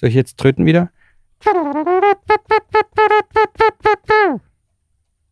Soll 0.00 0.08
ich 0.08 0.14
jetzt 0.14 0.38
tröten 0.38 0.64
wieder? 0.64 0.90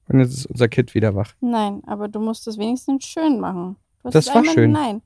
Und 0.08 0.21
jetzt 0.21 0.34
ist 0.34 0.46
unser 0.46 0.68
Kid 0.68 0.94
wieder 0.94 1.14
wach. 1.14 1.33
Nein, 1.41 1.80
aber 1.87 2.08
du 2.08 2.21
musst 2.21 2.46
es 2.46 2.58
wenigstens 2.58 3.06
schön 3.06 3.40
machen. 3.40 3.76
Das 4.04 4.26
war 4.34 4.44
schön. 4.44 4.72
Nein. 4.72 5.00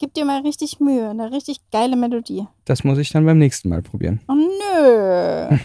Gib 0.00 0.14
dir 0.14 0.24
mal 0.24 0.40
richtig 0.40 0.80
Mühe. 0.80 1.08
Eine 1.08 1.30
richtig 1.30 1.60
geile 1.70 1.94
Melodie. 1.94 2.48
Das 2.64 2.82
muss 2.82 2.98
ich 2.98 3.10
dann 3.10 3.24
beim 3.26 3.38
nächsten 3.38 3.68
Mal 3.68 3.80
probieren. 3.80 4.20
Oh 4.26 4.34
nö. 4.34 5.56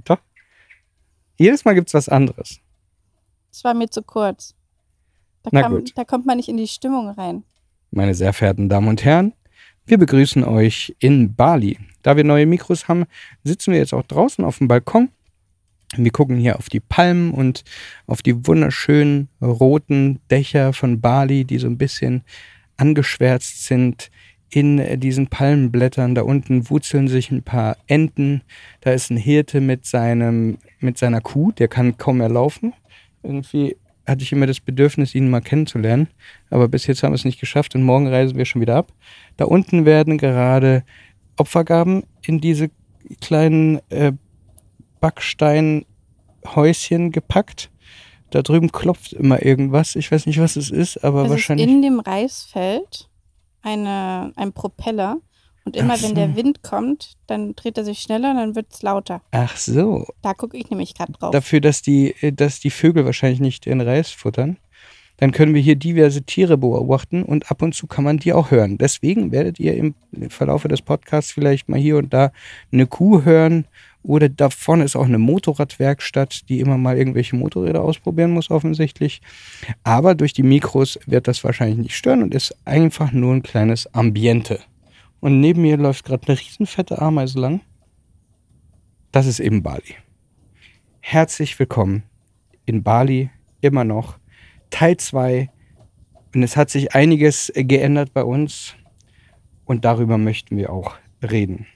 Doch. 0.04 0.20
Jedes 1.36 1.66
Mal 1.66 1.74
gibt 1.74 1.88
es 1.88 1.94
was 1.94 2.08
anderes. 2.08 2.60
Das 3.50 3.62
war 3.62 3.74
mir 3.74 3.90
zu 3.90 4.02
kurz. 4.02 4.54
Da, 5.42 5.50
Na 5.52 5.62
kam, 5.62 5.72
gut. 5.74 5.92
da 5.96 6.04
kommt 6.04 6.24
man 6.24 6.38
nicht 6.38 6.48
in 6.48 6.56
die 6.56 6.68
Stimmung 6.68 7.10
rein. 7.10 7.44
Meine 7.90 8.14
sehr 8.14 8.32
verehrten 8.32 8.70
Damen 8.70 8.88
und 8.88 9.04
Herren, 9.04 9.34
wir 9.86 9.98
begrüßen 9.98 10.44
euch 10.44 10.94
in 10.98 11.34
Bali. 11.34 11.78
Da 12.02 12.16
wir 12.16 12.24
neue 12.24 12.46
Mikros 12.46 12.88
haben, 12.88 13.04
sitzen 13.44 13.72
wir 13.72 13.78
jetzt 13.78 13.94
auch 13.94 14.04
draußen 14.04 14.44
auf 14.44 14.58
dem 14.58 14.68
Balkon. 14.68 15.10
Wir 15.96 16.10
gucken 16.10 16.36
hier 16.36 16.58
auf 16.58 16.68
die 16.68 16.80
Palmen 16.80 17.32
und 17.32 17.64
auf 18.06 18.22
die 18.22 18.46
wunderschönen 18.46 19.28
roten 19.40 20.20
Dächer 20.30 20.72
von 20.72 21.00
Bali, 21.00 21.44
die 21.44 21.58
so 21.58 21.66
ein 21.66 21.78
bisschen 21.78 22.24
angeschwärzt 22.76 23.66
sind 23.66 24.10
in 24.50 25.00
diesen 25.00 25.28
Palmenblättern. 25.28 26.14
Da 26.14 26.22
unten 26.22 26.68
wurzeln 26.70 27.08
sich 27.08 27.30
ein 27.30 27.42
paar 27.42 27.76
Enten. 27.86 28.42
Da 28.80 28.92
ist 28.92 29.10
ein 29.10 29.16
Hirte 29.16 29.60
mit, 29.60 29.86
seinem, 29.86 30.58
mit 30.80 30.98
seiner 30.98 31.20
Kuh, 31.20 31.52
der 31.52 31.68
kann 31.68 31.96
kaum 31.96 32.18
mehr 32.18 32.28
laufen. 32.28 32.72
Irgendwie 33.22 33.76
hatte 34.06 34.22
ich 34.22 34.32
immer 34.32 34.46
das 34.46 34.60
Bedürfnis, 34.60 35.14
ihn 35.14 35.30
mal 35.30 35.40
kennenzulernen. 35.40 36.08
Aber 36.50 36.68
bis 36.68 36.86
jetzt 36.86 37.02
haben 37.02 37.12
wir 37.12 37.16
es 37.16 37.24
nicht 37.24 37.40
geschafft 37.40 37.74
und 37.74 37.82
morgen 37.82 38.06
reisen 38.06 38.36
wir 38.36 38.44
schon 38.44 38.60
wieder 38.60 38.76
ab. 38.76 38.92
Da 39.36 39.46
unten 39.46 39.86
werden 39.86 40.18
gerade 40.18 40.84
Opfergaben 41.36 42.04
in 42.22 42.40
diese 42.40 42.70
kleinen 43.20 43.80
äh, 43.90 44.12
Backsteinhäuschen 45.00 47.10
gepackt. 47.12 47.70
Da 48.30 48.42
drüben 48.42 48.72
klopft 48.72 49.12
immer 49.12 49.44
irgendwas. 49.44 49.94
Ich 49.96 50.10
weiß 50.10 50.24
nicht, 50.26 50.40
was 50.40 50.56
es 50.56 50.70
ist, 50.70 51.04
aber 51.04 51.20
es 51.20 51.26
ist 51.26 51.30
wahrscheinlich. 51.30 51.68
in 51.68 51.82
dem 51.82 52.00
Reisfeld 52.00 53.10
eine, 53.62 54.32
ein 54.36 54.52
Propeller. 54.52 55.18
Und 55.64 55.76
immer 55.76 55.94
Ach 55.94 56.02
wenn 56.02 56.10
so. 56.10 56.14
der 56.14 56.36
Wind 56.36 56.62
kommt, 56.62 57.14
dann 57.26 57.54
dreht 57.54 57.78
er 57.78 57.84
sich 57.84 58.00
schneller 58.00 58.32
und 58.32 58.36
dann 58.36 58.54
wird 58.54 58.66
es 58.70 58.82
lauter. 58.82 59.22
Ach 59.30 59.56
so. 59.56 60.06
Da 60.20 60.34
gucke 60.34 60.56
ich 60.58 60.68
nämlich 60.68 60.94
gerade 60.94 61.12
drauf. 61.12 61.30
Dafür, 61.30 61.60
dass 61.60 61.80
die, 61.80 62.14
äh, 62.20 62.32
dass 62.32 62.60
die 62.60 62.70
Vögel 62.70 63.04
wahrscheinlich 63.06 63.40
nicht 63.40 63.64
den 63.66 63.80
Reis 63.80 64.10
futtern. 64.10 64.58
Dann 65.16 65.30
können 65.30 65.54
wir 65.54 65.62
hier 65.62 65.76
diverse 65.76 66.22
Tiere 66.22 66.58
beobachten 66.58 67.22
und 67.22 67.50
ab 67.50 67.62
und 67.62 67.74
zu 67.74 67.86
kann 67.86 68.04
man 68.04 68.18
die 68.18 68.32
auch 68.32 68.50
hören. 68.50 68.78
Deswegen 68.78 69.30
werdet 69.30 69.60
ihr 69.60 69.74
im 69.74 69.94
Verlaufe 70.28 70.66
des 70.66 70.82
Podcasts 70.82 71.30
vielleicht 71.30 71.68
mal 71.68 71.78
hier 71.78 71.96
und 71.96 72.12
da 72.12 72.32
eine 72.72 72.86
Kuh 72.86 73.22
hören. 73.22 73.66
Oder 74.02 74.28
da 74.28 74.50
vorne 74.50 74.84
ist 74.84 74.96
auch 74.96 75.06
eine 75.06 75.18
Motorradwerkstatt, 75.18 76.48
die 76.48 76.60
immer 76.60 76.76
mal 76.76 76.98
irgendwelche 76.98 77.36
Motorräder 77.36 77.80
ausprobieren 77.80 78.32
muss, 78.32 78.50
offensichtlich. 78.50 79.22
Aber 79.82 80.14
durch 80.14 80.34
die 80.34 80.42
Mikros 80.42 80.98
wird 81.06 81.26
das 81.26 81.42
wahrscheinlich 81.42 81.78
nicht 81.78 81.96
stören 81.96 82.22
und 82.22 82.34
ist 82.34 82.54
einfach 82.66 83.12
nur 83.12 83.32
ein 83.32 83.42
kleines 83.42 83.94
Ambiente. 83.94 84.60
Und 85.24 85.40
neben 85.40 85.62
mir 85.62 85.78
läuft 85.78 86.04
gerade 86.04 86.28
eine 86.28 86.38
riesenfette 86.38 87.00
Ameise 87.00 87.40
lang. 87.40 87.62
Das 89.10 89.24
ist 89.24 89.40
eben 89.40 89.62
Bali. 89.62 89.94
Herzlich 91.00 91.58
willkommen 91.58 92.02
in 92.66 92.82
Bali 92.82 93.30
immer 93.62 93.84
noch. 93.84 94.18
Teil 94.68 94.98
2. 94.98 95.50
Und 96.34 96.42
es 96.42 96.58
hat 96.58 96.68
sich 96.68 96.94
einiges 96.94 97.50
geändert 97.54 98.12
bei 98.12 98.22
uns. 98.22 98.74
Und 99.64 99.86
darüber 99.86 100.18
möchten 100.18 100.58
wir 100.58 100.70
auch 100.70 100.94
reden. 101.22 101.66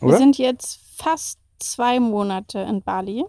Wir 0.00 0.08
Oder? 0.08 0.18
sind 0.18 0.36
jetzt 0.36 0.80
fast 0.96 1.38
zwei 1.60 2.00
Monate 2.00 2.58
in 2.58 2.82
Bali. 2.82 3.24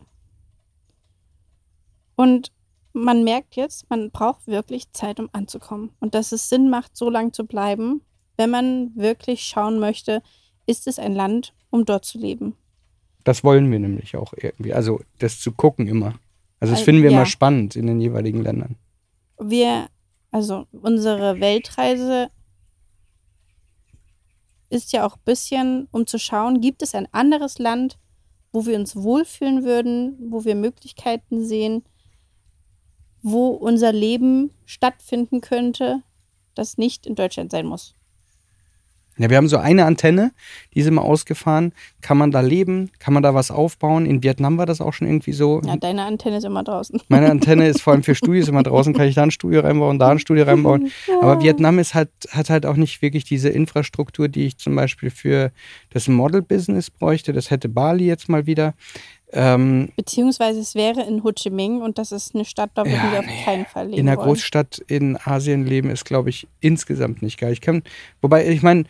Und 2.15 2.51
man 2.93 3.23
merkt 3.23 3.55
jetzt, 3.55 3.89
man 3.89 4.11
braucht 4.11 4.47
wirklich 4.47 4.91
Zeit, 4.91 5.19
um 5.19 5.29
anzukommen. 5.31 5.91
Und 5.99 6.15
dass 6.15 6.31
es 6.31 6.49
Sinn 6.49 6.69
macht, 6.69 6.95
so 6.95 7.09
lange 7.09 7.31
zu 7.31 7.45
bleiben, 7.45 8.01
wenn 8.37 8.49
man 8.49 8.91
wirklich 8.95 9.43
schauen 9.43 9.79
möchte, 9.79 10.21
ist 10.65 10.87
es 10.87 10.99
ein 10.99 11.13
Land, 11.13 11.53
um 11.69 11.85
dort 11.85 12.05
zu 12.05 12.17
leben. 12.17 12.55
Das 13.23 13.43
wollen 13.43 13.71
wir 13.71 13.79
nämlich 13.79 14.15
auch 14.15 14.33
irgendwie. 14.35 14.73
Also 14.73 15.01
das 15.19 15.39
zu 15.39 15.51
gucken 15.51 15.87
immer. 15.87 16.15
Also 16.59 16.73
das 16.73 16.81
Äh, 16.81 16.85
finden 16.85 17.03
wir 17.03 17.11
ja. 17.11 17.17
immer 17.17 17.25
spannend 17.25 17.75
in 17.75 17.87
den 17.87 17.99
jeweiligen 18.01 18.41
Ländern. 18.41 18.77
Wir, 19.39 19.87
also 20.31 20.65
unsere 20.71 21.39
Weltreise 21.39 22.29
ist 24.69 24.93
ja 24.93 25.05
auch 25.05 25.15
ein 25.17 25.23
bisschen, 25.25 25.87
um 25.91 26.07
zu 26.07 26.17
schauen, 26.17 26.61
gibt 26.61 26.81
es 26.81 26.95
ein 26.95 27.07
anderes 27.11 27.59
Land, 27.59 27.97
wo 28.53 28.65
wir 28.65 28.77
uns 28.77 28.95
wohlfühlen 28.95 29.63
würden, 29.63 30.17
wo 30.31 30.45
wir 30.45 30.55
Möglichkeiten 30.55 31.43
sehen, 31.43 31.83
wo 33.21 33.49
unser 33.49 33.91
Leben 33.91 34.51
stattfinden 34.65 35.41
könnte, 35.41 36.01
das 36.55 36.77
nicht 36.77 37.05
in 37.05 37.15
Deutschland 37.15 37.51
sein 37.51 37.65
muss. 37.65 37.95
Ja, 39.17 39.29
wir 39.29 39.37
haben 39.37 39.49
so 39.49 39.57
eine 39.57 39.85
Antenne, 39.85 40.31
die 40.73 40.81
sind 40.81 40.93
mal 40.93 41.01
ausgefahren. 41.01 41.73
Kann 41.99 42.17
man 42.17 42.31
da 42.31 42.39
leben? 42.39 42.91
Kann 42.97 43.13
man 43.13 43.21
da 43.21 43.35
was 43.35 43.51
aufbauen? 43.51 44.05
In 44.05 44.23
Vietnam 44.23 44.57
war 44.57 44.65
das 44.65 44.79
auch 44.79 44.93
schon 44.93 45.05
irgendwie 45.05 45.33
so. 45.33 45.61
Ja, 45.65 45.75
deine 45.75 46.03
Antenne 46.03 46.37
ist 46.37 46.45
immer 46.45 46.63
draußen. 46.63 46.99
Meine 47.09 47.29
Antenne 47.29 47.67
ist 47.67 47.81
vor 47.81 47.93
allem 47.93 48.03
für 48.03 48.15
Studios 48.15 48.47
immer 48.47 48.63
draußen, 48.63 48.93
kann 48.93 49.07
ich 49.07 49.15
da 49.15 49.23
ein 49.23 49.31
Studio 49.31 49.61
reinbauen, 49.61 49.99
da 49.99 50.09
ein 50.09 50.19
Studio 50.19 50.45
reinbauen. 50.45 50.91
Aber 51.21 51.43
Vietnam 51.43 51.77
ist 51.77 51.93
halt, 51.93 52.09
hat 52.31 52.49
halt 52.49 52.65
auch 52.65 52.77
nicht 52.77 53.01
wirklich 53.01 53.25
diese 53.25 53.49
Infrastruktur, 53.49 54.29
die 54.29 54.45
ich 54.45 54.57
zum 54.57 54.75
Beispiel 54.75 55.11
für 55.11 55.51
das 55.89 56.07
Model-Business 56.07 56.89
bräuchte. 56.89 57.33
Das 57.33 57.51
hätte 57.51 57.67
Bali 57.67 58.05
jetzt 58.05 58.29
mal 58.29 58.45
wieder. 58.45 58.73
Ähm, 59.33 59.89
Beziehungsweise 59.95 60.59
es 60.59 60.75
wäre 60.75 61.03
in 61.03 61.23
Ho 61.23 61.31
Chi 61.31 61.49
Minh 61.49 61.81
und 61.81 61.97
das 61.97 62.11
ist 62.11 62.35
eine 62.35 62.43
Stadt, 62.45 62.71
da 62.75 62.83
würden 62.83 62.93
Ja, 62.95 63.11
wir 63.13 63.19
auf 63.19 63.25
nee. 63.25 63.43
keinen 63.45 63.65
Fall 63.65 63.85
leben 63.87 63.97
in 63.99 64.07
einer 64.09 64.17
wollen. 64.17 64.27
Großstadt 64.29 64.83
in 64.87 65.17
Asien 65.23 65.65
leben 65.65 65.89
ist, 65.89 66.03
glaube 66.05 66.29
ich, 66.29 66.47
insgesamt 66.59 67.21
nicht 67.21 67.39
geil. 67.39 67.53
Ich 67.53 67.61
kann, 67.61 67.83
wobei, 68.21 68.47
ich 68.49 68.61
meine, 68.61 68.83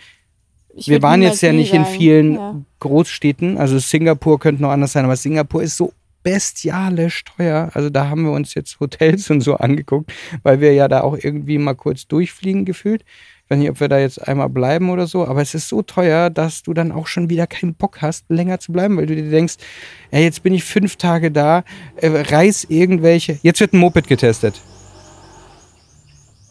Ich 0.75 0.87
wir 0.87 1.01
waren 1.01 1.21
jetzt 1.21 1.41
ja 1.41 1.51
nicht 1.53 1.73
in 1.73 1.83
sagen. 1.83 1.95
vielen 1.95 2.33
Ja. 2.35 2.61
Großstädten. 2.79 3.57
Also 3.57 3.77
Singapur 3.77 4.39
könnte 4.39 4.61
noch 4.63 4.71
anders 4.71 4.93
sein, 4.93 5.05
aber 5.05 5.15
Singapur 5.15 5.61
ist 5.61 5.77
so 5.77 5.93
bestialisch 6.23 7.23
teuer. 7.23 7.69
Also 7.73 7.89
da 7.89 8.09
haben 8.09 8.23
wir 8.23 8.31
uns 8.31 8.53
jetzt 8.53 8.79
Hotels 8.79 9.29
und 9.29 9.41
so 9.41 9.55
angeguckt, 9.55 10.11
weil 10.43 10.61
wir 10.61 10.73
ja 10.73 10.87
da 10.87 11.01
auch 11.01 11.17
irgendwie 11.17 11.57
mal 11.57 11.73
kurz 11.75 12.07
durchfliegen 12.07 12.65
gefühlt. 12.65 13.03
Weiß 13.51 13.57
nicht, 13.57 13.69
ob 13.69 13.81
wir 13.81 13.89
da 13.89 13.99
jetzt 13.99 14.25
einmal 14.29 14.47
bleiben 14.47 14.89
oder 14.89 15.07
so, 15.07 15.27
aber 15.27 15.41
es 15.41 15.53
ist 15.53 15.67
so 15.67 15.81
teuer, 15.81 16.29
dass 16.29 16.63
du 16.63 16.73
dann 16.73 16.93
auch 16.93 17.07
schon 17.07 17.29
wieder 17.29 17.47
keinen 17.47 17.73
Bock 17.73 18.01
hast, 18.01 18.23
länger 18.29 18.61
zu 18.61 18.71
bleiben, 18.71 18.95
weil 18.95 19.07
du 19.07 19.13
dir 19.13 19.29
denkst, 19.29 19.55
ey, 20.09 20.23
jetzt 20.23 20.41
bin 20.41 20.53
ich 20.53 20.63
fünf 20.63 20.95
Tage 20.95 21.31
da, 21.31 21.65
äh, 21.97 22.07
reiß 22.07 22.67
irgendwelche. 22.69 23.39
Jetzt 23.43 23.59
wird 23.59 23.73
ein 23.73 23.79
Moped 23.79 24.07
getestet. 24.07 24.61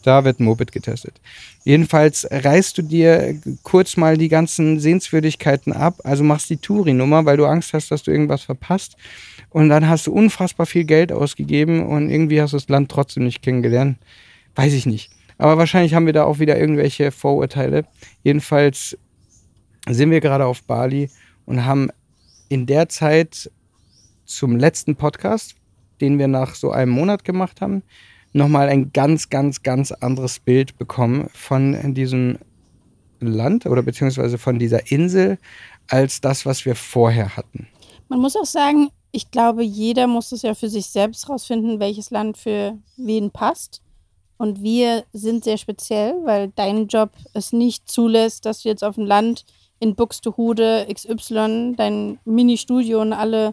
Da 0.03 0.25
wird 0.27 0.41
ein 0.41 0.45
Moped 0.45 0.73
getestet. 0.73 1.23
Jedenfalls 1.65 2.29
reißt 2.31 2.77
du 2.77 2.83
dir 2.83 3.35
kurz 3.63 3.97
mal 3.97 4.19
die 4.19 4.29
ganzen 4.29 4.79
Sehenswürdigkeiten 4.79 5.73
ab, 5.73 6.03
also 6.05 6.23
machst 6.23 6.51
die 6.51 6.59
Touri-Nummer, 6.59 7.25
weil 7.25 7.39
du 7.39 7.47
Angst 7.47 7.73
hast, 7.73 7.91
dass 7.91 8.03
du 8.03 8.11
irgendwas 8.11 8.43
verpasst. 8.43 8.99
Und 9.49 9.71
dann 9.71 9.89
hast 9.89 10.07
du 10.07 10.13
unfassbar 10.13 10.67
viel 10.67 10.85
Geld 10.85 11.13
ausgegeben 11.13 11.87
und 11.87 12.11
irgendwie 12.11 12.43
hast 12.43 12.53
du 12.53 12.59
das 12.59 12.69
Land 12.69 12.91
trotzdem 12.91 13.25
nicht 13.25 13.41
kennengelernt. 13.41 13.97
Weiß 14.55 14.75
ich 14.75 14.85
nicht. 14.85 15.11
Aber 15.41 15.57
wahrscheinlich 15.57 15.95
haben 15.95 16.05
wir 16.05 16.13
da 16.13 16.25
auch 16.25 16.39
wieder 16.39 16.59
irgendwelche 16.59 17.11
Vorurteile. 17.11 17.87
Jedenfalls 18.23 18.99
sind 19.89 20.11
wir 20.11 20.21
gerade 20.21 20.45
auf 20.45 20.63
Bali 20.65 21.09
und 21.47 21.65
haben 21.65 21.89
in 22.51 22.67
der 22.67 22.91
Zeit 22.91 23.51
zum 24.27 24.59
letzten 24.59 24.97
Podcast, 24.97 25.55
den 26.03 26.19
wir 26.19 26.29
nach 26.29 26.55
so 26.55 26.73
einem 26.73 26.93
Monat 26.93 27.25
gemacht 27.25 27.63
haben, 27.63 27.83
nochmal 28.35 28.69
ein 28.69 28.93
ganz, 28.93 29.31
ganz, 29.31 29.63
ganz 29.63 29.93
anderes 29.93 30.41
Bild 30.41 30.77
bekommen 30.77 31.31
von 31.33 31.95
diesem 31.95 32.37
Land 33.21 33.65
oder 33.65 33.83
beziehungsweise 33.83 34.37
von 34.37 34.59
dieser 34.59 34.93
Insel 34.93 35.39
als 35.89 36.21
das, 36.21 36.45
was 36.45 36.67
wir 36.67 36.75
vorher 36.75 37.39
hatten. 37.39 37.67
Man 38.11 38.21
muss 38.21 38.37
auch 38.37 38.45
sagen, 38.45 38.91
ich 39.11 39.31
glaube, 39.31 39.63
jeder 39.63 40.07
muss 40.07 40.33
es 40.33 40.43
ja 40.43 40.53
für 40.55 40.69
sich 40.69 40.85
selbst 40.89 41.31
rausfinden, 41.31 41.81
welches 41.81 42.11
Land 42.11 42.37
für 42.37 42.77
wen 42.99 43.31
passt. 43.31 43.81
Und 44.41 44.63
wir 44.63 45.05
sind 45.13 45.45
sehr 45.45 45.59
speziell, 45.59 46.15
weil 46.25 46.51
dein 46.57 46.87
Job 46.87 47.11
es 47.35 47.53
nicht 47.53 47.91
zulässt, 47.91 48.47
dass 48.47 48.63
du 48.63 48.71
jetzt 48.71 48.83
auf 48.83 48.95
dem 48.95 49.05
Land 49.05 49.45
in 49.81 49.95
Buxtehude 49.95 50.87
XY 50.91 51.75
dein 51.77 52.19
Mini-Studio 52.25 53.03
und 53.03 53.13
alle 53.13 53.51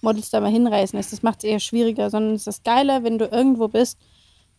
Models 0.00 0.30
da 0.30 0.40
mal 0.40 0.50
hinreißen 0.50 0.96
lässt. 0.98 1.12
Das 1.12 1.22
macht 1.22 1.44
es 1.44 1.50
eher 1.50 1.60
schwieriger, 1.60 2.08
sondern 2.08 2.32
es 2.36 2.46
ist 2.46 2.64
geiler, 2.64 3.04
wenn 3.04 3.18
du 3.18 3.26
irgendwo 3.26 3.68
bist, 3.68 3.98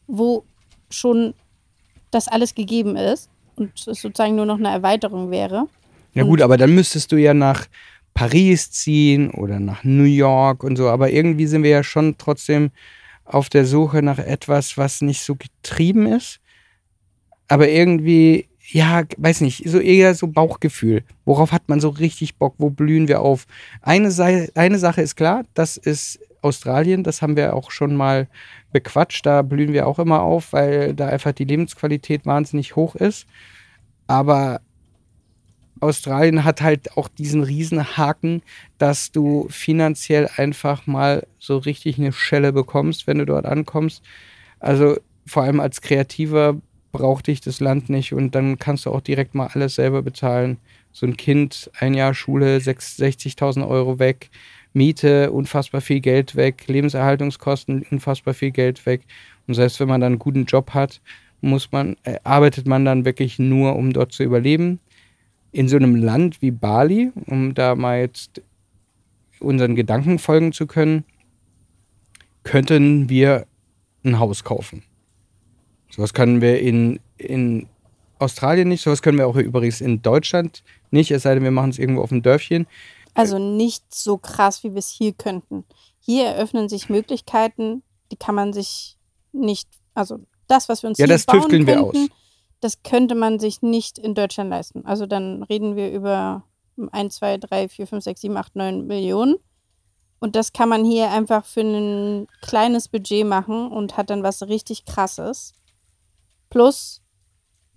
wo 0.05 0.43
schon 0.91 1.33
das 2.11 2.27
alles 2.27 2.53
gegeben 2.53 2.95
ist 2.95 3.31
und 3.55 3.71
es 3.87 4.01
sozusagen 4.01 4.35
nur 4.35 4.45
noch 4.45 4.59
eine 4.59 4.69
Erweiterung 4.69 5.31
wäre. 5.31 5.65
Ja 6.13 6.21
Und- 6.21 6.29
gut, 6.29 6.43
aber 6.43 6.57
dann 6.57 6.75
müsstest 6.75 7.11
du 7.11 7.15
ja 7.15 7.33
nach 7.33 7.65
Paris 8.13 8.69
ziehen 8.69 9.31
oder 9.31 9.59
nach 9.59 9.83
New 9.83 10.03
York 10.03 10.63
und 10.63 10.75
so. 10.75 10.89
Aber 10.89 11.09
irgendwie 11.09 11.47
sind 11.47 11.63
wir 11.63 11.71
ja 11.71 11.83
schon 11.83 12.19
trotzdem 12.19 12.69
auf 13.25 13.49
der 13.49 13.65
Suche 13.65 14.01
nach 14.01 14.19
etwas, 14.19 14.77
was 14.77 15.01
nicht 15.01 15.21
so 15.21 15.35
getrieben 15.35 16.05
ist, 16.05 16.39
aber 17.47 17.69
irgendwie 17.69 18.49
ja, 18.73 19.03
weiß 19.17 19.41
nicht, 19.41 19.67
so 19.67 19.79
eher 19.79 20.15
so 20.15 20.27
Bauchgefühl. 20.27 21.03
Worauf 21.25 21.51
hat 21.51 21.67
man 21.67 21.81
so 21.81 21.89
richtig 21.89 22.37
Bock? 22.37 22.55
Wo 22.57 22.69
blühen 22.69 23.07
wir 23.07 23.21
auf? 23.21 23.45
Eine, 23.81 24.09
eine 24.55 24.79
Sache 24.79 25.01
ist 25.01 25.15
klar, 25.15 25.43
das 25.53 25.77
ist 25.77 26.19
Australien, 26.41 27.03
das 27.03 27.21
haben 27.21 27.35
wir 27.35 27.55
auch 27.55 27.71
schon 27.71 27.95
mal 27.95 28.27
bequatscht. 28.71 29.25
Da 29.25 29.41
blühen 29.41 29.73
wir 29.73 29.87
auch 29.87 29.99
immer 29.99 30.21
auf, 30.21 30.53
weil 30.53 30.93
da 30.93 31.07
einfach 31.07 31.33
die 31.33 31.45
Lebensqualität 31.45 32.25
wahnsinnig 32.25 32.75
hoch 32.75 32.95
ist. 32.95 33.27
Aber 34.07 34.61
Australien 35.81 36.43
hat 36.43 36.61
halt 36.61 36.95
auch 36.95 37.07
diesen 37.07 37.43
riesen 37.43 37.97
Haken, 37.97 38.41
dass 38.77 39.11
du 39.11 39.47
finanziell 39.49 40.29
einfach 40.37 40.87
mal 40.87 41.27
so 41.39 41.57
richtig 41.57 41.97
eine 41.97 42.11
Schelle 42.13 42.53
bekommst, 42.53 43.07
wenn 43.07 43.17
du 43.17 43.25
dort 43.25 43.45
ankommst. 43.45 44.03
Also 44.59 44.97
vor 45.25 45.43
allem 45.43 45.59
als 45.59 45.81
Kreativer 45.81 46.55
braucht 46.91 47.27
dich 47.27 47.41
das 47.41 47.59
Land 47.59 47.89
nicht 47.89 48.13
und 48.13 48.35
dann 48.35 48.59
kannst 48.59 48.85
du 48.85 48.91
auch 48.91 49.01
direkt 49.01 49.33
mal 49.33 49.49
alles 49.53 49.75
selber 49.75 50.01
bezahlen. 50.01 50.57
So 50.91 51.05
ein 51.05 51.17
Kind, 51.17 51.71
ein 51.79 51.93
Jahr 51.93 52.13
Schule, 52.13 52.57
60.000 52.57 53.67
Euro 53.67 53.97
weg, 53.97 54.29
Miete, 54.73 55.31
unfassbar 55.31 55.81
viel 55.81 55.99
Geld 55.99 56.35
weg, 56.35 56.67
Lebenserhaltungskosten, 56.67 57.85
unfassbar 57.91 58.33
viel 58.33 58.51
Geld 58.51 58.85
weg. 58.85 59.01
Und 59.47 59.55
selbst 59.55 59.79
wenn 59.79 59.87
man 59.87 60.01
dann 60.01 60.13
einen 60.13 60.19
guten 60.19 60.45
Job 60.45 60.73
hat, 60.73 61.01
muss 61.41 61.71
man, 61.71 61.97
äh, 62.03 62.19
arbeitet 62.23 62.67
man 62.67 62.85
dann 62.85 63.03
wirklich 63.03 63.39
nur, 63.39 63.75
um 63.75 63.93
dort 63.93 64.11
zu 64.11 64.23
überleben. 64.23 64.79
In 65.51 65.67
so 65.67 65.75
einem 65.75 65.95
Land 65.95 66.41
wie 66.41 66.51
Bali, 66.51 67.11
um 67.27 67.53
da 67.53 67.75
mal 67.75 67.99
jetzt 67.99 68.41
unseren 69.39 69.75
Gedanken 69.75 70.19
folgen 70.19 70.53
zu 70.53 70.67
können, 70.67 71.03
könnten 72.43 73.09
wir 73.09 73.45
ein 74.03 74.19
Haus 74.19 74.43
kaufen. 74.43 74.83
Sowas 75.89 76.13
können 76.13 76.41
wir 76.41 76.59
in, 76.61 76.99
in 77.17 77.67
Australien 78.19 78.69
nicht, 78.69 78.81
sowas 78.81 79.01
können 79.01 79.17
wir 79.17 79.27
auch 79.27 79.35
übrigens 79.35 79.81
in 79.81 80.01
Deutschland 80.01 80.63
nicht, 80.89 81.11
es 81.11 81.23
sei 81.23 81.33
denn, 81.33 81.43
wir 81.43 81.51
machen 81.51 81.71
es 81.71 81.79
irgendwo 81.79 82.01
auf 82.01 82.09
dem 82.09 82.21
Dörfchen. 82.21 82.67
Also 83.13 83.39
nicht 83.39 83.93
so 83.93 84.17
krass, 84.17 84.63
wie 84.63 84.71
wir 84.71 84.79
es 84.79 84.89
hier 84.89 85.13
könnten. 85.13 85.65
Hier 85.99 86.25
eröffnen 86.25 86.69
sich 86.69 86.89
Möglichkeiten, 86.89 87.83
die 88.11 88.15
kann 88.15 88.35
man 88.35 88.53
sich 88.53 88.97
nicht, 89.33 89.67
also 89.93 90.19
das, 90.47 90.69
was 90.69 90.83
wir 90.83 90.89
uns 90.89 90.97
ja, 90.97 91.05
hier 91.05 91.13
das 91.13 91.25
bauen 91.25 91.41
tüfteln 91.41 91.67
wir 91.67 91.75
könnten, 91.75 91.97
aus. 91.97 92.09
Das 92.61 92.83
könnte 92.83 93.15
man 93.15 93.39
sich 93.39 93.61
nicht 93.61 93.97
in 93.97 94.15
Deutschland 94.15 94.49
leisten. 94.49 94.85
Also 94.85 95.05
dann 95.05 95.43
reden 95.43 95.75
wir 95.75 95.91
über 95.91 96.43
1, 96.91 97.15
2, 97.15 97.37
3, 97.37 97.69
4, 97.69 97.87
5, 97.87 98.03
6, 98.03 98.21
7, 98.21 98.37
8, 98.37 98.55
9 98.55 98.87
Millionen. 98.87 99.35
Und 100.19 100.35
das 100.35 100.53
kann 100.53 100.69
man 100.69 100.85
hier 100.85 101.09
einfach 101.09 101.45
für 101.45 101.61
ein 101.61 102.27
kleines 102.41 102.87
Budget 102.87 103.25
machen 103.25 103.71
und 103.71 103.97
hat 103.97 104.11
dann 104.11 104.23
was 104.23 104.43
richtig 104.43 104.85
krasses. 104.85 105.53
Plus 106.49 107.01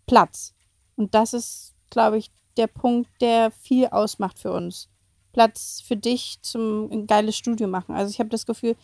Platz. 0.07 0.55
Und 0.97 1.15
das 1.15 1.33
ist, 1.33 1.75
glaube 1.91 2.19
ich, 2.19 2.31
der 2.59 2.67
Punkt, 2.67 3.11
der 3.21 3.51
viel 3.51 3.87
ausmacht 3.87 4.39
für 4.39 4.53
uns. 4.53 4.91
Platz 5.33 5.83
für 5.85 5.97
dich 5.97 6.39
zum 6.43 6.91
ein 6.91 7.07
geiles 7.07 7.37
Studio 7.37 7.67
machen. 7.67 7.95
Also 7.95 8.11
ich 8.11 8.21
habe 8.21 8.29
das 8.29 8.47
Gefühl, 8.47 8.77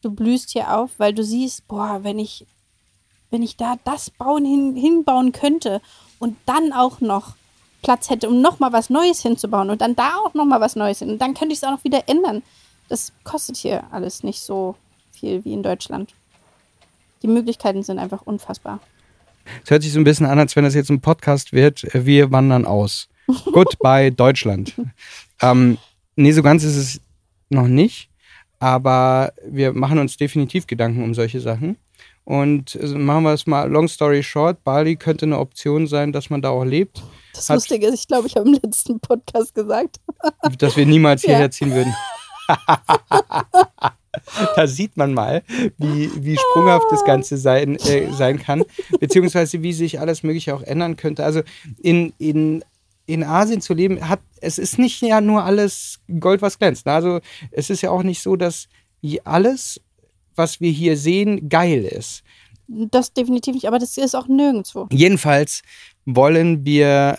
du 0.00 0.10
blühst 0.10 0.50
hier 0.50 0.76
auf, 0.76 0.98
weil 0.98 1.12
du 1.12 1.22
siehst, 1.24 1.66
boah, 1.66 2.00
wenn 2.02 2.18
ich, 2.18 2.46
wenn 3.30 3.42
ich 3.42 3.56
da 3.56 3.76
das 3.84 4.10
bauen 4.10 4.44
hin, 4.44 4.76
hinbauen 4.76 5.32
könnte 5.32 5.80
und 6.18 6.36
dann 6.46 6.72
auch 6.72 7.00
noch 7.00 7.34
Platz 7.82 8.10
hätte, 8.10 8.28
um 8.28 8.40
nochmal 8.40 8.72
was 8.72 8.90
Neues 8.90 9.22
hinzubauen 9.22 9.70
und 9.70 9.80
dann 9.80 9.96
da 9.96 10.16
auch 10.16 10.34
nochmal 10.34 10.60
was 10.60 10.76
Neues 10.76 10.98
hin. 10.98 11.10
Und 11.10 11.18
dann 11.18 11.34
könnte 11.34 11.52
ich 11.52 11.58
es 11.58 11.64
auch 11.64 11.70
noch 11.70 11.84
wieder 11.84 12.08
ändern. 12.08 12.42
Das 12.88 13.12
kostet 13.24 13.56
hier 13.56 13.84
alles 13.92 14.22
nicht 14.22 14.40
so 14.40 14.76
viel 15.12 15.44
wie 15.44 15.52
in 15.52 15.62
Deutschland. 15.62 16.14
Die 17.22 17.28
Möglichkeiten 17.28 17.82
sind 17.82 17.98
einfach 17.98 18.22
unfassbar. 18.22 18.80
Es 19.64 19.70
hört 19.70 19.82
sich 19.82 19.92
so 19.92 20.00
ein 20.00 20.04
bisschen 20.04 20.26
an, 20.26 20.38
als 20.38 20.56
wenn 20.56 20.64
das 20.64 20.74
jetzt 20.74 20.90
ein 20.90 21.00
Podcast 21.00 21.52
wird. 21.52 21.86
Wir 21.92 22.30
wandern 22.30 22.66
aus. 22.66 23.08
Goodbye 23.52 24.10
Deutschland. 24.10 24.74
Ähm, 25.40 25.78
nee, 26.16 26.32
so 26.32 26.42
ganz 26.42 26.64
ist 26.64 26.76
es 26.76 27.00
noch 27.48 27.66
nicht. 27.68 28.08
Aber 28.58 29.32
wir 29.46 29.72
machen 29.72 29.98
uns 29.98 30.16
definitiv 30.16 30.66
Gedanken 30.66 31.02
um 31.02 31.14
solche 31.14 31.40
Sachen. 31.40 31.76
Und 32.24 32.78
also 32.80 32.96
machen 32.98 33.24
wir 33.24 33.32
es 33.32 33.46
mal, 33.46 33.68
long 33.70 33.88
story 33.88 34.22
short, 34.22 34.62
Bali 34.62 34.94
könnte 34.96 35.26
eine 35.26 35.38
Option 35.38 35.86
sein, 35.86 36.12
dass 36.12 36.30
man 36.30 36.42
da 36.42 36.50
auch 36.50 36.64
lebt. 36.64 37.02
Das 37.34 37.48
Hat- 37.48 37.56
Lustige 37.56 37.86
ist, 37.86 38.00
ich 38.00 38.08
glaube, 38.08 38.26
ich 38.28 38.36
habe 38.36 38.48
im 38.48 38.58
letzten 38.62 39.00
Podcast 39.00 39.54
gesagt. 39.54 39.96
dass 40.58 40.76
wir 40.76 40.86
niemals 40.86 41.22
Ja. 41.24 41.30
hierher 41.30 41.50
ziehen 41.50 41.72
würden. 41.72 41.94
da 44.56 44.66
sieht 44.66 44.96
man 44.96 45.14
mal, 45.14 45.42
wie, 45.78 46.10
wie 46.22 46.36
sprunghaft 46.36 46.86
das 46.90 47.04
Ganze 47.04 47.36
sein, 47.36 47.76
äh, 47.76 48.12
sein 48.12 48.38
kann, 48.38 48.64
beziehungsweise 48.98 49.62
wie 49.62 49.72
sich 49.72 50.00
alles 50.00 50.22
Mögliche 50.22 50.54
auch 50.54 50.62
ändern 50.62 50.96
könnte. 50.96 51.24
Also 51.24 51.42
in, 51.80 52.12
in, 52.18 52.64
in 53.06 53.22
Asien 53.24 53.60
zu 53.60 53.72
leben, 53.74 54.08
hat, 54.08 54.20
es 54.40 54.58
ist 54.58 54.78
nicht 54.78 55.00
ja 55.02 55.20
nur 55.20 55.44
alles 55.44 56.00
Gold, 56.18 56.42
was 56.42 56.58
glänzt. 56.58 56.86
ne? 56.86 56.92
Also 56.92 57.20
es 57.52 57.70
ist 57.70 57.82
ja 57.82 57.90
auch 57.90 58.02
nicht 58.02 58.20
so, 58.22 58.36
dass 58.36 58.66
alles, 59.24 59.80
was 60.36 60.60
wir 60.60 60.70
hier 60.70 60.96
sehen, 60.96 61.48
geil 61.48 61.84
ist. 61.84 62.22
Das 62.68 63.12
definitiv 63.12 63.54
nicht, 63.54 63.66
aber 63.66 63.78
das 63.78 63.96
ist 63.96 64.14
auch 64.14 64.28
nirgendwo. 64.28 64.88
Jedenfalls 64.92 65.62
wollen 66.04 66.64
wir 66.64 67.18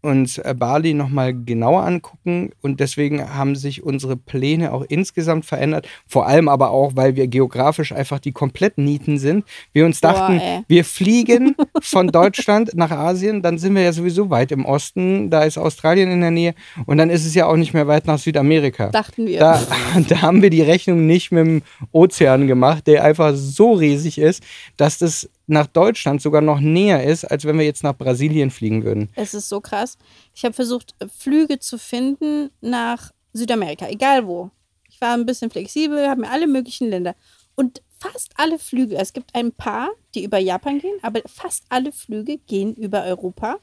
uns 0.00 0.38
äh, 0.38 0.54
Bali 0.56 0.94
nochmal 0.94 1.34
genauer 1.34 1.84
angucken 1.84 2.50
und 2.62 2.78
deswegen 2.78 3.34
haben 3.34 3.56
sich 3.56 3.82
unsere 3.82 4.16
Pläne 4.16 4.72
auch 4.72 4.84
insgesamt 4.88 5.44
verändert. 5.44 5.88
Vor 6.06 6.26
allem 6.26 6.48
aber 6.48 6.70
auch, 6.70 6.94
weil 6.94 7.16
wir 7.16 7.26
geografisch 7.26 7.92
einfach 7.92 8.20
die 8.20 8.32
kompletten 8.32 8.84
Nieten 8.84 9.18
sind. 9.18 9.44
Wir 9.72 9.84
uns 9.84 10.00
Boah, 10.00 10.12
dachten, 10.12 10.38
ey. 10.38 10.62
wir 10.68 10.84
fliegen 10.84 11.56
von 11.80 12.08
Deutschland 12.08 12.74
nach 12.74 12.92
Asien, 12.92 13.42
dann 13.42 13.58
sind 13.58 13.74
wir 13.74 13.82
ja 13.82 13.92
sowieso 13.92 14.30
weit 14.30 14.52
im 14.52 14.64
Osten, 14.64 15.30
da 15.30 15.42
ist 15.42 15.58
Australien 15.58 16.10
in 16.10 16.20
der 16.20 16.30
Nähe 16.30 16.54
und 16.86 16.98
dann 16.98 17.10
ist 17.10 17.26
es 17.26 17.34
ja 17.34 17.46
auch 17.46 17.56
nicht 17.56 17.74
mehr 17.74 17.88
weit 17.88 18.06
nach 18.06 18.18
Südamerika. 18.18 18.90
Dachten 18.90 19.26
wir. 19.26 19.40
Da, 19.40 19.60
da 20.08 20.22
haben 20.22 20.42
wir 20.42 20.50
die 20.50 20.62
Rechnung 20.62 21.06
nicht 21.06 21.32
mit 21.32 21.44
dem 21.44 21.62
Ozean 21.90 22.46
gemacht, 22.46 22.86
der 22.86 23.02
einfach 23.02 23.32
so 23.34 23.72
riesig 23.72 24.18
ist, 24.18 24.44
dass 24.76 24.98
das 24.98 25.28
nach 25.48 25.66
Deutschland 25.66 26.20
sogar 26.20 26.42
noch 26.42 26.60
näher 26.60 27.02
ist, 27.04 27.24
als 27.24 27.44
wenn 27.44 27.58
wir 27.58 27.64
jetzt 27.64 27.82
nach 27.82 27.96
Brasilien 27.96 28.50
fliegen 28.50 28.84
würden. 28.84 29.10
Es 29.14 29.34
ist 29.34 29.48
so 29.48 29.60
krass. 29.60 29.96
Ich 30.34 30.44
habe 30.44 30.54
versucht, 30.54 30.94
Flüge 31.18 31.58
zu 31.58 31.78
finden 31.78 32.50
nach 32.60 33.10
Südamerika, 33.32 33.88
egal 33.88 34.26
wo. 34.26 34.50
Ich 34.88 35.00
war 35.00 35.14
ein 35.14 35.26
bisschen 35.26 35.50
flexibel, 35.50 36.08
habe 36.08 36.20
mir 36.22 36.30
alle 36.30 36.46
möglichen 36.46 36.88
Länder. 36.88 37.14
Und 37.54 37.82
fast 37.98 38.32
alle 38.36 38.58
Flüge, 38.58 38.96
es 38.96 39.12
gibt 39.12 39.34
ein 39.34 39.52
paar, 39.52 39.88
die 40.14 40.24
über 40.24 40.38
Japan 40.38 40.78
gehen, 40.78 40.98
aber 41.02 41.22
fast 41.26 41.64
alle 41.70 41.92
Flüge 41.92 42.38
gehen 42.38 42.74
über 42.74 43.04
Europa. 43.04 43.58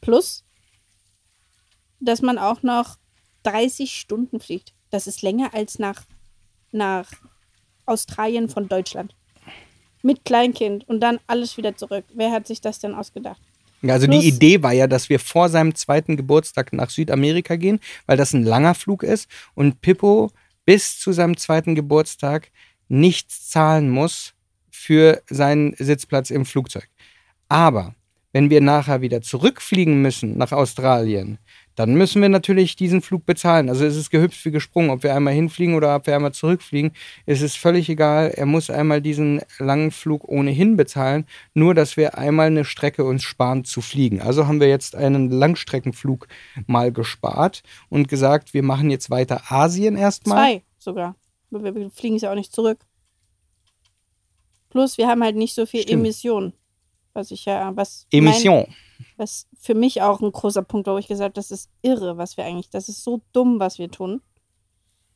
Plus, 0.00 0.44
dass 2.00 2.20
man 2.20 2.38
auch 2.38 2.62
noch 2.62 2.98
30 3.44 3.92
Stunden 3.92 4.40
fliegt. 4.40 4.74
Das 4.90 5.06
ist 5.06 5.22
länger 5.22 5.54
als 5.54 5.78
nach, 5.78 6.02
nach 6.70 7.10
Australien 7.86 8.48
von 8.48 8.68
Deutschland. 8.68 9.14
Mit 10.02 10.24
Kleinkind 10.24 10.88
und 10.88 11.00
dann 11.00 11.18
alles 11.26 11.56
wieder 11.56 11.76
zurück. 11.76 12.04
Wer 12.14 12.32
hat 12.32 12.46
sich 12.46 12.60
das 12.60 12.80
denn 12.80 12.94
ausgedacht? 12.94 13.40
Also 13.86 14.06
Plus- 14.06 14.20
die 14.20 14.28
Idee 14.28 14.62
war 14.62 14.72
ja, 14.72 14.86
dass 14.86 15.08
wir 15.08 15.18
vor 15.18 15.48
seinem 15.48 15.74
zweiten 15.74 16.16
Geburtstag 16.16 16.72
nach 16.72 16.90
Südamerika 16.90 17.56
gehen, 17.56 17.80
weil 18.06 18.16
das 18.16 18.32
ein 18.32 18.44
langer 18.44 18.74
Flug 18.74 19.02
ist 19.02 19.28
und 19.54 19.80
Pippo 19.80 20.30
bis 20.64 20.98
zu 21.00 21.12
seinem 21.12 21.36
zweiten 21.36 21.74
Geburtstag 21.74 22.50
nichts 22.88 23.48
zahlen 23.48 23.90
muss 23.90 24.34
für 24.70 25.22
seinen 25.28 25.74
Sitzplatz 25.76 26.30
im 26.30 26.44
Flugzeug. 26.44 26.88
Aber 27.48 27.94
wenn 28.32 28.50
wir 28.50 28.60
nachher 28.60 29.00
wieder 29.00 29.20
zurückfliegen 29.20 30.00
müssen 30.00 30.38
nach 30.38 30.52
Australien, 30.52 31.38
dann 31.74 31.94
müssen 31.94 32.20
wir 32.20 32.28
natürlich 32.28 32.76
diesen 32.76 33.02
Flug 33.02 33.24
bezahlen. 33.24 33.68
Also 33.68 33.84
es 33.84 33.96
ist 33.96 34.10
gehüpft 34.10 34.44
wie 34.44 34.50
gesprungen, 34.50 34.90
ob 34.90 35.02
wir 35.02 35.14
einmal 35.14 35.34
hinfliegen 35.34 35.74
oder 35.74 35.94
ob 35.96 36.06
wir 36.06 36.14
einmal 36.14 36.32
zurückfliegen. 36.32 36.92
Es 37.26 37.40
ist 37.40 37.56
völlig 37.56 37.88
egal. 37.88 38.30
Er 38.30 38.46
muss 38.46 38.70
einmal 38.70 39.00
diesen 39.00 39.40
langen 39.58 39.90
Flug 39.90 40.28
ohnehin 40.28 40.76
bezahlen, 40.76 41.26
nur 41.54 41.74
dass 41.74 41.96
wir 41.96 42.18
einmal 42.18 42.48
eine 42.48 42.64
Strecke 42.64 43.04
uns 43.04 43.22
sparen 43.22 43.64
zu 43.64 43.80
fliegen. 43.80 44.20
Also 44.20 44.46
haben 44.46 44.60
wir 44.60 44.68
jetzt 44.68 44.94
einen 44.94 45.30
Langstreckenflug 45.30 46.28
mal 46.66 46.92
gespart 46.92 47.62
und 47.88 48.08
gesagt, 48.08 48.54
wir 48.54 48.62
machen 48.62 48.90
jetzt 48.90 49.10
weiter 49.10 49.50
Asien 49.50 49.96
erstmal. 49.96 50.36
Zwei 50.36 50.62
sogar. 50.78 51.16
Wir 51.50 51.90
fliegen 51.90 52.16
es 52.16 52.22
ja 52.22 52.30
auch 52.30 52.36
nicht 52.36 52.52
zurück. 52.52 52.78
Plus, 54.70 54.96
wir 54.96 55.06
haben 55.06 55.22
halt 55.22 55.36
nicht 55.36 55.54
so 55.54 55.66
viel 55.66 55.82
Stimmt. 55.82 56.00
Emissionen. 56.00 56.54
Was 57.12 57.30
ich 57.30 57.44
ja, 57.44 57.76
was 57.76 58.06
Emission. 58.10 58.64
Mein, 58.66 58.76
was 59.16 59.46
für 59.58 59.74
mich 59.74 60.02
auch 60.02 60.20
ein 60.20 60.32
großer 60.32 60.62
Punkt 60.62 60.86
war, 60.86 60.94
wo 60.94 60.98
ich 60.98 61.08
gesagt 61.08 61.24
habe, 61.24 61.34
das 61.34 61.50
ist 61.50 61.70
irre, 61.82 62.16
was 62.16 62.36
wir 62.36 62.44
eigentlich, 62.44 62.70
das 62.70 62.88
ist 62.88 63.04
so 63.04 63.22
dumm, 63.32 63.60
was 63.60 63.78
wir 63.78 63.90
tun. 63.90 64.20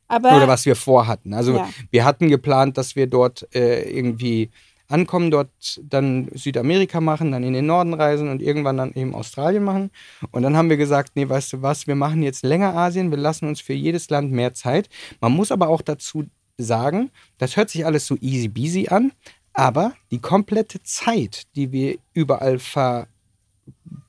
Aber 0.09 0.37
Oder 0.37 0.49
was 0.49 0.67
wir 0.67 0.77
vorhatten. 0.77 1.35
Also 1.35 1.57
Ja. 1.57 1.69
wir 1.91 2.05
hatten 2.05 2.29
geplant, 2.29 2.79
dass 2.79 2.95
wir 2.95 3.07
dort 3.09 3.49
äh, 3.55 3.83
irgendwie 3.91 4.51
ankommen, 4.89 5.31
dort 5.31 5.81
dann 5.83 6.29
Südamerika 6.35 7.01
machen, 7.01 7.33
dann 7.33 7.43
in 7.43 7.55
den 7.55 7.67
Norden 7.67 7.95
reisen 7.95 8.29
und 8.29 8.41
irgendwann 8.41 8.77
dann 8.77 8.93
eben 8.93 9.15
Australien 9.15 9.65
machen. 9.65 9.91
Und 10.31 10.43
dann 10.43 10.57
haben 10.57 10.71
wir 10.71 10.77
gesagt, 10.77 11.13
nee, 11.17 11.29
weißt 11.29 11.55
du 11.55 11.63
was, 11.63 11.87
wir 11.89 11.97
machen 11.97 12.23
jetzt 12.23 12.45
länger 12.45 12.77
Asien, 12.77 13.11
wir 13.11 13.19
lassen 13.19 13.49
uns 13.49 13.61
für 13.61 13.73
jedes 13.73 14.09
Land 14.11 14.31
mehr 14.31 14.55
Zeit. 14.55 14.89
Man 15.21 15.33
muss 15.33 15.51
aber 15.51 15.69
auch 15.69 15.83
dazu 15.83 16.27
sagen, 16.57 17.11
das 17.39 17.57
hört 17.57 17.71
sich 17.71 17.85
alles 17.85 18.07
so 18.07 18.17
easy 18.21 18.49
beasy 18.49 18.89
an, 18.89 19.13
aber 19.53 19.93
die 20.11 20.21
komplette 20.21 20.83
Zeit, 20.83 21.45
die 21.57 21.73
wir 21.73 21.99
überall 22.13 22.59
ver 22.59 23.09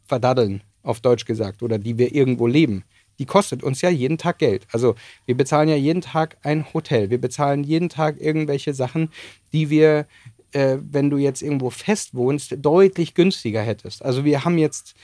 verdaddeln, 0.06 0.62
auf 0.84 1.02
Deutsch 1.02 1.26
gesagt, 1.26 1.64
oder 1.64 1.78
die 1.78 1.98
wir 1.98 2.14
irgendwo 2.14 2.48
leben, 2.48 2.84
die 3.20 3.26
kostet 3.26 3.64
uns 3.64 3.82
ja 3.82 3.90
jeden 3.90 4.18
Tag 4.18 4.40
Geld. 4.40 4.68
Also 4.72 4.96
wir 5.26 5.36
bezahlen 5.36 5.70
ja 5.70 5.76
jeden 5.76 6.02
Tag 6.02 6.38
ein 6.44 6.66
Hotel, 6.74 7.10
wir 7.10 7.20
bezahlen 7.20 7.64
jeden 7.64 7.90
Tag 7.90 8.22
irgendwelche 8.22 8.74
Sachen, 8.74 9.10
die 9.54 9.70
wir, 9.70 10.06
äh, 10.52 10.78
wenn 10.82 11.10
du 11.10 11.18
jetzt 11.18 11.42
irgendwo 11.42 11.70
fest 11.70 12.14
wohnst, 12.14 12.56
deutlich 12.60 13.16
günstiger 13.16 13.62
hättest. 13.62 14.04
Also 14.04 14.24
wir 14.24 14.46
haben 14.46 14.58
jetzt 14.58 14.96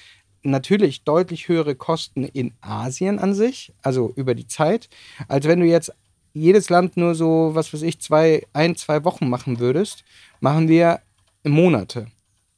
natürlich 0.43 1.03
deutlich 1.03 1.47
höhere 1.47 1.75
Kosten 1.75 2.23
in 2.23 2.53
Asien 2.61 3.17
an 3.19 3.33
sich, 3.33 3.73
also 3.81 4.11
über 4.15 4.35
die 4.35 4.47
Zeit, 4.47 4.89
als 5.27 5.47
wenn 5.47 5.59
du 5.59 5.65
jetzt 5.65 5.91
jedes 6.33 6.69
Land 6.69 6.97
nur 6.97 7.15
so, 7.15 7.51
was 7.53 7.73
weiß 7.73 7.83
ich, 7.83 7.99
zwei, 8.01 8.45
ein, 8.53 8.75
zwei 8.75 9.03
Wochen 9.03 9.29
machen 9.29 9.59
würdest, 9.59 10.03
machen 10.39 10.67
wir 10.67 11.01
Monate. 11.43 12.07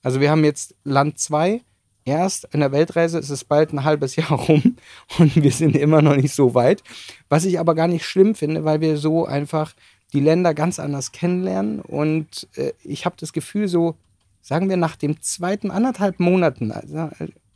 Also 0.02 0.22
wir 0.22 0.32
haben 0.32 0.44
jetzt 0.44 0.76
Land 0.84 1.20
2, 1.20 1.62
erst 2.06 2.48
in 2.54 2.60
der 2.60 2.72
Weltreise 2.72 3.18
ist 3.18 3.32
es 3.32 3.44
bald 3.44 3.74
ein 3.74 3.84
halbes 3.84 4.16
Jahr 4.16 4.32
rum 4.48 4.78
und 5.18 5.36
wir 5.36 5.52
sind 5.52 5.76
immer 5.76 6.02
noch 6.02 6.16
nicht 6.16 6.34
so 6.34 6.54
weit. 6.54 6.84
Was 7.28 7.46
ich 7.46 7.60
aber 7.60 7.76
gar 7.76 7.88
nicht 7.88 8.06
schlimm 8.06 8.36
finde, 8.36 8.64
weil 8.64 8.80
wir 8.80 8.98
so 8.98 9.26
einfach 9.26 9.74
die 10.14 10.20
Länder 10.20 10.54
ganz 10.54 10.80
anders 10.80 11.12
kennenlernen 11.12 11.82
und 11.82 12.48
äh, 12.56 12.72
ich 12.84 13.06
habe 13.06 13.16
das 13.20 13.34
Gefühl, 13.34 13.68
so 13.68 13.96
sagen 14.42 14.70
wir 14.70 14.78
nach 14.78 14.96
dem 14.96 15.22
zweiten 15.22 15.72
anderthalb 15.72 16.20
Monaten, 16.20 16.72
also, 16.72 17.10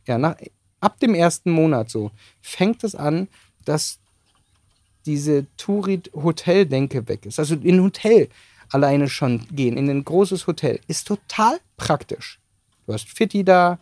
ja, 0.06 0.18
nach, 0.18 0.36
ab 0.80 0.98
dem 0.98 1.14
ersten 1.14 1.52
Monat 1.52 1.88
so, 1.88 2.10
fängt 2.42 2.82
es 2.82 2.94
an, 2.94 3.28
dass 3.64 4.00
diese 5.06 5.46
Tourit-Hotel-Denke 5.56 7.08
weg 7.08 7.26
ist. 7.26 7.38
Also 7.38 7.54
in 7.54 7.76
ein 7.76 7.82
Hotel 7.82 8.28
alleine 8.70 9.08
schon 9.08 9.46
gehen, 9.52 9.76
in 9.76 9.88
ein 9.88 10.04
großes 10.04 10.46
Hotel, 10.46 10.80
ist 10.88 11.06
total 11.06 11.58
praktisch. 11.76 12.40
Du 12.86 12.92
hast 12.92 13.08
Fitti 13.08 13.44
da, 13.44 13.78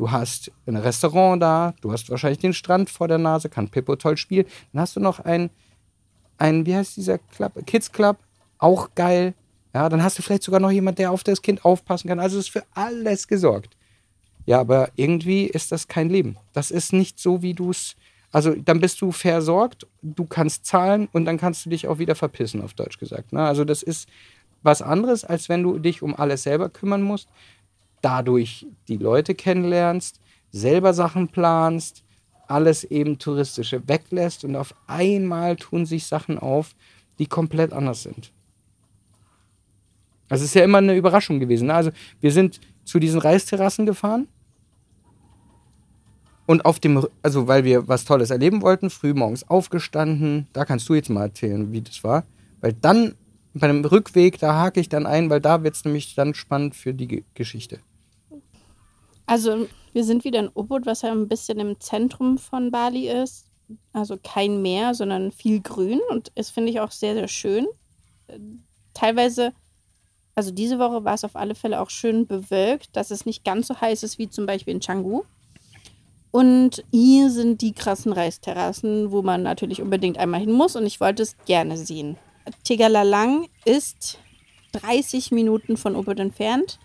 du 0.00 0.10
hast 0.10 0.50
ein 0.66 0.76
Restaurant 0.76 1.42
da, 1.42 1.74
du 1.82 1.92
hast 1.92 2.08
wahrscheinlich 2.08 2.38
den 2.38 2.54
Strand 2.54 2.88
vor 2.88 3.06
der 3.06 3.18
Nase, 3.18 3.50
kann 3.50 3.68
Pippo 3.68 3.96
toll 3.96 4.16
spielen. 4.16 4.46
Dann 4.72 4.80
hast 4.80 4.96
du 4.96 5.00
noch 5.00 5.20
ein, 5.20 5.50
ein 6.38 6.64
wie 6.64 6.74
heißt 6.74 6.96
dieser 6.96 7.18
Club? 7.18 7.52
Kids 7.66 7.92
Club, 7.92 8.16
auch 8.56 8.94
geil. 8.94 9.34
Ja, 9.74 9.90
dann 9.90 10.02
hast 10.02 10.18
du 10.18 10.22
vielleicht 10.22 10.42
sogar 10.42 10.58
noch 10.58 10.70
jemand, 10.70 10.98
der 10.98 11.10
auf 11.10 11.22
das 11.22 11.42
Kind 11.42 11.66
aufpassen 11.66 12.08
kann. 12.08 12.18
Also 12.18 12.38
es 12.38 12.46
ist 12.46 12.52
für 12.52 12.64
alles 12.72 13.28
gesorgt. 13.28 13.76
Ja, 14.46 14.58
aber 14.58 14.88
irgendwie 14.96 15.44
ist 15.44 15.70
das 15.70 15.86
kein 15.86 16.08
Leben. 16.08 16.38
Das 16.54 16.70
ist 16.70 16.94
nicht 16.94 17.20
so, 17.20 17.42
wie 17.42 17.52
du 17.52 17.68
es. 17.68 17.94
Also 18.32 18.54
dann 18.54 18.80
bist 18.80 19.02
du 19.02 19.12
versorgt, 19.12 19.86
du 20.00 20.24
kannst 20.24 20.64
zahlen 20.64 21.08
und 21.12 21.26
dann 21.26 21.36
kannst 21.36 21.66
du 21.66 21.70
dich 21.70 21.88
auch 21.88 21.98
wieder 21.98 22.14
verpissen, 22.14 22.62
auf 22.62 22.72
Deutsch 22.72 22.98
gesagt. 22.98 23.34
Ne? 23.34 23.42
Also 23.42 23.64
das 23.66 23.82
ist 23.82 24.08
was 24.62 24.80
anderes, 24.80 25.24
als 25.26 25.50
wenn 25.50 25.62
du 25.62 25.78
dich 25.78 26.00
um 26.00 26.16
alles 26.16 26.44
selber 26.44 26.70
kümmern 26.70 27.02
musst, 27.02 27.28
dadurch 28.00 28.66
die 28.88 28.96
Leute 28.96 29.34
kennenlernst, 29.34 30.20
selber 30.50 30.94
Sachen 30.94 31.28
planst, 31.28 32.04
alles 32.46 32.84
eben 32.84 33.18
touristische 33.18 33.86
weglässt 33.88 34.44
und 34.44 34.56
auf 34.56 34.74
einmal 34.86 35.56
tun 35.56 35.86
sich 35.86 36.06
Sachen 36.06 36.38
auf, 36.38 36.74
die 37.18 37.26
komplett 37.26 37.72
anders 37.72 38.02
sind. 38.02 38.32
Das 40.28 40.42
ist 40.42 40.54
ja 40.54 40.64
immer 40.64 40.78
eine 40.78 40.96
Überraschung 40.96 41.40
gewesen. 41.40 41.68
Ne? 41.68 41.74
Also 41.74 41.90
wir 42.20 42.32
sind 42.32 42.60
zu 42.84 42.98
diesen 42.98 43.20
Reisterrassen 43.20 43.86
gefahren 43.86 44.28
und 46.46 46.64
auf 46.64 46.80
dem, 46.80 47.06
also 47.22 47.46
weil 47.46 47.64
wir 47.64 47.86
was 47.86 48.04
Tolles 48.04 48.30
erleben 48.30 48.62
wollten, 48.62 48.90
früh 48.90 49.14
morgens 49.14 49.48
aufgestanden. 49.48 50.48
Da 50.52 50.64
kannst 50.64 50.88
du 50.88 50.94
jetzt 50.94 51.10
mal 51.10 51.24
erzählen, 51.24 51.70
wie 51.72 51.80
das 51.80 52.02
war. 52.02 52.24
Weil 52.60 52.72
dann 52.72 53.14
bei 53.54 53.66
dem 53.66 53.84
Rückweg, 53.84 54.38
da 54.38 54.54
hake 54.54 54.80
ich 54.80 54.88
dann 54.88 55.06
ein, 55.06 55.30
weil 55.30 55.40
da 55.40 55.62
wird 55.62 55.74
es 55.74 55.84
nämlich 55.84 56.14
dann 56.14 56.34
spannend 56.34 56.74
für 56.74 56.94
die 56.94 57.24
Geschichte. 57.34 57.78
Also 59.30 59.68
wir 59.92 60.02
sind 60.02 60.24
wieder 60.24 60.40
in 60.40 60.50
Ubud, 60.52 60.86
was 60.86 61.02
ja 61.02 61.12
ein 61.12 61.28
bisschen 61.28 61.60
im 61.60 61.78
Zentrum 61.78 62.36
von 62.36 62.72
Bali 62.72 63.08
ist. 63.08 63.46
Also 63.92 64.18
kein 64.20 64.60
Meer, 64.60 64.92
sondern 64.92 65.30
viel 65.30 65.60
Grün 65.60 66.00
und 66.10 66.32
das 66.34 66.50
finde 66.50 66.72
ich 66.72 66.80
auch 66.80 66.90
sehr, 66.90 67.14
sehr 67.14 67.28
schön. 67.28 67.68
Teilweise, 68.92 69.52
also 70.34 70.50
diese 70.50 70.80
Woche 70.80 71.04
war 71.04 71.14
es 71.14 71.22
auf 71.22 71.36
alle 71.36 71.54
Fälle 71.54 71.80
auch 71.80 71.90
schön 71.90 72.26
bewölkt, 72.26 72.96
dass 72.96 73.12
es 73.12 73.24
nicht 73.24 73.44
ganz 73.44 73.68
so 73.68 73.80
heiß 73.80 74.02
ist 74.02 74.18
wie 74.18 74.28
zum 74.28 74.46
Beispiel 74.46 74.74
in 74.74 74.80
Canggu. 74.80 75.22
Und 76.32 76.82
hier 76.90 77.30
sind 77.30 77.60
die 77.60 77.72
krassen 77.72 78.12
Reisterrassen, 78.12 79.12
wo 79.12 79.22
man 79.22 79.44
natürlich 79.44 79.80
unbedingt 79.80 80.18
einmal 80.18 80.40
hin 80.40 80.50
muss 80.50 80.74
und 80.74 80.86
ich 80.86 81.00
wollte 81.00 81.22
es 81.22 81.36
gerne 81.44 81.76
sehen. 81.76 82.16
Tegalalang 82.64 83.46
ist 83.64 84.18
30 84.72 85.30
Minuten 85.30 85.76
von 85.76 85.94
Ubud 85.94 86.18
entfernt. 86.18 86.80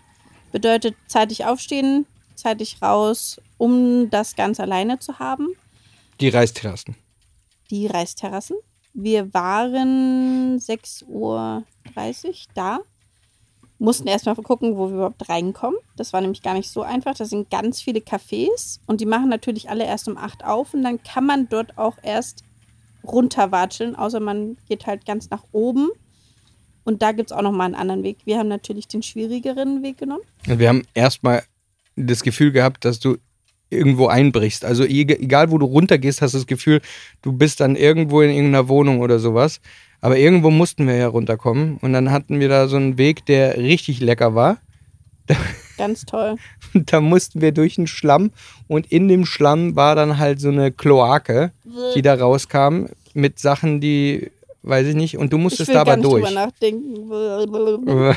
Bedeutet 0.52 0.94
zeitig 1.08 1.44
aufstehen, 1.44 2.06
zeitig 2.36 2.82
raus, 2.82 3.40
um 3.58 4.10
das 4.10 4.36
ganz 4.36 4.60
alleine 4.60 4.98
zu 4.98 5.18
haben. 5.18 5.48
Die 6.20 6.28
Reisterrassen. 6.28 6.96
Die 7.70 7.86
Reisterrassen. 7.86 8.56
Wir 8.94 9.32
waren 9.34 10.58
6.30 10.58 11.06
Uhr 11.08 11.64
da. 12.54 12.78
Mussten 13.78 14.06
erstmal 14.06 14.34
gucken, 14.36 14.78
wo 14.78 14.88
wir 14.88 14.94
überhaupt 14.94 15.28
reinkommen. 15.28 15.78
Das 15.96 16.14
war 16.14 16.22
nämlich 16.22 16.40
gar 16.40 16.54
nicht 16.54 16.70
so 16.70 16.80
einfach. 16.80 17.14
Da 17.14 17.26
sind 17.26 17.50
ganz 17.50 17.82
viele 17.82 18.00
Cafés 18.00 18.80
und 18.86 19.02
die 19.02 19.06
machen 19.06 19.28
natürlich 19.28 19.68
alle 19.68 19.84
erst 19.84 20.08
um 20.08 20.16
8 20.16 20.44
auf 20.44 20.72
und 20.72 20.82
dann 20.82 21.02
kann 21.02 21.26
man 21.26 21.48
dort 21.50 21.76
auch 21.76 21.98
erst 22.02 22.42
runterwatscheln, 23.04 23.94
außer 23.94 24.20
man 24.20 24.56
geht 24.66 24.86
halt 24.86 25.04
ganz 25.04 25.28
nach 25.28 25.44
oben. 25.52 25.90
Und 26.84 27.02
da 27.02 27.12
gibt 27.12 27.30
es 27.30 27.36
auch 27.36 27.42
nochmal 27.42 27.66
einen 27.66 27.74
anderen 27.74 28.02
Weg. 28.02 28.18
Wir 28.24 28.38
haben 28.38 28.48
natürlich 28.48 28.88
den 28.88 29.02
schwierigeren 29.02 29.82
Weg 29.82 29.98
genommen. 29.98 30.22
Wir 30.44 30.68
haben 30.68 30.86
erstmal 30.94 31.42
das 31.96 32.22
Gefühl 32.22 32.52
gehabt, 32.52 32.84
dass 32.84 33.00
du 33.00 33.16
irgendwo 33.70 34.06
einbrichst. 34.06 34.64
Also 34.64 34.84
egal, 34.84 35.50
wo 35.50 35.58
du 35.58 35.66
runtergehst, 35.66 36.22
hast 36.22 36.34
du 36.34 36.38
das 36.38 36.46
Gefühl, 36.46 36.80
du 37.22 37.32
bist 37.32 37.60
dann 37.60 37.74
irgendwo 37.74 38.20
in 38.20 38.30
irgendeiner 38.30 38.68
Wohnung 38.68 39.00
oder 39.00 39.18
sowas. 39.18 39.60
Aber 40.00 40.18
irgendwo 40.18 40.50
mussten 40.50 40.86
wir 40.86 40.96
ja 40.96 41.08
runterkommen. 41.08 41.78
Und 41.78 41.92
dann 41.92 42.10
hatten 42.10 42.38
wir 42.38 42.48
da 42.48 42.68
so 42.68 42.76
einen 42.76 42.98
Weg, 42.98 43.26
der 43.26 43.56
richtig 43.56 44.00
lecker 44.00 44.34
war. 44.34 44.58
Ganz 45.78 46.04
toll. 46.06 46.36
da 46.72 47.00
mussten 47.00 47.40
wir 47.40 47.52
durch 47.52 47.74
den 47.74 47.86
Schlamm 47.86 48.30
und 48.68 48.90
in 48.92 49.08
dem 49.08 49.26
Schlamm 49.26 49.76
war 49.76 49.94
dann 49.94 50.18
halt 50.18 50.40
so 50.40 50.48
eine 50.48 50.72
Kloake, 50.72 51.52
die 51.94 52.02
da 52.02 52.14
rauskam 52.14 52.86
mit 53.12 53.38
Sachen, 53.38 53.80
die 53.80 54.30
weiß 54.66 54.88
ich 54.88 54.94
nicht, 54.94 55.16
und 55.16 55.32
du 55.32 55.38
musstest 55.38 55.62
ich 55.62 55.68
will 55.68 55.74
dabei 55.74 55.92
gar 55.92 55.96
nicht 55.96 56.10
durch. 56.10 56.24
Drüber 56.24 56.34
nachdenken. 56.34 58.16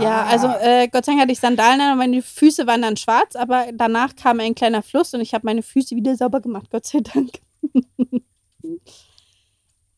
ja, 0.00 0.24
also 0.26 0.48
äh, 0.60 0.88
Gott 0.88 1.04
sei 1.04 1.12
Dank 1.12 1.22
hatte 1.22 1.32
ich 1.32 1.40
Sandalen 1.40 1.80
an 1.80 1.92
und 1.92 1.98
meine 1.98 2.22
Füße 2.22 2.66
waren 2.66 2.82
dann 2.82 2.96
schwarz, 2.96 3.34
aber 3.34 3.66
danach 3.74 4.14
kam 4.14 4.40
ein 4.40 4.54
kleiner 4.54 4.82
Fluss 4.82 5.14
und 5.14 5.20
ich 5.20 5.34
habe 5.34 5.46
meine 5.46 5.62
Füße 5.62 5.96
wieder 5.96 6.16
sauber 6.16 6.40
gemacht, 6.40 6.66
Gott 6.70 6.86
sei 6.86 7.00
Dank. 7.00 7.40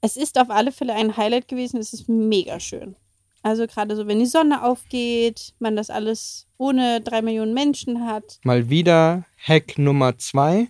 es 0.01 0.17
ist 0.17 0.39
auf 0.39 0.51
alle 0.51 0.73
Fälle 0.73 0.95
ein 0.95 1.17
Highlight 1.17 1.49
gewesen, 1.49 1.79
es 1.79 1.93
ist 1.93 2.09
mega 2.09 2.61
schön. 2.61 2.97
Also 3.43 3.67
gerade 3.67 3.95
so, 3.95 4.07
wenn 4.07 4.21
die 4.21 4.27
Sonne 4.27 4.63
aufgeht, 4.63 5.53
man 5.59 5.77
das 5.77 5.91
alles 5.91 6.47
ohne 6.57 7.03
drei 7.03 7.21
Millionen 7.21 7.53
Menschen 7.53 8.07
hat. 8.07 8.39
Mal 8.43 8.71
wieder 8.71 9.25
Hack 9.37 9.77
Nummer 9.77 10.17
zwei. 10.17 10.69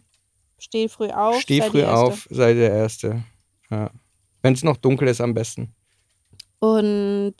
Steh 0.58 0.88
früh 0.88 1.10
auf. 1.10 1.40
Steh 1.40 1.62
früh 1.62 1.84
auf, 1.84 2.26
sei 2.30 2.54
der 2.54 2.72
Erste. 2.72 3.22
Ja. 3.70 3.90
Wenn 4.44 4.52
es 4.52 4.62
noch 4.62 4.76
dunkel 4.76 5.08
ist, 5.08 5.22
am 5.22 5.32
besten. 5.32 5.74
Und 6.58 7.34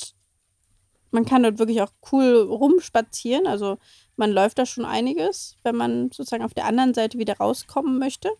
man 1.11 1.27
kann 1.27 1.43
dort 1.43 1.59
wirklich 1.59 1.83
auch 1.83 1.93
cool 2.11 2.39
rumspazieren. 2.49 3.47
Also 3.47 3.77
man 4.17 4.33
läuft 4.33 4.59
da 4.59 4.65
schon 4.65 4.87
einiges, 4.87 5.59
wenn 5.65 5.77
man 5.77 6.11
sozusagen 6.11 6.43
auf 6.43 6.55
der 6.55 6.65
anderen 6.65 6.95
Seite 6.95 7.19
wieder 7.19 7.37
rauskommen 7.37 7.99
möchte. 7.99 8.31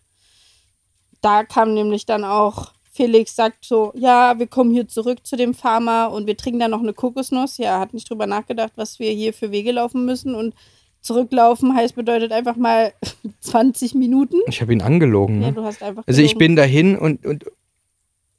Da 1.21 1.43
kam 1.43 1.75
nämlich 1.75 2.07
dann 2.07 2.23
auch 2.23 2.73
Felix 2.91 3.35
sagt 3.35 3.65
so, 3.65 3.91
ja, 3.93 4.39
wir 4.39 4.47
kommen 4.47 4.71
hier 4.71 4.87
zurück 4.87 5.27
zu 5.27 5.35
dem 5.35 5.53
Farmer 5.53 6.11
und 6.11 6.25
wir 6.25 6.35
trinken 6.35 6.61
dann 6.61 6.71
noch 6.71 6.81
eine 6.81 6.93
Kokosnuss. 6.93 7.59
Ja, 7.59 7.75
er 7.75 7.79
hat 7.81 7.93
nicht 7.93 8.09
drüber 8.09 8.25
nachgedacht, 8.25 8.71
was 8.77 8.97
wir 8.97 9.11
hier 9.11 9.31
für 9.33 9.51
Wege 9.51 9.73
laufen 9.73 10.05
müssen 10.05 10.33
und 10.33 10.55
zurücklaufen 11.01 11.75
heißt 11.75 11.93
bedeutet 11.93 12.31
einfach 12.31 12.55
mal 12.55 12.93
20 13.41 13.93
Minuten. 13.93 14.37
Ich 14.47 14.59
habe 14.61 14.73
ihn 14.73 14.81
angelogen. 14.81 15.37
Ne? 15.37 15.45
Ja, 15.47 15.51
du 15.51 15.63
hast 15.63 15.83
einfach 15.83 16.01
Also 16.07 16.21
ich 16.21 16.29
gelogen. 16.29 16.39
bin 16.39 16.55
dahin 16.55 16.97
und, 16.97 17.25
und, 17.27 17.45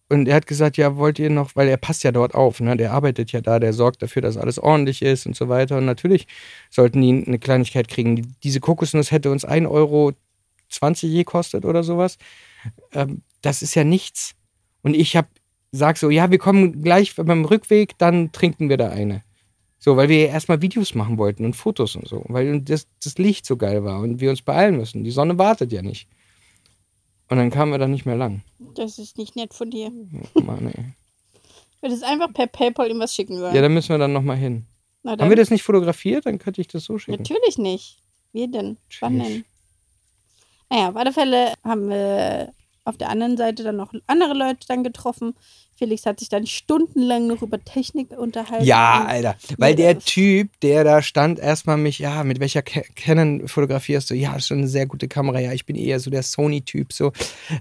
und 0.09 0.29
er 0.29 0.37
hat 0.37 0.47
gesagt, 0.47 0.77
ja, 0.77 0.97
wollt 0.97 1.19
ihr 1.19 1.31
noch, 1.31 1.57
weil 1.57 1.69
er 1.69 1.77
passt 1.77 2.05
ja 2.05 2.13
dort 2.13 2.35
auf, 2.35 2.61
ne? 2.61 2.77
Der 2.77 2.93
arbeitet 2.93 3.33
ja 3.33 3.41
da, 3.41 3.59
der 3.59 3.73
sorgt 3.73 4.03
dafür, 4.03 4.23
dass 4.23 4.37
alles 4.37 4.59
ordentlich 4.59 5.03
ist 5.03 5.27
und 5.27 5.35
so 5.35 5.49
weiter. 5.49 5.79
Und 5.79 5.85
natürlich 5.87 6.27
sollten 6.71 7.01
die 7.03 7.25
eine 7.27 7.39
Kleinigkeit 7.39 7.89
kriegen. 7.89 8.17
Die- 8.17 8.29
Diese 8.45 8.61
Kokosnuss 8.61 9.11
hätte 9.11 9.31
uns 9.31 9.45
1,20 9.45 9.69
Euro 9.71 10.13
je 11.03 11.25
kostet 11.25 11.65
oder 11.65 11.83
sowas. 11.83 12.19
Ähm, 12.93 13.23
das 13.43 13.63
ist 13.63 13.75
ja 13.75 13.85
nichts. 13.85 14.35
Und 14.83 14.95
ich 14.95 15.17
hab, 15.17 15.29
sag 15.73 15.97
so, 15.99 16.11
ja, 16.11 16.31
wir 16.31 16.39
kommen 16.39 16.83
gleich 16.83 17.15
beim 17.17 17.45
Rückweg, 17.45 17.99
dann 17.99 18.31
trinken 18.33 18.69
wir 18.69 18.77
da 18.77 18.91
eine. 18.91 19.23
So, 19.79 19.97
weil 19.97 20.09
wir 20.09 20.19
ja 20.21 20.27
erstmal 20.29 20.63
Videos 20.63 20.95
machen 20.95 21.19
wollten 21.19 21.45
und 21.45 21.55
Fotos 21.55 21.97
und 21.97 22.09
so, 22.09 22.25
weil 22.29 22.61
das, 22.61 22.87
das 23.03 23.19
Licht 23.19 23.45
so 23.47 23.57
geil 23.57 23.85
war 23.85 24.01
und 24.01 24.21
wir 24.21 24.31
uns 24.31 24.43
beeilen 24.43 24.77
müssen. 24.77 25.05
Die 25.05 25.11
Sonne 25.11 25.39
wartet 25.39 25.73
ja 25.73 25.83
nicht. 25.83 26.09
Und 27.28 27.38
dann 27.38 27.50
kamen 27.50 27.73
wir 27.73 27.78
da 27.78 27.88
nicht 27.88 28.06
mehr 28.06 28.16
lang. 28.16 28.42
Das 28.59 28.99
ist 28.99 29.18
nicht 29.18 29.37
nett 29.37 29.52
von 29.52 29.71
dir. 29.71 29.90
Mann, 30.35 30.66
ey. 30.68 30.85
Du 31.80 31.88
hättest 31.88 32.04
einfach 32.04 32.33
per 32.33 32.47
PayPal 32.47 32.90
ihm 32.90 33.00
was 33.00 33.14
schicken 33.14 33.38
sollen. 33.38 33.54
Ja, 33.54 33.62
da 33.62 33.68
müssen 33.68 33.90
wir 33.90 33.99
dann 33.99 34.12
nochmal 34.12 34.37
hin. 34.37 34.66
Na 35.02 35.12
Haben 35.12 35.18
dann, 35.18 35.28
wir 35.30 35.37
das 35.37 35.50
nicht 35.50 35.62
fotografiert? 35.62 36.26
Dann 36.26 36.38
könnte 36.38 36.61
ich 36.61 36.68
das 36.68 36.85
so 36.85 36.99
schicken. 36.99 37.18
Natürlich 37.18 37.59
nicht. 37.59 37.99
Wie 38.33 38.49
denn? 38.49 38.76
Wann 39.00 39.18
denn? 39.18 39.45
Naja, 40.71 40.88
auf 40.90 40.97
alle 40.97 41.12
Fälle 41.12 41.54
haben 41.64 41.88
wir 41.88 42.52
auf 42.85 42.97
der 42.97 43.09
anderen 43.11 43.37
Seite 43.37 43.64
dann 43.64 43.76
noch 43.76 43.92
andere 44.06 44.35
Leute 44.35 44.66
dann 44.68 44.85
getroffen. 44.85 45.35
Felix 45.78 46.06
hat 46.06 46.21
sich 46.21 46.28
dann 46.30 46.47
stundenlang 46.47 47.26
noch 47.26 47.42
über 47.42 47.62
Technik 47.62 48.16
unterhalten. 48.16 48.64
Ja, 48.64 49.04
Alter. 49.06 49.37
Weil 49.59 49.75
der 49.75 49.99
Typ, 49.99 50.49
der 50.61 50.85
da 50.85 51.02
stand, 51.02 51.38
erstmal 51.38 51.76
mich, 51.76 51.99
ja, 51.99 52.25
mit 52.25 52.40
welcher 52.40 52.62
Ca- 52.62 52.80
Canon 52.95 53.47
fotografierst 53.47 54.09
du? 54.09 54.14
Ja, 54.14 54.33
das 54.33 54.45
ist 54.45 54.49
schon 54.49 54.59
eine 54.59 54.68
sehr 54.68 54.87
gute 54.87 55.06
Kamera. 55.06 55.38
Ja, 55.38 55.52
ich 55.52 55.66
bin 55.66 55.76
eher 55.76 56.00
so 56.00 56.11
der 56.11 56.23
Sony-Typ. 56.23 56.92
So, 56.95 57.12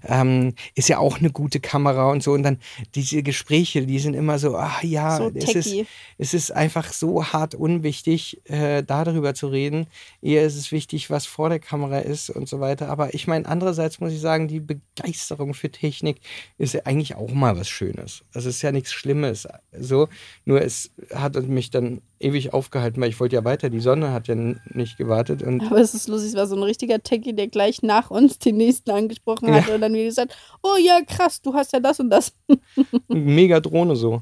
ähm, 0.07 0.53
ist 0.75 0.88
ja 0.88 0.98
auch 1.00 1.19
eine 1.19 1.29
gute 1.29 1.60
Kamera 1.60 2.10
und 2.10 2.24
so. 2.24 2.31
Und 2.31 2.43
dann 2.43 2.60
diese 2.95 3.22
Gespräche, 3.22 3.86
die 3.86 4.00
sind 4.00 4.13
immer 4.13 4.39
so, 4.39 4.55
ach 4.55 4.81
ja, 4.81 5.17
so 5.17 5.31
es 5.36 5.53
ist, 5.55 5.75
es 6.17 6.34
ist 6.34 6.51
einfach 6.51 6.93
so 6.93 7.25
hart 7.25 7.53
unwichtig, 7.53 8.39
äh, 8.45 8.81
darüber 8.81 9.34
zu 9.34 9.48
reden. 9.48 9.88
Eher 10.22 10.45
ist 10.45 10.55
es 10.55 10.72
wichtig, 10.72 11.10
was 11.10 11.25
vor 11.25 11.50
der 11.50 11.60
Kamera 11.60 12.00
ist 12.00 12.29
und 12.29 12.48
so 12.48 12.62
weiter. 12.62 12.88
Aber 12.88 13.13
ich 13.13 13.27
meine, 13.27 13.45
andererseits 13.45 14.00
muss 14.00 14.13
ich 14.13 14.22
sagen, 14.22 14.48
die 14.48 14.62
Begeisterung 14.62 15.53
für 15.53 15.69
Technik 15.69 16.17
ist 16.57 16.74
ja 16.75 16.81
eigentlich 16.86 17.15
auch 17.15 17.31
mal 17.31 17.57
was 17.57 17.67
Schönes. 17.67 18.05
Also 18.34 18.50
es 18.50 18.58
ist 18.58 18.62
ja 18.62 18.72
nichts 18.72 18.92
Schlimmes. 18.94 19.48
So, 19.78 20.08
nur 20.46 20.62
es 20.62 20.92
hat 21.14 21.36
mich 21.48 21.70
dann 21.70 22.02
ewig 22.20 22.54
aufgehalten, 22.54 23.02
weil 23.02 23.10
ich 23.10 23.20
wollte 23.20 23.36
ja 23.36 23.44
weiter. 23.44 23.70
Die 23.70 23.80
Sonne 23.80 24.12
hat 24.12 24.28
ja 24.28 24.36
nicht 24.36 24.98
gewartet 24.98 25.44
und 25.44 25.62
Aber 25.62 25.80
es 25.80 25.94
ist 25.94 26.08
lustig, 26.08 26.30
es 26.30 26.36
war 26.36 26.48
so 26.48 26.56
ein 26.56 26.64
richtiger 26.64 27.02
Techie, 27.02 27.34
der 27.34 27.48
gleich 27.48 27.82
nach 27.82 28.12
uns 28.12 28.40
den 28.40 28.58
nächsten 28.58 28.92
angesprochen 28.92 29.54
hat 29.54 29.70
und 29.70 29.82
dann 29.82 29.94
wieder 29.94 30.06
gesagt, 30.06 30.36
oh 30.64 30.78
ja, 30.80 31.02
krass, 31.06 31.42
du 31.42 31.54
hast 31.54 31.74
ja 31.74 31.80
das 31.80 32.00
und 32.00 32.10
das. 32.10 32.34
mega 33.08 33.60
Drohne 33.60 33.96
so. 33.96 34.22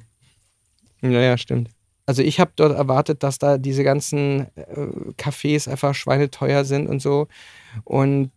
Naja, 1.02 1.38
stimmt. 1.38 1.70
Also 2.06 2.22
ich 2.22 2.40
habe 2.40 2.52
dort 2.56 2.76
erwartet, 2.76 3.24
dass 3.24 3.40
da 3.40 3.58
diese 3.58 3.84
ganzen 3.84 4.48
äh, 4.56 5.14
Cafés 5.18 5.70
einfach 5.70 5.96
schweineteuer 5.96 6.66
sind 6.66 6.88
und 6.88 7.02
so. 7.02 7.28
Und 7.84 8.32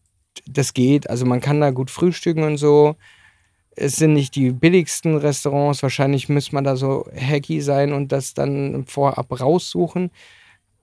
das 0.46 0.74
geht. 0.74 1.08
Also 1.10 1.24
man 1.26 1.40
kann 1.40 1.60
da 1.60 1.70
gut 1.70 1.90
frühstücken 1.90 2.44
und 2.44 2.58
so. 2.58 2.96
Es 3.78 3.96
sind 3.96 4.14
nicht 4.14 4.34
die 4.34 4.50
billigsten 4.52 5.16
Restaurants. 5.18 5.82
Wahrscheinlich 5.82 6.28
müsste 6.28 6.54
man 6.54 6.64
da 6.64 6.76
so 6.76 7.04
hacky 7.14 7.60
sein 7.60 7.92
und 7.92 8.10
das 8.10 8.32
dann 8.34 8.86
vorab 8.86 9.38
raussuchen. 9.40 10.10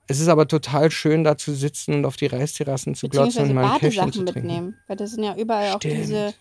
Es 0.06 0.20
ist 0.20 0.28
aber 0.28 0.46
total 0.46 0.90
schön, 0.90 1.24
da 1.24 1.36
zu 1.36 1.54
sitzen 1.54 1.94
und 1.94 2.04
auf 2.04 2.16
die 2.16 2.26
Reisterrassen 2.26 2.94
zu 2.94 3.08
glotzen 3.08 3.44
und 3.48 3.54
mal 3.54 3.74
zu 3.74 3.80
Badesachen 3.80 4.12
trinken. 4.12 4.34
mitnehmen. 4.34 4.76
Weil 4.86 4.96
das 4.96 5.12
sind 5.12 5.24
ja 5.24 5.34
überall 5.36 5.72
auch 5.72 5.76
Stimmt. 5.78 5.96
diese 5.96 6.34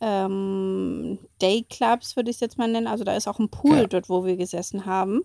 ähm, 0.00 1.18
Dayclubs, 1.40 2.16
würde 2.16 2.30
ich 2.30 2.36
es 2.36 2.40
jetzt 2.40 2.56
mal 2.56 2.68
nennen. 2.70 2.86
Also 2.86 3.04
da 3.04 3.14
ist 3.16 3.28
auch 3.28 3.38
ein 3.38 3.50
Pool 3.50 3.78
Ja. 3.78 3.86
dort, 3.86 4.08
wo 4.08 4.24
wir 4.24 4.36
gesessen 4.36 4.86
haben. 4.86 5.22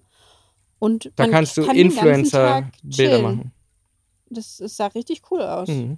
Und 0.79 1.11
Da 1.15 1.27
kannst 1.27 1.55
du 1.57 1.65
kann 1.65 1.75
Influencer-Bilder 1.75 3.19
machen. 3.21 3.51
Das, 4.29 4.57
das 4.57 4.75
sah 4.75 4.87
richtig 4.87 5.21
cool 5.31 5.41
aus. 5.41 5.69
Mhm. 5.69 5.97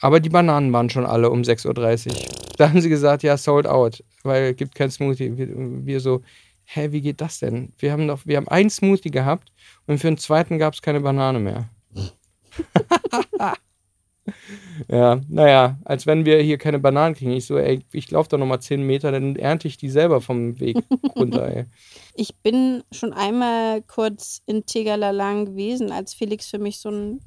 Aber 0.00 0.20
die 0.20 0.30
Bananen 0.30 0.72
waren 0.72 0.90
schon 0.90 1.06
alle 1.06 1.30
um 1.30 1.42
6.30 1.42 2.08
Uhr. 2.08 2.14
Da 2.56 2.68
haben 2.68 2.80
sie 2.80 2.88
gesagt, 2.88 3.22
ja, 3.22 3.36
sold 3.36 3.66
out, 3.66 4.02
weil 4.22 4.50
es 4.50 4.56
gibt 4.56 4.74
kein 4.74 4.90
Smoothie. 4.90 5.36
Wir, 5.36 5.48
wir 5.50 6.00
so, 6.00 6.22
hä, 6.64 6.88
wie 6.92 7.00
geht 7.00 7.20
das 7.20 7.38
denn? 7.38 7.72
Wir 7.78 7.92
haben 7.92 8.08
doch, 8.08 8.26
wir 8.26 8.36
haben 8.36 8.48
einen 8.48 8.70
Smoothie 8.70 9.10
gehabt 9.10 9.52
und 9.86 9.98
für 9.98 10.08
den 10.08 10.18
zweiten 10.18 10.58
gab 10.58 10.74
es 10.74 10.82
keine 10.82 11.00
Banane 11.00 11.38
mehr. 11.38 11.68
ja, 14.88 15.20
naja, 15.28 15.78
als 15.84 16.06
wenn 16.06 16.24
wir 16.24 16.40
hier 16.40 16.58
keine 16.58 16.78
Bananen 16.78 17.14
kriegen. 17.14 17.32
Ich 17.32 17.46
so, 17.46 17.58
ey, 17.58 17.80
ich 17.92 18.10
laufe 18.10 18.28
da 18.28 18.38
nochmal 18.38 18.60
10 18.60 18.82
Meter, 18.82 19.12
dann 19.12 19.36
ernte 19.36 19.68
ich 19.68 19.76
die 19.76 19.90
selber 19.90 20.20
vom 20.20 20.58
Weg 20.60 20.78
runter, 21.16 21.48
ey. 21.48 21.64
Ich 22.14 22.36
bin 22.36 22.82
schon 22.92 23.12
einmal 23.12 23.82
kurz 23.82 24.42
in 24.46 24.66
Tegalalang 24.66 25.46
gewesen, 25.46 25.92
als 25.92 26.14
Felix 26.14 26.48
für 26.48 26.58
mich 26.58 26.78
so 26.78 26.90
ein 26.90 27.20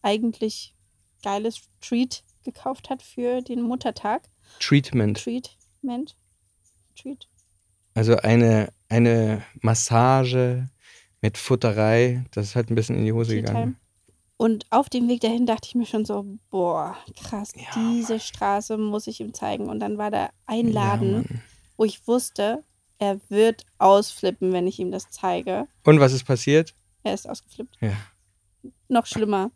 eigentlich 0.00 0.74
geiles 1.22 1.62
Treat 1.80 2.22
gekauft 2.44 2.90
hat 2.90 3.02
für 3.02 3.40
den 3.42 3.62
Muttertag. 3.62 4.22
Treatment. 4.60 5.22
Treatment? 5.22 6.16
Treat? 7.00 7.28
Also 7.94 8.16
eine, 8.16 8.72
eine 8.88 9.42
Massage 9.60 10.68
mit 11.20 11.38
Futterei, 11.38 12.24
das 12.32 12.46
ist 12.46 12.56
halt 12.56 12.70
ein 12.70 12.74
bisschen 12.74 12.96
in 12.96 13.04
die 13.04 13.12
Hose 13.12 13.36
gegangen. 13.36 13.76
Und 14.36 14.66
auf 14.70 14.88
dem 14.88 15.08
Weg 15.08 15.20
dahin 15.20 15.46
dachte 15.46 15.68
ich 15.68 15.74
mir 15.76 15.86
schon 15.86 16.04
so, 16.04 16.26
boah, 16.50 16.96
krass, 17.22 17.52
Ja, 17.54 17.68
diese 17.76 18.18
Straße 18.18 18.76
muss 18.76 19.06
ich 19.06 19.20
ihm 19.20 19.32
zeigen. 19.34 19.68
Und 19.68 19.78
dann 19.78 19.98
war 19.98 20.10
da 20.10 20.30
ein 20.46 20.68
Ja, 20.68 20.72
Laden, 20.74 21.12
Mann. 21.12 21.42
wo 21.76 21.84
ich 21.84 22.06
wusste, 22.08 22.64
er 22.98 23.20
wird 23.28 23.64
ausflippen, 23.78 24.52
wenn 24.52 24.66
ich 24.66 24.80
ihm 24.80 24.90
das 24.90 25.10
zeige. 25.10 25.68
Und 25.84 26.00
was 26.00 26.12
ist 26.12 26.24
passiert? 26.24 26.74
Er 27.04 27.14
ist 27.14 27.28
ausgeflippt. 27.28 27.76
Ja. 27.80 27.92
Noch 28.92 29.06
schlimmer. 29.06 29.50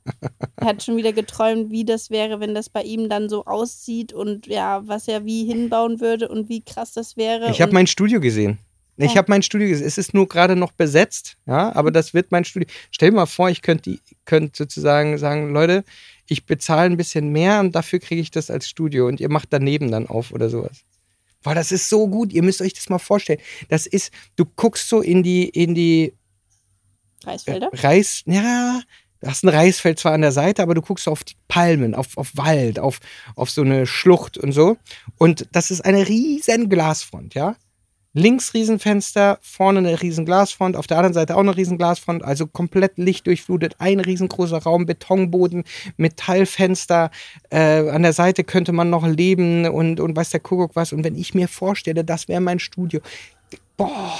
er 0.57 0.67
hat 0.67 0.83
schon 0.83 0.97
wieder 0.97 1.13
geträumt, 1.13 1.71
wie 1.71 1.85
das 1.85 2.09
wäre, 2.11 2.41
wenn 2.41 2.55
das 2.55 2.71
bei 2.71 2.83
ihm 2.83 3.09
dann 3.11 3.29
so 3.29 3.45
aussieht 3.45 4.13
und 4.15 4.47
ja, 4.47 4.83
was 4.89 5.09
er 5.09 5.27
wie 5.27 5.45
hinbauen 5.45 6.01
würde 6.01 6.29
und 6.29 6.49
wie 6.49 6.63
krass 6.65 6.93
das 6.93 7.17
wäre. 7.17 7.51
Ich 7.51 7.61
habe 7.61 7.73
mein 7.73 7.87
Studio 7.87 8.19
gesehen. 8.21 8.59
Ich 8.97 9.13
Ja. 9.13 9.19
habe 9.19 9.31
mein 9.31 9.43
Studio 9.43 9.69
gesehen. 9.69 9.87
Es 9.87 9.99
ist 9.99 10.15
nur 10.15 10.27
gerade 10.27 10.57
noch 10.57 10.73
besetzt, 10.73 11.37
ja, 11.47 11.75
aber 11.77 11.91
das 11.91 12.15
wird 12.15 12.33
mein 12.33 12.47
Studio. 12.47 12.67
Stell 12.91 13.11
dir 13.11 13.17
mal 13.17 13.27
vor, 13.27 13.51
ich 13.51 13.61
könnte 13.61 13.99
könnt 14.25 14.57
sozusagen 14.57 15.19
sagen, 15.19 15.53
Leute, 15.53 15.85
ich 16.27 16.47
bezahle 16.47 16.89
ein 16.91 16.97
bisschen 16.97 17.29
mehr 17.31 17.61
und 17.61 17.75
dafür 17.75 17.99
kriege 17.99 18.23
ich 18.23 18.31
das 18.31 18.51
als 18.51 18.67
Studio 18.69 19.07
und 19.07 19.21
ihr 19.21 19.29
macht 19.29 19.49
daneben 19.53 19.91
dann 19.91 20.07
auf 20.07 20.33
oder 20.33 20.49
sowas. 20.49 20.79
Boah, 21.43 21.55
das 21.55 21.73
ist 21.73 21.91
so 21.91 22.09
gut. 22.09 22.33
Ihr 22.33 22.43
müsst 22.43 22.63
euch 22.63 22.73
das 22.73 22.89
mal 22.89 22.99
vorstellen. 22.99 23.39
Das 23.69 23.87
ist, 23.87 24.11
du 24.37 24.47
guckst 24.47 24.89
so 24.89 25.03
in 25.03 25.23
die, 25.23 25.47
in 25.49 25.75
die 25.75 26.15
Reisfelder. 27.25 27.69
Reis, 27.73 28.23
ja, 28.27 28.81
hast 29.27 29.45
ein 29.45 29.49
Reisfeld 29.49 29.99
zwar 29.99 30.13
an 30.13 30.23
der 30.23 30.33
Seite, 30.33 30.63
aber 30.63 30.75
du 30.75 30.83
guckst 30.83 31.09
auf 31.09 31.25
die 31.25 31.35
Palmen, 31.49 31.95
auf, 31.95 32.17
auf 32.17 32.37
Wald, 32.37 32.79
auf, 32.79 33.01
auf 33.35 33.51
so 33.51 33.63
eine 33.63 33.87
Schlucht 33.87 34.39
und 34.39 34.53
so. 34.53 34.77
Und 35.19 35.49
das 35.53 35.71
ist 35.71 35.85
eine 35.85 36.09
riesen 36.09 36.69
Glasfront, 36.69 37.35
ja. 37.35 37.57
Links 38.19 38.55
Riesenfenster, 38.55 39.39
vorne 39.43 39.81
eine 39.81 40.01
riesen 40.01 40.25
Glasfront, 40.25 40.75
auf 40.75 40.87
der 40.87 40.97
anderen 40.97 41.13
Seite 41.13 41.37
auch 41.37 41.41
eine 41.41 41.55
riesen 41.55 41.77
Glasfront, 41.77 42.25
also 42.25 42.47
komplett 42.47 42.97
lichtdurchflutet, 42.97 43.75
ein 43.79 44.01
riesengroßer 44.01 44.57
Raum, 44.57 44.87
Betonboden, 44.87 45.65
Metallfenster, 45.99 47.11
äh, 47.51 47.91
an 47.91 48.03
der 48.03 48.15
Seite 48.15 48.43
könnte 48.43 48.73
man 48.73 48.89
noch 48.89 49.07
leben 49.07 49.67
und, 49.67 50.01
und 50.01 50.17
weiß 50.17 50.31
der 50.31 50.41
Kuckuck 50.41 50.71
was. 50.75 50.95
Und 50.95 51.05
wenn 51.05 51.15
ich 51.15 51.35
mir 51.35 51.47
vorstelle, 51.47 52.05
das 52.05 52.27
wäre 52.27 52.41
mein 52.41 52.59
Studio, 52.59 53.01
boah, 53.77 54.15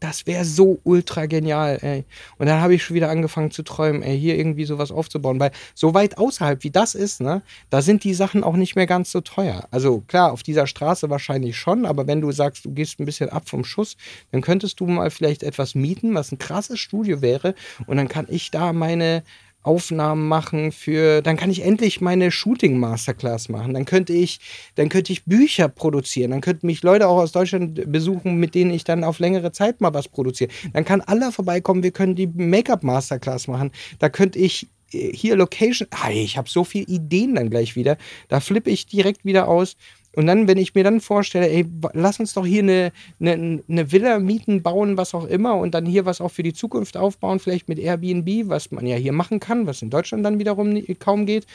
das 0.00 0.26
wäre 0.26 0.44
so 0.46 0.80
ultra 0.82 1.26
genial, 1.26 1.78
ey. 1.82 2.04
Und 2.38 2.46
dann 2.46 2.60
habe 2.60 2.74
ich 2.74 2.82
schon 2.82 2.96
wieder 2.96 3.10
angefangen 3.10 3.50
zu 3.50 3.62
träumen, 3.62 4.02
ey, 4.02 4.18
hier 4.18 4.36
irgendwie 4.36 4.64
sowas 4.64 4.90
aufzubauen, 4.90 5.38
weil 5.38 5.52
so 5.74 5.92
weit 5.92 6.16
außerhalb 6.18 6.64
wie 6.64 6.70
das 6.70 6.94
ist, 6.94 7.20
ne, 7.20 7.42
da 7.68 7.82
sind 7.82 8.02
die 8.02 8.14
Sachen 8.14 8.42
auch 8.42 8.56
nicht 8.56 8.76
mehr 8.76 8.86
ganz 8.86 9.12
so 9.12 9.20
teuer. 9.20 9.68
Also 9.70 10.00
klar, 10.08 10.32
auf 10.32 10.42
dieser 10.42 10.66
Straße 10.66 11.10
wahrscheinlich 11.10 11.58
schon, 11.58 11.84
aber 11.84 12.06
wenn 12.06 12.22
du 12.22 12.32
sagst, 12.32 12.64
du 12.64 12.72
gehst 12.72 12.98
ein 12.98 13.04
bisschen 13.04 13.28
ab 13.28 13.48
vom 13.48 13.62
Schuss, 13.62 13.96
dann 14.32 14.40
könntest 14.40 14.80
du 14.80 14.86
mal 14.86 15.10
vielleicht 15.10 15.42
etwas 15.42 15.74
mieten, 15.74 16.14
was 16.14 16.32
ein 16.32 16.38
krasses 16.38 16.80
Studio 16.80 17.20
wäre 17.20 17.54
und 17.86 17.98
dann 17.98 18.08
kann 18.08 18.26
ich 18.30 18.50
da 18.50 18.72
meine 18.72 19.22
Aufnahmen 19.62 20.26
machen 20.26 20.72
für, 20.72 21.20
dann 21.20 21.36
kann 21.36 21.50
ich 21.50 21.62
endlich 21.62 22.00
meine 22.00 22.30
Shooting 22.30 22.78
Masterclass 22.78 23.48
machen. 23.48 23.74
Dann 23.74 23.84
könnte 23.84 24.12
ich, 24.12 24.40
dann 24.74 24.88
könnte 24.88 25.12
ich 25.12 25.24
Bücher 25.24 25.68
produzieren. 25.68 26.30
Dann 26.30 26.40
könnten 26.40 26.66
mich 26.66 26.82
Leute 26.82 27.08
auch 27.08 27.18
aus 27.18 27.32
Deutschland 27.32 27.90
besuchen, 27.92 28.36
mit 28.36 28.54
denen 28.54 28.70
ich 28.70 28.84
dann 28.84 29.04
auf 29.04 29.18
längere 29.18 29.52
Zeit 29.52 29.80
mal 29.80 29.92
was 29.92 30.08
produziere. 30.08 30.50
Dann 30.72 30.84
kann 30.84 31.02
Allah 31.02 31.30
vorbeikommen. 31.30 31.82
Wir 31.82 31.90
können 31.90 32.14
die 32.14 32.26
Make-up 32.26 32.82
Masterclass 32.82 33.48
machen. 33.48 33.70
Da 33.98 34.08
könnte 34.08 34.38
ich 34.38 34.68
äh, 34.92 35.12
hier 35.14 35.36
Location. 35.36 35.88
Ah, 35.90 36.10
ich 36.10 36.38
habe 36.38 36.48
so 36.48 36.64
viele 36.64 36.86
Ideen 36.86 37.34
dann 37.34 37.50
gleich 37.50 37.76
wieder. 37.76 37.98
Da 38.28 38.40
flippe 38.40 38.70
ich 38.70 38.86
direkt 38.86 39.24
wieder 39.24 39.48
aus. 39.48 39.76
Und 40.16 40.26
dann, 40.26 40.48
wenn 40.48 40.58
ich 40.58 40.74
mir 40.74 40.82
dann 40.82 41.00
vorstelle, 41.00 41.48
ey, 41.48 41.66
lass 41.92 42.18
uns 42.18 42.34
doch 42.34 42.44
hier 42.44 42.62
eine, 42.62 42.92
eine, 43.20 43.62
eine 43.68 43.92
Villa 43.92 44.18
mieten, 44.18 44.62
bauen, 44.62 44.96
was 44.96 45.14
auch 45.14 45.26
immer, 45.26 45.54
und 45.54 45.72
dann 45.72 45.86
hier 45.86 46.04
was 46.04 46.20
auch 46.20 46.30
für 46.30 46.42
die 46.42 46.52
Zukunft 46.52 46.96
aufbauen, 46.96 47.38
vielleicht 47.38 47.68
mit 47.68 47.78
Airbnb, 47.78 48.48
was 48.48 48.72
man 48.72 48.86
ja 48.86 48.96
hier 48.96 49.12
machen 49.12 49.38
kann, 49.38 49.66
was 49.66 49.82
in 49.82 49.90
Deutschland 49.90 50.24
dann 50.24 50.38
wiederum 50.38 50.82
kaum 50.98 51.26
geht. 51.26 51.46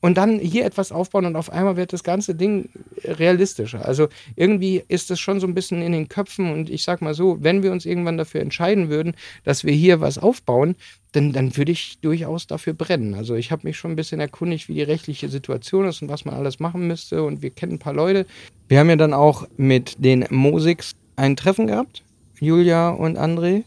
Und 0.00 0.16
dann 0.16 0.38
hier 0.38 0.64
etwas 0.64 0.92
aufbauen 0.92 1.26
und 1.26 1.36
auf 1.36 1.50
einmal 1.50 1.76
wird 1.76 1.92
das 1.92 2.02
ganze 2.02 2.34
Ding 2.34 2.70
realistischer. 3.04 3.84
Also 3.84 4.08
irgendwie 4.34 4.82
ist 4.88 5.10
das 5.10 5.20
schon 5.20 5.40
so 5.40 5.46
ein 5.46 5.54
bisschen 5.54 5.82
in 5.82 5.92
den 5.92 6.08
Köpfen 6.08 6.50
und 6.52 6.70
ich 6.70 6.84
sag 6.84 7.02
mal 7.02 7.12
so, 7.12 7.36
wenn 7.42 7.62
wir 7.62 7.70
uns 7.70 7.84
irgendwann 7.84 8.16
dafür 8.16 8.40
entscheiden 8.40 8.88
würden, 8.88 9.14
dass 9.44 9.64
wir 9.64 9.74
hier 9.74 10.00
was 10.00 10.16
aufbauen, 10.16 10.74
dann, 11.12 11.32
dann 11.32 11.56
würde 11.56 11.72
ich 11.72 11.98
durchaus 12.00 12.46
dafür 12.46 12.72
brennen. 12.72 13.14
Also 13.14 13.34
ich 13.34 13.50
habe 13.50 13.66
mich 13.66 13.76
schon 13.76 13.92
ein 13.92 13.96
bisschen 13.96 14.20
erkundigt, 14.20 14.68
wie 14.68 14.74
die 14.74 14.82
rechtliche 14.82 15.28
Situation 15.28 15.86
ist 15.86 16.02
und 16.02 16.08
was 16.08 16.24
man 16.24 16.34
alles 16.34 16.60
machen 16.60 16.86
müsste 16.86 17.22
und 17.22 17.42
wir 17.42 17.50
kennen 17.50 17.74
ein 17.74 17.78
paar 17.78 17.94
Leute. 17.94 18.26
Wir 18.68 18.78
haben 18.78 18.88
ja 18.88 18.96
dann 18.96 19.14
auch 19.14 19.46
mit 19.56 19.96
den 20.04 20.26
Mosiks 20.30 20.92
ein 21.16 21.36
Treffen 21.36 21.66
gehabt, 21.66 22.02
Julia 22.38 22.90
und 22.90 23.18
André. 23.18 23.64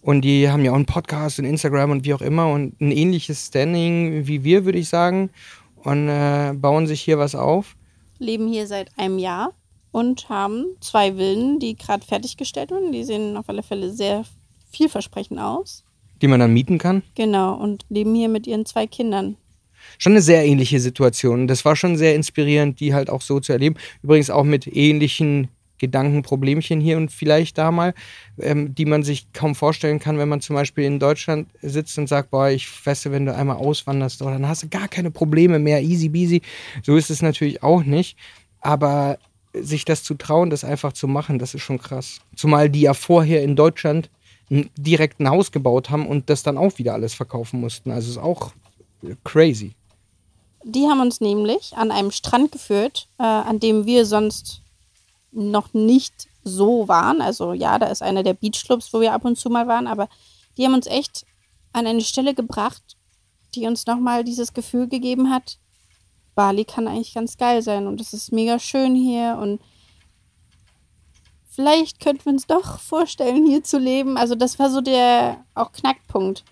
Und 0.00 0.22
die 0.22 0.48
haben 0.48 0.64
ja 0.64 0.70
auch 0.70 0.76
einen 0.76 0.86
Podcast 0.86 1.38
und 1.38 1.44
Instagram 1.44 1.90
und 1.90 2.04
wie 2.04 2.14
auch 2.14 2.22
immer 2.22 2.50
und 2.50 2.80
ein 2.80 2.92
ähnliches 2.92 3.48
Standing 3.48 4.26
wie 4.26 4.44
wir, 4.44 4.64
würde 4.64 4.78
ich 4.78 4.88
sagen. 4.88 5.30
Und 5.76 6.08
äh, 6.08 6.54
bauen 6.54 6.86
sich 6.86 7.00
hier 7.00 7.18
was 7.18 7.34
auf. 7.34 7.76
Leben 8.18 8.48
hier 8.48 8.66
seit 8.66 8.96
einem 8.96 9.18
Jahr 9.18 9.52
und 9.90 10.28
haben 10.28 10.64
zwei 10.80 11.14
Villen, 11.14 11.58
die 11.58 11.76
gerade 11.76 12.04
fertiggestellt 12.06 12.70
wurden. 12.70 12.92
Die 12.92 13.04
sehen 13.04 13.36
auf 13.36 13.48
alle 13.48 13.62
Fälle 13.62 13.92
sehr 13.92 14.24
vielversprechend 14.70 15.38
aus. 15.40 15.84
Die 16.22 16.28
man 16.28 16.40
dann 16.40 16.52
mieten 16.52 16.78
kann. 16.78 17.02
Genau, 17.14 17.54
und 17.54 17.84
leben 17.88 18.14
hier 18.14 18.28
mit 18.28 18.46
ihren 18.46 18.66
zwei 18.66 18.86
Kindern. 18.86 19.36
schon 19.98 20.12
eine 20.12 20.22
sehr 20.22 20.44
ähnliche 20.44 20.80
Situation. 20.80 21.46
Das 21.46 21.64
war 21.64 21.76
schon 21.76 21.96
sehr 21.96 22.14
inspirierend, 22.14 22.80
die 22.80 22.94
halt 22.94 23.10
auch 23.10 23.22
so 23.22 23.40
zu 23.40 23.52
erleben. 23.52 23.76
Übrigens 24.02 24.30
auch 24.30 24.44
mit 24.44 24.66
ähnlichen 24.66 25.48
Gedankenproblemchen 25.78 26.80
hier 26.80 26.96
und 26.96 27.10
vielleicht 27.10 27.56
da 27.56 27.70
mal, 27.70 27.94
ähm, 28.38 28.74
die 28.74 28.84
man 28.84 29.02
sich 29.02 29.32
kaum 29.32 29.54
vorstellen 29.54 29.98
kann, 29.98 30.18
wenn 30.18 30.28
man 30.28 30.40
zum 30.40 30.54
Beispiel 30.54 30.84
in 30.84 30.98
Deutschland 30.98 31.48
sitzt 31.62 31.96
und 31.98 32.08
sagt, 32.08 32.30
boah, 32.30 32.48
ich 32.48 32.68
weißt 32.84 33.10
wenn 33.10 33.26
du 33.26 33.34
einmal 33.34 33.56
auswanderst, 33.56 34.20
dann 34.20 34.48
hast 34.48 34.64
du 34.64 34.68
gar 34.68 34.88
keine 34.88 35.10
Probleme 35.10 35.58
mehr, 35.58 35.80
easy 35.82 36.08
beasy. 36.08 36.42
So 36.82 36.96
ist 36.96 37.10
es 37.10 37.22
natürlich 37.22 37.62
auch 37.62 37.84
nicht. 37.84 38.18
Aber 38.60 39.18
sich 39.54 39.84
das 39.84 40.02
zu 40.02 40.14
trauen, 40.14 40.50
das 40.50 40.64
einfach 40.64 40.92
zu 40.92 41.08
machen, 41.08 41.38
das 41.38 41.54
ist 41.54 41.62
schon 41.62 41.78
krass. 41.78 42.20
Zumal 42.36 42.68
die 42.68 42.82
ja 42.82 42.94
vorher 42.94 43.42
in 43.42 43.56
Deutschland 43.56 44.10
direkt 44.50 45.20
ein 45.20 45.28
Haus 45.28 45.52
gebaut 45.52 45.90
haben 45.90 46.06
und 46.06 46.30
das 46.30 46.42
dann 46.42 46.58
auch 46.58 46.78
wieder 46.78 46.94
alles 46.94 47.14
verkaufen 47.14 47.60
mussten. 47.60 47.90
Also 47.90 48.10
ist 48.10 48.18
auch 48.18 48.52
crazy. 49.24 49.74
Die 50.64 50.86
haben 50.86 51.00
uns 51.00 51.20
nämlich 51.20 51.76
an 51.76 51.90
einem 51.90 52.10
Strand 52.10 52.52
geführt, 52.52 53.08
äh, 53.18 53.22
an 53.22 53.60
dem 53.60 53.86
wir 53.86 54.04
sonst 54.06 54.62
noch 55.30 55.72
nicht 55.74 56.28
so 56.42 56.88
waren. 56.88 57.20
Also 57.20 57.52
ja, 57.52 57.78
da 57.78 57.86
ist 57.86 58.02
einer 58.02 58.22
der 58.22 58.34
Beachclubs, 58.34 58.92
wo 58.92 59.00
wir 59.00 59.12
ab 59.12 59.24
und 59.24 59.38
zu 59.38 59.50
mal 59.50 59.68
waren, 59.68 59.86
aber 59.86 60.08
die 60.56 60.64
haben 60.64 60.74
uns 60.74 60.86
echt 60.86 61.24
an 61.72 61.86
eine 61.86 62.00
Stelle 62.00 62.34
gebracht, 62.34 62.82
die 63.54 63.66
uns 63.66 63.86
nochmal 63.86 64.24
dieses 64.24 64.52
Gefühl 64.52 64.88
gegeben 64.88 65.30
hat, 65.30 65.58
Bali 66.38 66.64
kann 66.64 66.86
eigentlich 66.86 67.14
ganz 67.14 67.36
geil 67.36 67.62
sein 67.62 67.88
und 67.88 68.00
es 68.00 68.12
ist 68.12 68.30
mega 68.30 68.60
schön 68.60 68.94
hier 68.94 69.38
und 69.42 69.60
vielleicht 71.58 71.98
könnten 71.98 72.24
wir 72.26 72.32
uns 72.34 72.46
doch 72.46 72.78
vorstellen, 72.78 73.44
hier 73.44 73.64
zu 73.64 73.80
leben. 73.80 74.16
Also 74.16 74.36
das 74.36 74.60
war 74.60 74.70
so 74.70 74.80
der 74.80 75.44
auch 75.56 75.72
Knackpunkt. 75.72 76.44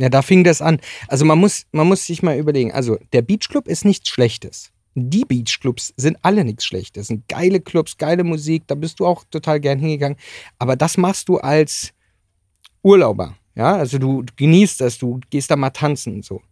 Ja, 0.00 0.08
da 0.08 0.22
fing 0.22 0.42
das 0.42 0.60
an. 0.60 0.80
Also 1.06 1.24
man 1.24 1.38
muss, 1.38 1.66
man 1.70 1.86
muss 1.86 2.04
sich 2.04 2.20
mal 2.20 2.36
überlegen. 2.36 2.72
Also 2.72 2.98
der 3.12 3.22
Beachclub 3.22 3.68
ist 3.68 3.84
nichts 3.84 4.08
Schlechtes. 4.08 4.72
Die 4.96 5.24
Beachclubs 5.24 5.94
sind 5.96 6.16
alle 6.22 6.44
nichts 6.44 6.64
Schlechtes. 6.64 7.06
Sind 7.06 7.28
geile 7.28 7.60
Clubs, 7.60 7.96
geile 7.96 8.24
Musik, 8.24 8.64
da 8.66 8.74
bist 8.74 8.98
du 8.98 9.06
auch 9.06 9.22
total 9.30 9.60
gern 9.60 9.78
hingegangen. 9.78 10.18
Aber 10.58 10.74
das 10.74 10.96
machst 10.96 11.28
du 11.28 11.36
als 11.36 11.92
Urlauber. 12.82 13.36
Ja, 13.54 13.76
also 13.76 13.98
du 13.98 14.24
genießt 14.34 14.80
das, 14.80 14.98
du 14.98 15.20
gehst 15.30 15.48
da 15.48 15.54
mal 15.54 15.70
tanzen 15.70 16.14
und 16.14 16.24
so. 16.24 16.42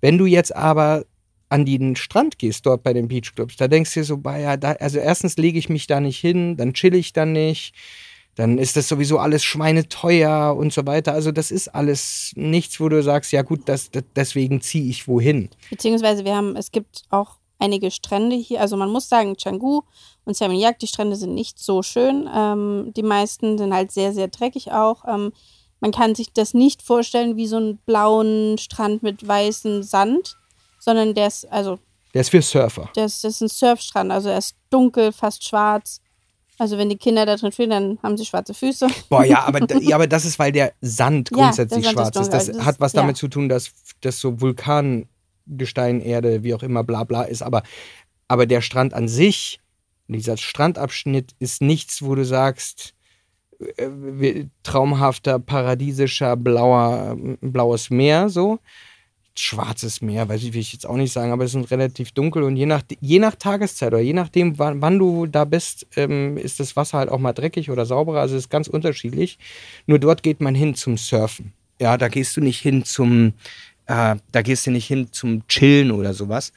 Wenn 0.00 0.18
du 0.18 0.26
jetzt 0.26 0.54
aber 0.56 1.04
an 1.50 1.66
den 1.66 1.96
Strand 1.96 2.38
gehst, 2.38 2.64
dort 2.64 2.82
bei 2.82 2.92
den 2.92 3.08
Beachclubs, 3.08 3.56
da 3.56 3.68
denkst 3.68 3.92
du 3.92 4.00
dir 4.00 4.04
so, 4.04 4.16
bah, 4.16 4.38
ja, 4.38 4.56
da, 4.56 4.72
also 4.72 4.98
erstens 4.98 5.36
lege 5.36 5.58
ich 5.58 5.68
mich 5.68 5.86
da 5.86 6.00
nicht 6.00 6.18
hin, 6.18 6.56
dann 6.56 6.72
chill 6.72 6.94
ich 6.94 7.12
da 7.12 7.26
nicht, 7.26 7.74
dann 8.36 8.56
ist 8.56 8.76
das 8.76 8.88
sowieso 8.88 9.18
alles 9.18 9.42
schweineteuer 9.42 10.56
und 10.56 10.72
so 10.72 10.86
weiter. 10.86 11.12
Also 11.12 11.32
das 11.32 11.50
ist 11.50 11.68
alles 11.68 12.32
nichts, 12.36 12.80
wo 12.80 12.88
du 12.88 13.02
sagst, 13.02 13.32
ja 13.32 13.42
gut, 13.42 13.62
das, 13.66 13.90
das 13.90 14.04
deswegen 14.14 14.60
ziehe 14.60 14.88
ich 14.88 15.08
wohin. 15.08 15.50
Beziehungsweise 15.68 16.24
wir 16.24 16.36
haben, 16.36 16.56
es 16.56 16.70
gibt 16.70 17.02
auch 17.10 17.38
einige 17.58 17.90
Strände 17.90 18.36
hier, 18.36 18.60
also 18.60 18.76
man 18.76 18.88
muss 18.88 19.08
sagen, 19.08 19.36
Canggu 19.36 19.82
und 20.24 20.36
Seminyak, 20.36 20.78
die 20.78 20.86
Strände 20.86 21.16
sind 21.16 21.34
nicht 21.34 21.58
so 21.58 21.82
schön. 21.82 22.28
Ähm, 22.32 22.92
die 22.96 23.02
meisten 23.02 23.58
sind 23.58 23.74
halt 23.74 23.90
sehr, 23.90 24.12
sehr 24.12 24.28
dreckig 24.28 24.70
auch. 24.70 25.04
Ähm, 25.06 25.32
man 25.80 25.90
kann 25.90 26.14
sich 26.14 26.32
das 26.32 26.54
nicht 26.54 26.82
vorstellen 26.82 27.36
wie 27.36 27.46
so 27.46 27.56
einen 27.56 27.78
blauen 27.78 28.56
Strand 28.58 29.02
mit 29.02 29.26
weißem 29.26 29.82
Sand 29.82 30.36
sondern 30.80 31.14
der 31.14 31.28
ist, 31.28 31.50
also. 31.52 31.78
Der 32.12 32.22
ist 32.22 32.30
für 32.30 32.42
Surfer. 32.42 32.90
Der 32.96 33.04
ist, 33.04 33.22
das 33.22 33.34
ist 33.34 33.40
ein 33.42 33.48
Surfstrand, 33.48 34.10
also 34.10 34.30
er 34.30 34.38
ist 34.38 34.56
dunkel, 34.70 35.12
fast 35.12 35.46
schwarz. 35.46 36.00
Also 36.58 36.76
wenn 36.76 36.90
die 36.90 36.98
Kinder 36.98 37.24
da 37.24 37.36
drin 37.36 37.52
spielen, 37.52 37.70
dann 37.70 37.98
haben 38.02 38.18
sie 38.18 38.26
schwarze 38.26 38.52
Füße. 38.52 38.88
Boah, 39.08 39.24
ja, 39.24 39.44
aber, 39.44 39.60
ja, 39.80 39.94
aber 39.94 40.06
das 40.06 40.26
ist, 40.26 40.38
weil 40.38 40.52
der 40.52 40.72
Sand 40.82 41.30
grundsätzlich 41.30 41.84
ja, 41.84 41.92
der 41.92 42.04
Sand 42.04 42.14
schwarz 42.14 42.26
ist. 42.26 42.34
Das, 42.34 42.56
das, 42.56 42.66
hat 42.66 42.80
was 42.80 42.92
damit 42.92 43.16
ja. 43.16 43.20
zu 43.20 43.28
tun, 43.28 43.48
dass 43.48 43.70
das 44.02 44.20
so 44.20 44.42
Vulkangestein, 44.42 46.00
Erde, 46.02 46.42
wie 46.42 46.52
auch 46.52 46.62
immer, 46.62 46.84
bla 46.84 47.04
bla 47.04 47.22
ist. 47.22 47.40
Aber, 47.42 47.62
aber 48.28 48.44
der 48.44 48.60
Strand 48.60 48.92
an 48.92 49.08
sich, 49.08 49.60
dieser 50.06 50.36
Strandabschnitt 50.36 51.34
ist 51.38 51.62
nichts, 51.62 52.02
wo 52.02 52.14
du 52.14 52.26
sagst, 52.26 52.92
äh, 53.76 54.44
traumhafter, 54.62 55.38
paradiesischer, 55.38 56.36
blauer, 56.36 57.16
blaues 57.40 57.88
Meer, 57.88 58.28
so, 58.28 58.58
schwarzes 59.40 60.00
Meer, 60.00 60.28
weiß 60.28 60.42
ich, 60.42 60.52
will 60.52 60.60
ich 60.60 60.72
jetzt 60.72 60.86
auch 60.86 60.96
nicht 60.96 61.12
sagen, 61.12 61.32
aber 61.32 61.44
es 61.44 61.54
ist 61.54 61.70
relativ 61.70 62.12
dunkel 62.12 62.42
und 62.42 62.56
je 62.56 62.66
nach, 62.66 62.82
je 63.00 63.18
nach 63.18 63.34
Tageszeit 63.34 63.92
oder 63.92 64.02
je 64.02 64.12
nachdem, 64.12 64.58
wann, 64.58 64.80
wann 64.80 64.98
du 64.98 65.26
da 65.26 65.44
bist, 65.44 65.86
ähm, 65.96 66.36
ist 66.36 66.60
das 66.60 66.76
Wasser 66.76 66.98
halt 66.98 67.08
auch 67.08 67.18
mal 67.18 67.32
dreckig 67.32 67.70
oder 67.70 67.86
sauberer. 67.86 68.20
Also 68.20 68.36
es 68.36 68.44
ist 68.44 68.50
ganz 68.50 68.68
unterschiedlich. 68.68 69.38
Nur 69.86 69.98
dort 69.98 70.22
geht 70.22 70.40
man 70.40 70.54
hin 70.54 70.74
zum 70.74 70.96
Surfen. 70.96 71.52
Ja, 71.80 71.96
da 71.96 72.08
gehst 72.08 72.36
du 72.36 72.40
nicht 72.40 72.60
hin 72.60 72.84
zum, 72.84 73.32
äh, 73.86 74.16
da 74.32 74.42
gehst 74.42 74.66
du 74.66 74.70
nicht 74.70 74.86
hin 74.86 75.08
zum 75.12 75.46
Chillen 75.48 75.90
oder 75.90 76.14
sowas. 76.14 76.52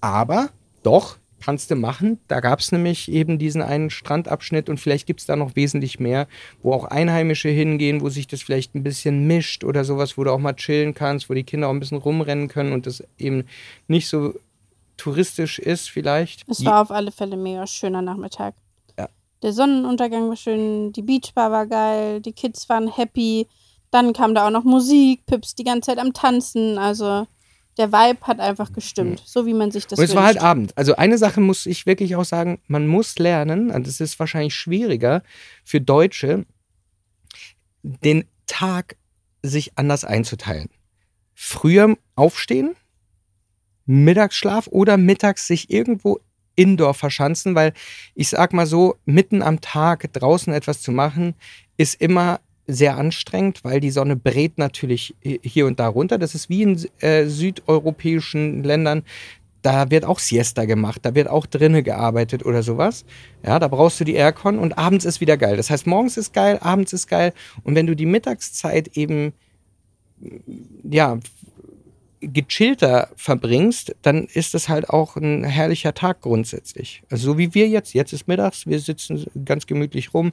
Aber 0.00 0.50
doch, 0.82 1.18
kannst 1.44 1.70
du 1.70 1.76
machen. 1.76 2.18
Da 2.28 2.40
gab 2.40 2.60
es 2.60 2.72
nämlich 2.72 3.10
eben 3.10 3.38
diesen 3.38 3.62
einen 3.62 3.90
Strandabschnitt 3.90 4.68
und 4.68 4.78
vielleicht 4.78 5.06
gibt 5.06 5.20
es 5.20 5.26
da 5.26 5.36
noch 5.36 5.56
wesentlich 5.56 6.00
mehr, 6.00 6.26
wo 6.62 6.72
auch 6.72 6.84
Einheimische 6.84 7.48
hingehen, 7.48 8.00
wo 8.00 8.08
sich 8.08 8.26
das 8.26 8.42
vielleicht 8.42 8.74
ein 8.74 8.82
bisschen 8.82 9.26
mischt 9.26 9.64
oder 9.64 9.84
sowas, 9.84 10.16
wo 10.16 10.24
du 10.24 10.32
auch 10.32 10.38
mal 10.38 10.54
chillen 10.54 10.94
kannst, 10.94 11.28
wo 11.28 11.34
die 11.34 11.44
Kinder 11.44 11.68
auch 11.68 11.72
ein 11.72 11.80
bisschen 11.80 11.98
rumrennen 11.98 12.48
können 12.48 12.72
und 12.72 12.86
das 12.86 13.04
eben 13.18 13.44
nicht 13.88 14.08
so 14.08 14.34
touristisch 14.96 15.58
ist 15.58 15.90
vielleicht. 15.90 16.48
Es 16.48 16.64
war 16.64 16.82
auf 16.82 16.90
alle 16.90 17.12
Fälle 17.12 17.36
mega 17.36 17.66
schöner 17.66 18.02
Nachmittag. 18.02 18.54
Ja. 18.98 19.08
Der 19.42 19.52
Sonnenuntergang 19.52 20.28
war 20.28 20.36
schön, 20.36 20.92
die 20.92 21.02
Beachbar 21.02 21.50
war 21.50 21.66
geil, 21.66 22.20
die 22.20 22.32
Kids 22.32 22.68
waren 22.68 22.88
happy. 22.88 23.46
Dann 23.90 24.12
kam 24.12 24.34
da 24.34 24.46
auch 24.46 24.50
noch 24.50 24.64
Musik, 24.64 25.26
Pips 25.26 25.54
die 25.54 25.64
ganze 25.64 25.90
Zeit 25.90 25.98
am 25.98 26.12
Tanzen, 26.12 26.78
also 26.78 27.26
der 27.76 27.92
Vibe 27.92 28.20
hat 28.22 28.40
einfach 28.40 28.72
gestimmt, 28.72 29.20
mhm. 29.20 29.24
so 29.24 29.46
wie 29.46 29.54
man 29.54 29.70
sich 29.70 29.86
das 29.86 29.98
Und 29.98 30.04
es 30.04 30.10
wünscht. 30.10 30.16
war 30.16 30.26
halt 30.26 30.38
Abend. 30.38 30.76
Also 30.76 30.96
eine 30.96 31.18
Sache 31.18 31.40
muss 31.40 31.66
ich 31.66 31.86
wirklich 31.86 32.16
auch 32.16 32.24
sagen, 32.24 32.60
man 32.66 32.86
muss 32.86 33.18
lernen, 33.18 33.70
und 33.70 33.86
es 33.86 34.00
ist 34.00 34.18
wahrscheinlich 34.18 34.54
schwieriger 34.54 35.22
für 35.64 35.80
Deutsche, 35.80 36.46
den 37.82 38.24
Tag 38.46 38.96
sich 39.42 39.76
anders 39.76 40.04
einzuteilen. 40.04 40.70
Früher 41.34 41.96
aufstehen, 42.14 42.74
Mittagsschlaf 43.84 44.66
oder 44.68 44.96
mittags 44.96 45.46
sich 45.46 45.70
irgendwo 45.70 46.20
indoor 46.56 46.94
verschanzen, 46.94 47.54
weil 47.54 47.72
ich 48.14 48.30
sag 48.30 48.52
mal 48.52 48.66
so, 48.66 48.96
mitten 49.04 49.42
am 49.42 49.60
Tag 49.60 50.12
draußen 50.12 50.52
etwas 50.52 50.80
zu 50.80 50.90
machen, 50.90 51.34
ist 51.76 52.00
immer 52.00 52.40
sehr 52.66 52.96
anstrengend, 52.96 53.64
weil 53.64 53.80
die 53.80 53.90
Sonne 53.90 54.16
brät 54.16 54.58
natürlich 54.58 55.14
hier 55.22 55.66
und 55.66 55.78
da 55.78 55.88
runter. 55.88 56.18
Das 56.18 56.34
ist 56.34 56.48
wie 56.48 56.62
in 56.62 56.80
äh, 57.00 57.26
südeuropäischen 57.26 58.64
Ländern. 58.64 59.02
Da 59.62 59.90
wird 59.90 60.04
auch 60.04 60.20
Siesta 60.20 60.64
gemacht, 60.64 61.00
da 61.02 61.14
wird 61.14 61.28
auch 61.28 61.46
drinnen 61.46 61.82
gearbeitet 61.82 62.44
oder 62.44 62.62
sowas. 62.62 63.04
Ja, 63.44 63.58
da 63.58 63.66
brauchst 63.66 63.98
du 63.98 64.04
die 64.04 64.14
Aircon 64.14 64.58
und 64.58 64.78
abends 64.78 65.04
ist 65.04 65.20
wieder 65.20 65.36
geil. 65.36 65.56
Das 65.56 65.70
heißt, 65.70 65.86
morgens 65.86 66.16
ist 66.16 66.32
geil, 66.32 66.58
abends 66.60 66.92
ist 66.92 67.08
geil. 67.08 67.32
Und 67.64 67.74
wenn 67.74 67.86
du 67.86 67.96
die 67.96 68.06
Mittagszeit 68.06 68.96
eben 68.96 69.32
ja, 70.82 71.18
gechillter 72.32 73.10
verbringst, 73.16 73.94
dann 74.02 74.24
ist 74.24 74.54
es 74.54 74.68
halt 74.68 74.90
auch 74.90 75.16
ein 75.16 75.44
herrlicher 75.44 75.94
Tag 75.94 76.22
grundsätzlich. 76.22 77.02
Also 77.10 77.32
so 77.32 77.38
wie 77.38 77.54
wir 77.54 77.68
jetzt. 77.68 77.94
Jetzt 77.94 78.12
ist 78.12 78.28
mittags, 78.28 78.66
wir 78.66 78.78
sitzen 78.78 79.26
ganz 79.44 79.66
gemütlich 79.66 80.14
rum. 80.14 80.32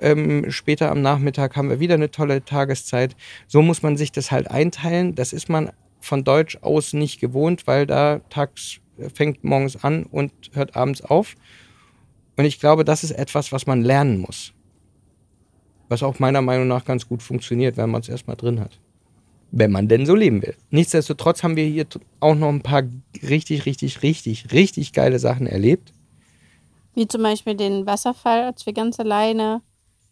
Ähm, 0.00 0.50
später 0.50 0.90
am 0.90 1.02
Nachmittag 1.02 1.56
haben 1.56 1.70
wir 1.70 1.80
wieder 1.80 1.94
eine 1.94 2.10
tolle 2.10 2.44
Tageszeit. 2.44 3.16
So 3.46 3.62
muss 3.62 3.82
man 3.82 3.96
sich 3.96 4.12
das 4.12 4.30
halt 4.30 4.50
einteilen. 4.50 5.14
Das 5.14 5.32
ist 5.32 5.48
man 5.48 5.70
von 6.00 6.24
Deutsch 6.24 6.58
aus 6.62 6.92
nicht 6.92 7.20
gewohnt, 7.20 7.66
weil 7.66 7.86
da 7.86 8.20
tags 8.30 8.80
fängt 9.14 9.44
morgens 9.44 9.82
an 9.82 10.04
und 10.04 10.32
hört 10.52 10.76
abends 10.76 11.02
auf. 11.02 11.34
Und 12.36 12.44
ich 12.44 12.60
glaube, 12.60 12.84
das 12.84 13.04
ist 13.04 13.12
etwas, 13.12 13.52
was 13.52 13.66
man 13.66 13.82
lernen 13.82 14.18
muss. 14.18 14.52
Was 15.88 16.02
auch 16.02 16.18
meiner 16.18 16.42
Meinung 16.42 16.68
nach 16.68 16.84
ganz 16.84 17.08
gut 17.08 17.22
funktioniert, 17.22 17.76
wenn 17.76 17.90
man 17.90 18.00
es 18.00 18.08
erstmal 18.08 18.36
drin 18.36 18.60
hat 18.60 18.78
wenn 19.50 19.70
man 19.70 19.88
denn 19.88 20.06
so 20.06 20.14
leben 20.14 20.42
will. 20.42 20.54
Nichtsdestotrotz 20.70 21.42
haben 21.42 21.56
wir 21.56 21.64
hier 21.64 21.86
auch 22.20 22.34
noch 22.34 22.48
ein 22.48 22.62
paar 22.62 22.82
richtig, 23.22 23.66
richtig, 23.66 24.02
richtig, 24.02 24.52
richtig 24.52 24.92
geile 24.92 25.18
Sachen 25.18 25.46
erlebt. 25.46 25.92
Wie 26.94 27.06
zum 27.06 27.22
Beispiel 27.22 27.54
den 27.54 27.86
Wasserfall, 27.86 28.42
als 28.42 28.66
wir 28.66 28.72
ganz 28.72 28.98
alleine 29.00 29.62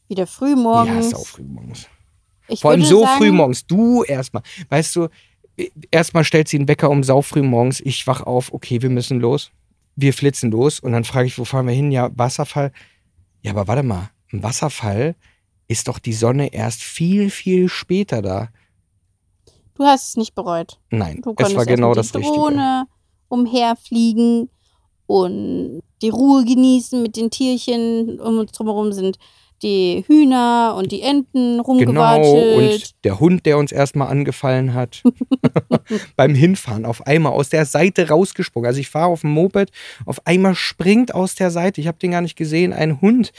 wieder 0.09 0.27
früh 0.27 0.55
morgens. 0.55 1.11
Ja, 1.11 1.19
sau 1.19 1.25
früh 1.25 1.43
morgens. 1.43 1.87
Ich 2.49 2.61
Vor 2.61 2.71
allem 2.71 2.85
so 2.85 3.03
sagen, 3.03 3.19
früh 3.19 3.33
morgens. 3.33 3.67
Du 3.67 4.05
erstmal. 4.05 4.43
Weißt 4.69 4.95
du, 4.97 5.09
erstmal 5.91 6.25
stellt 6.25 6.49
sie 6.49 6.59
einen 6.59 6.69
Wecker 6.69 6.91
um 6.91 7.03
sau 7.03 7.23
früh 7.23 7.43
morgens. 7.43 7.81
Ich 7.81 8.07
wach 8.07 8.23
auf, 8.23 8.53
okay, 8.53 8.83
wir 8.83 8.91
müssen 8.91 9.21
los. 9.21 9.51
Wir 9.97 10.13
flitzen 10.13 10.51
los. 10.51 10.81
Und 10.81 10.93
dann 10.93 11.05
frage 11.05 11.27
ich, 11.27 11.39
wo 11.39 11.45
fahren 11.45 11.67
wir 11.67 11.75
hin? 11.75 11.91
Ja, 11.91 12.11
Wasserfall. 12.17 12.73
Ja, 13.43 13.51
aber 13.51 13.67
warte 13.67 13.83
mal. 13.83 14.11
Ein 14.33 14.43
Wasserfall 14.43 15.17
ist 15.69 15.89
doch 15.89 15.99
die 15.99 16.13
Sonne 16.13 16.53
erst 16.53 16.83
viel, 16.83 17.31
viel 17.31 17.69
später 17.69 18.23
da. 18.23 18.49
Du 19.77 19.85
hast 19.85 20.11
es 20.11 20.17
nicht 20.17 20.35
bereut. 20.35 20.79
Nein, 20.91 21.21
du 21.23 21.35
es 21.37 21.55
war 21.55 21.67
genau 21.67 21.95
das 21.95 22.15
Richtige. 22.15 22.35
Drohne 22.35 22.87
umherfliegen 23.29 24.49
und 25.07 25.83
die 26.03 26.09
Ruhe 26.09 26.45
genießen 26.45 27.03
mit 27.03 27.17
den 27.17 27.31
Tierchen 27.31 28.21
um 28.21 28.39
uns 28.39 28.53
drumherum 28.53 28.93
sind 28.93 29.19
die 29.63 30.05
Hühner 30.07 30.75
und 30.77 30.93
die 30.93 31.01
Enten 31.01 31.57
Genau, 31.59 31.63
rumgewatschelt. 31.63 32.73
und 32.83 33.05
der 33.05 33.21
Hund, 33.21 33.47
der 33.47 33.57
uns 33.57 33.73
erstmal 33.73 34.09
angefallen 34.09 34.75
hat, 34.75 35.03
beim 36.17 36.35
Hinfahren 36.35 36.85
auf 36.85 37.07
einmal 37.07 37.33
aus 37.33 37.49
der 37.49 37.65
Seite 37.65 38.11
rausgesprungen. 38.11 38.67
Also 38.67 38.81
ich 38.81 38.91
fahre 38.91 39.09
auf 39.09 39.23
dem 39.23 39.31
Moped, 39.31 39.71
auf 40.05 40.27
einmal 40.27 40.55
springt 40.55 41.15
aus 41.15 41.37
der 41.37 41.51
Seite, 41.51 41.81
ich 41.81 41.87
habe 41.87 41.99
den 41.99 42.11
gar 42.11 42.21
nicht 42.21 42.37
gesehen, 42.37 42.75
ein 42.75 43.01
Hund 43.01 43.33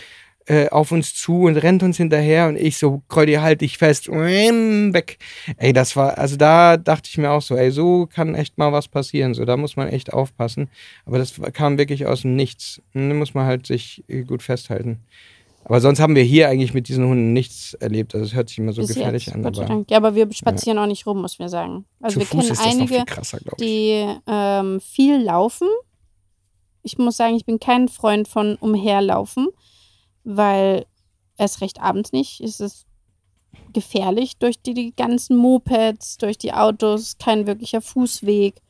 äh, 0.47 0.69
auf 0.69 0.91
uns 0.91 1.13
zu 1.13 1.43
und 1.43 1.57
rennt 1.57 1.83
uns 1.83 1.97
hinterher 1.97 2.47
und 2.47 2.57
ich 2.57 2.77
so, 2.77 3.01
Kreuti, 3.07 3.33
halt 3.33 3.61
dich 3.61 3.77
fest, 3.77 4.09
ähm, 4.09 4.93
weg. 4.93 5.17
Ey, 5.57 5.73
das 5.73 5.95
war, 5.95 6.17
also 6.17 6.37
da 6.37 6.77
dachte 6.77 7.09
ich 7.09 7.17
mir 7.17 7.31
auch 7.31 7.41
so, 7.41 7.55
ey, 7.55 7.71
so 7.71 8.07
kann 8.07 8.35
echt 8.35 8.57
mal 8.57 8.71
was 8.71 8.87
passieren, 8.87 9.33
so, 9.33 9.45
da 9.45 9.57
muss 9.57 9.75
man 9.75 9.87
echt 9.89 10.13
aufpassen. 10.13 10.69
Aber 11.05 11.17
das 11.17 11.33
kam 11.53 11.77
wirklich 11.77 12.05
aus 12.05 12.21
dem 12.21 12.35
Nichts. 12.35 12.81
Da 12.93 13.01
muss 13.01 13.33
man 13.33 13.45
halt 13.45 13.67
sich 13.67 14.03
äh, 14.07 14.23
gut 14.23 14.41
festhalten. 14.41 14.99
Aber 15.67 15.81
sonst 15.81 15.99
haben 15.99 16.15
wir 16.15 16.23
hier 16.23 16.47
eigentlich 16.47 16.73
mit 16.73 16.87
diesen 16.87 17.05
Hunden 17.05 17.33
nichts 17.33 17.73
erlebt. 17.73 18.15
Also 18.15 18.25
es 18.25 18.33
hört 18.33 18.47
sich 18.47 18.57
immer 18.57 18.71
so 18.71 18.81
Bis 18.81 18.93
gefährlich 18.93 19.25
jetzt, 19.25 19.35
an. 19.35 19.45
Aber. 19.45 19.83
Ja, 19.89 19.97
aber 19.97 20.15
wir 20.15 20.31
spazieren 20.31 20.77
auch 20.79 20.85
nicht 20.85 21.05
rum, 21.05 21.21
muss 21.21 21.39
man 21.39 21.49
sagen. 21.49 21.83
Also 21.99 22.13
zu 22.13 22.19
wir 22.21 22.27
Fuß 22.27 22.57
kennen 22.57 22.81
einige, 22.81 23.03
krasser, 23.03 23.39
die 23.59 24.05
ähm, 24.27 24.79
viel 24.79 25.21
laufen. 25.21 25.67
Ich 26.83 26.97
muss 26.97 27.17
sagen, 27.17 27.35
ich 27.35 27.45
bin 27.45 27.59
kein 27.59 27.89
Freund 27.89 28.29
von 28.29 28.55
umherlaufen, 28.55 29.49
weil 30.27 30.85
erst 31.37 31.61
recht 31.61 31.81
abends 31.81 32.11
nicht. 32.11 32.41
Es 32.41 32.59
ist 32.59 32.85
gefährlich 33.73 34.37
durch 34.37 34.61
die, 34.61 34.73
die 34.73 34.95
ganzen 34.95 35.37
Mopeds, 35.37 36.17
durch 36.17 36.37
die 36.37 36.53
Autos, 36.53 37.17
kein 37.17 37.47
wirklicher 37.47 37.81
Fußweg. 37.81 38.61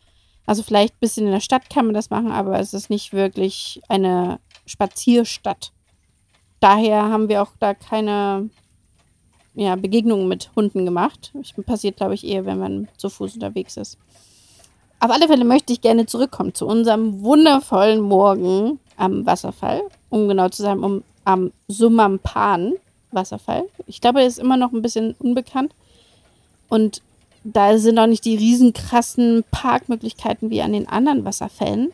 Also 0.45 0.63
vielleicht 0.63 0.95
ein 0.95 0.99
bisschen 0.99 1.25
in 1.25 1.33
der 1.33 1.39
Stadt 1.39 1.69
kann 1.69 1.85
man 1.85 1.95
das 1.95 2.09
machen, 2.09 2.31
aber 2.31 2.59
es 2.59 2.73
ist 2.73 2.89
nicht 2.89 3.11
wirklich 3.11 3.81
eine 3.89 4.39
Spazierstadt. 4.65 5.71
Daher 6.59 7.03
haben 7.03 7.27
wir 7.27 7.41
auch 7.41 7.51
da 7.59 7.73
keine 7.73 8.49
ja, 9.55 9.75
Begegnungen 9.75 10.27
mit 10.27 10.51
Hunden 10.55 10.85
gemacht. 10.85 11.31
Das 11.33 11.53
passiert, 11.65 11.97
glaube 11.97 12.13
ich, 12.13 12.25
eher, 12.25 12.45
wenn 12.45 12.59
man 12.59 12.87
zu 12.97 13.09
Fuß 13.09 13.35
unterwegs 13.35 13.77
ist. 13.77 13.97
Auf 14.99 15.11
alle 15.11 15.27
Fälle 15.27 15.45
möchte 15.45 15.73
ich 15.73 15.81
gerne 15.81 16.05
zurückkommen 16.05 16.53
zu 16.53 16.65
unserem 16.65 17.21
wundervollen 17.21 18.01
Morgen 18.01 18.79
am 18.95 19.25
Wasserfall. 19.25 19.81
Um 20.09 20.27
genau 20.27 20.49
zu 20.49 20.63
sein, 20.63 20.83
um, 20.83 21.03
am 21.27 21.51
Sumampan 21.67 22.73
Wasserfall. 23.11 23.63
Ich 23.85 23.99
glaube, 23.99 24.21
er 24.21 24.27
ist 24.27 24.39
immer 24.39 24.55
noch 24.55 24.71
ein 24.71 24.81
bisschen 24.81 25.13
unbekannt. 25.19 25.73
Und 26.69 27.01
da 27.43 27.77
sind 27.77 27.99
auch 27.99 28.07
nicht 28.07 28.25
die 28.25 28.35
riesen 28.35 28.73
krassen 28.73 29.43
Parkmöglichkeiten 29.51 30.49
wie 30.49 30.61
an 30.61 30.73
den 30.73 30.87
anderen 30.87 31.25
Wasserfällen. 31.25 31.91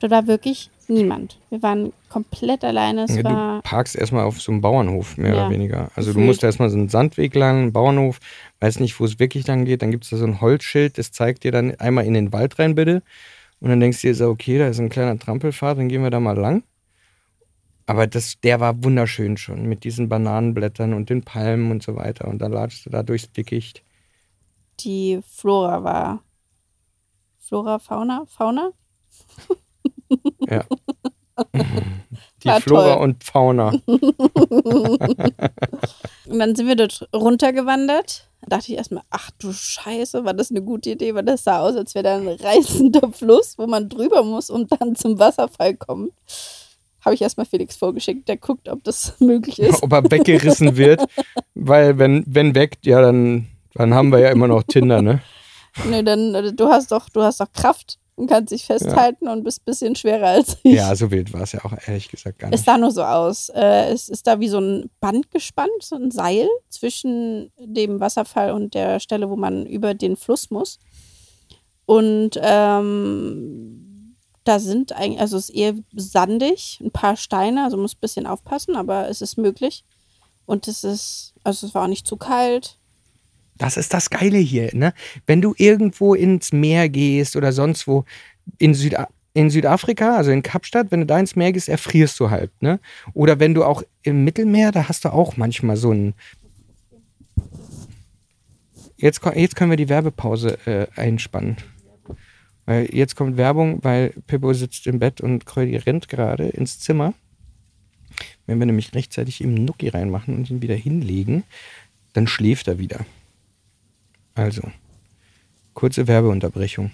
Da 0.00 0.10
war 0.10 0.26
wirklich 0.26 0.70
niemand. 0.88 1.38
Wir 1.48 1.62
waren 1.62 1.92
komplett 2.10 2.64
alleine. 2.64 3.04
Es 3.04 3.16
Ja, 3.16 3.24
war 3.24 3.56
du 3.56 3.62
parkst 3.62 3.96
erstmal 3.96 4.24
auf 4.24 4.40
so 4.40 4.52
einem 4.52 4.60
Bauernhof, 4.60 5.16
mehr 5.16 5.34
Ja, 5.34 5.46
oder 5.46 5.50
weniger. 5.54 5.90
Also 5.94 6.12
du 6.12 6.20
musst 6.20 6.42
erstmal 6.42 6.68
so 6.70 6.76
einen 6.76 6.88
Sandweg 6.88 7.34
lang, 7.34 7.62
einen 7.62 7.72
Bauernhof, 7.72 8.18
weiß 8.60 8.80
nicht, 8.80 8.98
wo 9.00 9.04
es 9.04 9.18
wirklich 9.18 9.46
lang 9.46 9.64
geht. 9.64 9.80
Dann 9.82 9.90
gibt 9.90 10.04
es 10.04 10.10
da 10.10 10.16
so 10.16 10.24
ein 10.24 10.40
Holzschild, 10.40 10.98
das 10.98 11.12
zeigt 11.12 11.44
dir 11.44 11.52
dann 11.52 11.74
einmal 11.76 12.04
in 12.04 12.14
den 12.14 12.32
Wald 12.32 12.58
rein, 12.58 12.74
bitte. 12.74 13.02
Und 13.60 13.68
dann 13.68 13.80
denkst 13.80 14.00
du 14.00 14.08
dir 14.08 14.14
so, 14.14 14.28
okay, 14.28 14.58
da 14.58 14.68
ist 14.68 14.80
ein 14.80 14.88
kleiner 14.88 15.18
Trampelpfad, 15.18 15.78
dann 15.78 15.88
gehen 15.88 16.02
wir 16.02 16.10
da 16.10 16.20
mal 16.20 16.36
lang. 16.36 16.62
Aber 17.90 18.06
das, 18.06 18.38
der 18.40 18.60
war 18.60 18.84
wunderschön 18.84 19.36
schon, 19.36 19.64
mit 19.66 19.82
diesen 19.82 20.08
Bananenblättern 20.08 20.94
und 20.94 21.10
den 21.10 21.24
Palmen 21.24 21.72
und 21.72 21.82
so 21.82 21.96
weiter. 21.96 22.28
Und 22.28 22.38
dann 22.38 22.52
latschst 22.52 22.86
du 22.86 22.90
da 22.90 23.02
durchs 23.02 23.32
Dickicht. 23.32 23.82
die 24.78 25.18
Flora 25.26 25.82
war. 25.82 26.22
Flora, 27.40 27.80
Fauna? 27.80 28.26
Fauna? 28.28 28.70
Ja. 30.48 30.64
Die 32.44 32.48
War 32.48 32.60
Flora 32.60 32.94
toll. 32.94 33.02
und 33.02 33.24
Fauna. 33.24 33.72
Und 36.26 36.38
dann 36.38 36.54
sind 36.54 36.68
wir 36.68 36.76
dort 36.76 37.08
runtergewandert. 37.14 38.30
Da 38.42 38.56
dachte 38.56 38.70
ich 38.72 38.78
erstmal, 38.78 39.02
ach 39.10 39.30
du 39.38 39.52
Scheiße, 39.52 40.24
war 40.24 40.34
das 40.34 40.50
eine 40.50 40.62
gute 40.62 40.90
Idee? 40.90 41.14
Weil 41.14 41.24
das 41.24 41.44
sah 41.44 41.60
aus, 41.60 41.74
als 41.76 41.94
wäre 41.94 42.04
da 42.04 42.16
ein 42.16 42.28
reißender 42.28 43.10
Fluss, 43.12 43.58
wo 43.58 43.66
man 43.66 43.88
drüber 43.88 44.22
muss 44.22 44.48
und 44.48 44.70
dann 44.80 44.94
zum 44.94 45.18
Wasserfall 45.18 45.74
kommt. 45.76 46.12
Habe 47.04 47.14
ich 47.14 47.22
erstmal 47.22 47.46
Felix 47.46 47.76
vorgeschickt, 47.76 48.28
der 48.28 48.36
guckt, 48.36 48.68
ob 48.68 48.84
das 48.84 49.14
möglich 49.20 49.58
ist. 49.58 49.82
Ob 49.82 49.92
er 49.92 50.10
weggerissen 50.10 50.76
wird. 50.76 51.04
Weil 51.54 51.98
wenn, 51.98 52.24
wenn 52.26 52.54
weg, 52.54 52.78
ja, 52.84 53.00
dann, 53.00 53.46
dann 53.74 53.94
haben 53.94 54.10
wir 54.12 54.18
ja 54.18 54.30
immer 54.30 54.48
noch 54.48 54.62
Tinder, 54.64 55.00
ne? 55.02 55.20
Nee, 55.88 56.02
dann, 56.02 56.34
äh, 56.34 56.52
du 56.52 56.68
hast 56.68 56.90
doch, 56.92 57.08
du 57.08 57.22
hast 57.22 57.40
doch 57.40 57.50
Kraft 57.52 57.98
und 58.16 58.26
kannst 58.28 58.52
dich 58.52 58.64
festhalten 58.66 59.28
und 59.28 59.44
bist 59.44 59.60
ein 59.62 59.64
bisschen 59.64 59.96
schwerer 59.96 60.26
als 60.28 60.58
ich. 60.62 60.74
Ja, 60.74 60.94
so 60.94 61.10
wild 61.10 61.32
war 61.32 61.42
es 61.42 61.52
ja 61.52 61.64
auch 61.64 61.72
ehrlich 61.86 62.08
gesagt 62.10 62.38
gar 62.40 62.48
Es 62.48 62.60
nicht. 62.60 62.64
sah 62.66 62.76
nur 62.76 62.90
so 62.90 63.02
aus. 63.02 63.48
Äh, 63.50 63.92
es 63.92 64.10
ist 64.10 64.26
da 64.26 64.40
wie 64.40 64.48
so 64.48 64.58
ein 64.60 64.90
Band 65.00 65.30
gespannt, 65.30 65.70
so 65.80 65.96
ein 65.96 66.10
Seil 66.10 66.46
zwischen 66.68 67.50
dem 67.58 67.98
Wasserfall 68.00 68.50
und 68.50 68.74
der 68.74 69.00
Stelle, 69.00 69.30
wo 69.30 69.36
man 69.36 69.64
über 69.64 69.94
den 69.94 70.16
Fluss 70.16 70.50
muss. 70.50 70.78
Und 71.86 72.32
ähm, 72.42 73.86
da 74.50 74.58
sind 74.58 74.90
eigentlich, 74.90 75.20
also 75.20 75.36
es 75.36 75.48
ist 75.48 75.54
eher 75.54 75.74
sandig, 75.94 76.80
ein 76.82 76.90
paar 76.90 77.16
Steine, 77.16 77.62
also 77.62 77.76
muss 77.76 77.94
ein 77.94 78.00
bisschen 78.00 78.26
aufpassen, 78.26 78.74
aber 78.74 79.08
es 79.08 79.22
ist 79.22 79.38
möglich. 79.38 79.84
Und 80.44 80.66
es 80.66 80.82
ist, 80.82 81.34
also 81.44 81.68
es 81.68 81.72
war 81.72 81.84
auch 81.84 81.88
nicht 81.88 82.04
zu 82.04 82.16
kalt. 82.16 82.76
Das 83.58 83.76
ist 83.76 83.94
das 83.94 84.10
Geile 84.10 84.38
hier, 84.38 84.70
ne? 84.72 84.92
Wenn 85.24 85.40
du 85.40 85.54
irgendwo 85.56 86.14
ins 86.14 86.50
Meer 86.50 86.88
gehst 86.88 87.36
oder 87.36 87.52
sonst 87.52 87.86
wo 87.86 88.04
in, 88.58 88.74
Süda 88.74 89.06
in 89.34 89.50
Südafrika, 89.50 90.16
also 90.16 90.32
in 90.32 90.42
Kapstadt, 90.42 90.90
wenn 90.90 90.98
du 90.98 91.06
da 91.06 91.20
ins 91.20 91.36
Meer 91.36 91.52
gehst, 91.52 91.68
erfrierst 91.68 92.18
du 92.18 92.30
halt, 92.30 92.50
ne? 92.60 92.80
Oder 93.14 93.38
wenn 93.38 93.54
du 93.54 93.62
auch 93.62 93.84
im 94.02 94.24
Mittelmeer, 94.24 94.72
da 94.72 94.88
hast 94.88 95.04
du 95.04 95.12
auch 95.12 95.36
manchmal 95.36 95.76
so 95.76 95.92
ein. 95.92 96.14
Jetzt, 98.96 99.20
jetzt 99.36 99.54
können 99.54 99.70
wir 99.70 99.76
die 99.76 99.88
Werbepause 99.88 100.58
äh, 100.66 100.88
einspannen. 100.96 101.56
Weil 102.70 102.94
jetzt 102.94 103.16
kommt 103.16 103.36
Werbung, 103.36 103.82
weil 103.82 104.10
Pippo 104.28 104.52
sitzt 104.52 104.86
im 104.86 105.00
Bett 105.00 105.20
und 105.20 105.44
Krödi 105.44 105.74
rennt 105.74 106.08
gerade 106.08 106.46
ins 106.50 106.78
Zimmer. 106.78 107.14
Wenn 108.46 108.60
wir 108.60 108.66
nämlich 108.66 108.94
rechtzeitig 108.94 109.40
ihm 109.40 109.54
Nuki 109.54 109.88
reinmachen 109.88 110.36
und 110.36 110.50
ihn 110.50 110.62
wieder 110.62 110.76
hinlegen, 110.76 111.42
dann 112.12 112.28
schläft 112.28 112.68
er 112.68 112.78
wieder. 112.78 113.04
Also, 114.36 114.62
kurze 115.74 116.06
Werbeunterbrechung. 116.06 116.92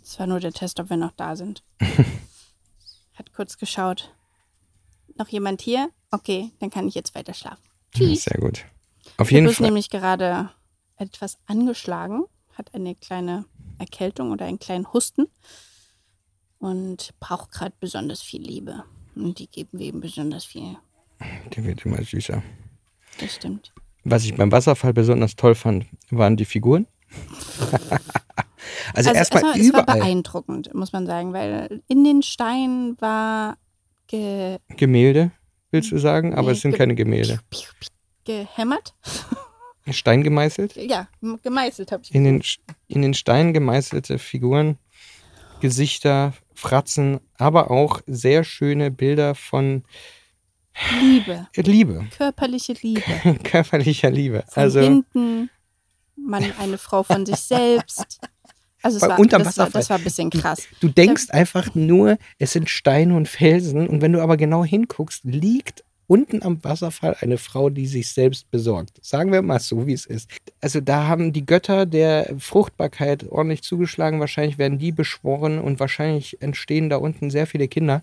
Das 0.00 0.16
war 0.20 0.28
nur 0.28 0.38
der 0.38 0.52
Test, 0.52 0.78
ob 0.78 0.88
wir 0.88 0.96
noch 0.96 1.10
da 1.16 1.34
sind. 1.34 1.64
Hat 3.14 3.32
kurz 3.34 3.58
geschaut. 3.58 4.14
Noch 5.18 5.26
jemand 5.26 5.60
hier? 5.60 5.90
Okay, 6.12 6.52
dann 6.60 6.70
kann 6.70 6.86
ich 6.86 6.94
jetzt 6.94 7.16
weiter 7.16 7.34
schlafen. 7.34 7.64
Tschüss. 7.92 8.22
sehr 8.22 8.38
gut. 8.40 8.64
Auf 9.16 9.32
jeden 9.32 9.48
ist 9.48 9.56
Fall. 9.56 9.66
nämlich 9.66 9.90
gerade 9.90 10.50
etwas 10.98 11.38
angeschlagen, 11.46 12.26
hat 12.52 12.72
eine 12.72 12.94
kleine 12.94 13.44
Erkältung 13.78 14.30
oder 14.32 14.46
einen 14.46 14.58
kleinen 14.58 14.92
Husten 14.92 15.26
und 16.58 17.14
braucht 17.20 17.52
gerade 17.52 17.74
besonders 17.78 18.22
viel 18.22 18.42
Liebe. 18.42 18.84
Und 19.14 19.38
die 19.38 19.48
geben 19.48 19.78
wir 19.78 19.86
ihm 19.86 20.00
besonders 20.00 20.44
viel. 20.44 20.76
Der 21.54 21.64
wird 21.64 21.84
immer 21.84 22.02
süßer. 22.02 22.42
Das 23.18 23.34
stimmt. 23.34 23.72
Was 24.04 24.24
ich 24.24 24.36
beim 24.36 24.52
Wasserfall 24.52 24.92
besonders 24.92 25.36
toll 25.36 25.54
fand, 25.54 25.86
waren 26.10 26.36
die 26.36 26.44
Figuren. 26.44 26.86
also, 28.94 29.10
erstmal 29.10 29.14
erstmal, 29.14 29.60
es 29.60 29.72
war 29.72 29.82
überall 29.82 29.98
beeindruckend, 30.00 30.74
muss 30.74 30.92
man 30.92 31.06
sagen, 31.06 31.32
weil 31.32 31.82
in 31.88 32.04
den 32.04 32.22
Steinen 32.22 33.00
war 33.00 33.56
ge 34.06 34.58
Gemälde, 34.76 35.32
willst 35.70 35.90
du 35.92 35.98
sagen, 35.98 36.34
aber 36.34 36.48
Nee, 36.48 36.52
es 36.52 36.60
sind 36.60 36.76
keine 36.76 36.94
Gemälde. 36.94 37.40
gehämmert. 38.24 38.94
Stein 39.92 40.22
gemeißelt. 40.22 40.76
Ja, 40.76 41.08
gemeißelt 41.42 41.92
habe 41.92 42.02
ich 42.04 42.14
In 42.14 42.24
den, 42.24 42.42
in 42.88 43.02
den 43.02 43.14
Stein 43.14 43.52
gemeißelte 43.52 44.18
Figuren, 44.18 44.78
Gesichter, 45.60 46.34
Fratzen, 46.54 47.20
aber 47.38 47.70
auch 47.70 48.00
sehr 48.06 48.44
schöne 48.44 48.90
Bilder 48.90 49.34
von 49.34 49.84
Liebe, 51.00 51.48
Liebe, 51.56 52.06
körperliche 52.16 52.74
Liebe. 52.74 53.02
körperlicher 53.44 54.10
Liebe. 54.10 54.44
Von 54.48 54.62
Also 54.62 54.80
hinten, 54.80 55.50
man 56.16 56.44
eine 56.58 56.78
Frau 56.78 57.02
von 57.02 57.24
sich 57.24 57.36
selbst. 57.40 58.20
Also 58.82 58.98
es 58.98 59.02
war, 59.02 59.18
unterm 59.18 59.42
das, 59.42 59.56
war, 59.58 59.70
das 59.70 59.90
war 59.90 59.98
ein 59.98 60.04
bisschen 60.04 60.30
krass. 60.30 60.64
Du 60.80 60.88
denkst 60.88 61.30
einfach 61.30 61.74
nur, 61.74 62.18
es 62.38 62.52
sind 62.52 62.68
Steine 62.68 63.16
und 63.16 63.26
Felsen 63.26 63.88
und 63.88 64.00
wenn 64.00 64.12
du 64.12 64.20
aber 64.20 64.36
genau 64.36 64.64
hinguckst, 64.64 65.24
liegt 65.24 65.82
unten 66.06 66.42
am 66.42 66.62
Wasserfall 66.62 67.16
eine 67.20 67.38
Frau, 67.38 67.70
die 67.70 67.86
sich 67.86 68.08
selbst 68.08 68.50
besorgt. 68.50 68.98
Sagen 69.02 69.32
wir 69.32 69.42
mal 69.42 69.58
so, 69.58 69.86
wie 69.86 69.92
es 69.92 70.06
ist. 70.06 70.30
Also 70.60 70.80
da 70.80 71.06
haben 71.06 71.32
die 71.32 71.44
Götter 71.44 71.86
der 71.86 72.34
Fruchtbarkeit 72.38 73.28
ordentlich 73.28 73.62
zugeschlagen. 73.62 74.20
Wahrscheinlich 74.20 74.58
werden 74.58 74.78
die 74.78 74.92
beschworen 74.92 75.58
und 75.58 75.80
wahrscheinlich 75.80 76.40
entstehen 76.42 76.88
da 76.88 76.96
unten 76.96 77.30
sehr 77.30 77.46
viele 77.46 77.68
Kinder. 77.68 78.02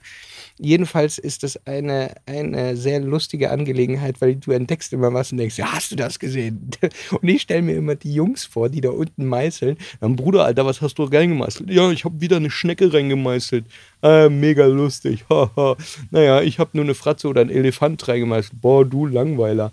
Jedenfalls 0.60 1.18
ist 1.18 1.44
es 1.44 1.66
eine, 1.66 2.16
eine 2.26 2.76
sehr 2.76 3.00
lustige 3.00 3.52
Angelegenheit, 3.52 4.22
weil 4.22 4.36
du 4.36 4.52
entdeckst 4.52 4.94
immer 4.94 5.14
was 5.14 5.32
und 5.32 5.38
denkst, 5.38 5.58
ja, 5.58 5.72
hast 5.72 5.92
du 5.92 5.96
das 5.96 6.20
gesehen? 6.20 6.72
Und 7.22 7.28
ich 7.28 7.44
stelle 7.44 7.62
mir 7.62 7.76
immer 7.76 7.96
die 7.96 8.14
Jungs 8.14 8.46
vor, 8.46 8.70
die 8.70 8.82
da 8.82 8.90
unten 8.90 9.26
meißeln. 9.26 9.78
Dann, 10.00 10.16
Bruder, 10.16 10.46
Alter, 10.46 10.66
was 10.66 10.82
hast 10.82 10.96
du 10.96 11.04
reingemeißelt? 11.04 11.70
Ja, 11.70 11.92
ich 11.92 12.06
habe 12.06 12.22
wieder 12.22 12.38
eine 12.38 12.50
Schnecke 12.50 12.92
reingemeißelt. 12.92 13.66
Äh, 14.04 14.30
mega 14.30 14.66
lustig. 14.66 15.26
naja, 16.12 16.42
ich 16.42 16.60
habe 16.60 16.72
nur 16.74 16.84
eine 16.84 16.94
Fratze 16.94 17.28
oder 17.28 17.42
einen 17.42 17.50
Elefant 17.50 18.08
reingemeißelt. 18.08 18.62
Boah, 18.62 18.86
du 18.86 19.08
Langweiler. 19.08 19.72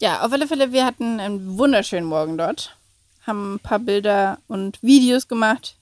ja, 0.00 0.24
auf 0.24 0.32
alle 0.32 0.46
Fälle, 0.46 0.70
wir 0.72 0.84
hatten 0.84 1.18
einen 1.18 1.58
wunderschönen 1.58 2.06
Morgen 2.06 2.38
dort. 2.38 2.76
Haben 3.26 3.54
ein 3.54 3.58
paar 3.58 3.80
Bilder 3.80 4.38
und 4.46 4.80
Videos 4.82 5.26
gemacht 5.26 5.76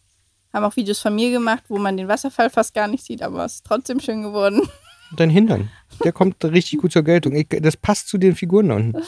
haben 0.54 0.64
auch 0.64 0.76
Videos 0.76 1.00
von 1.00 1.14
mir 1.14 1.30
gemacht, 1.30 1.64
wo 1.68 1.78
man 1.78 1.96
den 1.96 2.08
Wasserfall 2.08 2.48
fast 2.48 2.72
gar 2.72 2.86
nicht 2.86 3.04
sieht, 3.04 3.22
aber 3.22 3.44
es 3.44 3.56
ist 3.56 3.66
trotzdem 3.66 4.00
schön 4.00 4.22
geworden. 4.22 4.62
Dein 5.16 5.30
Hintern, 5.30 5.70
der 6.02 6.12
kommt 6.12 6.42
richtig 6.44 6.80
gut 6.80 6.92
zur 6.92 7.02
Geltung. 7.02 7.36
Das 7.60 7.76
passt 7.76 8.08
zu 8.08 8.18
den 8.18 8.34
Figuren 8.34 8.68
da 8.68 8.76
unten. 8.76 9.02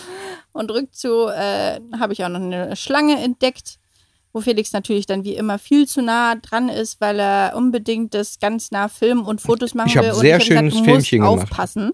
Und 0.53 0.71
rückzu 0.71 1.29
äh, 1.29 1.81
habe 1.99 2.13
ich 2.13 2.25
auch 2.25 2.29
noch 2.29 2.41
eine 2.41 2.77
Schlange 2.77 3.21
entdeckt, 3.23 3.79
wo 4.37 4.43
Felix 4.43 4.75
natürlich 4.75 5.07
dann 5.07 5.25
wie 5.25 5.35
immer 5.35 5.59
viel 5.59 5.89
zu 5.89 6.03
nah 6.03 6.35
dran 6.35 6.69
ist, 6.69 7.01
weil 7.01 7.19
er 7.19 7.55
unbedingt 7.57 8.13
das 8.13 8.39
ganz 8.39 8.71
nah 8.71 8.89
filmen 8.89 9.25
und 9.25 9.41
Fotos 9.41 9.73
machen 9.73 9.89
ich 9.89 9.95
will. 9.95 10.03
Ich 10.03 10.09
habe 10.11 10.21
sehr 10.21 10.37
ich 10.37 10.45
schönes 10.45 10.75
gesagt, 10.75 10.85
Filmchen 10.85 11.23
musst 11.23 11.31
gemacht. 11.39 11.51
aufpassen. 11.51 11.93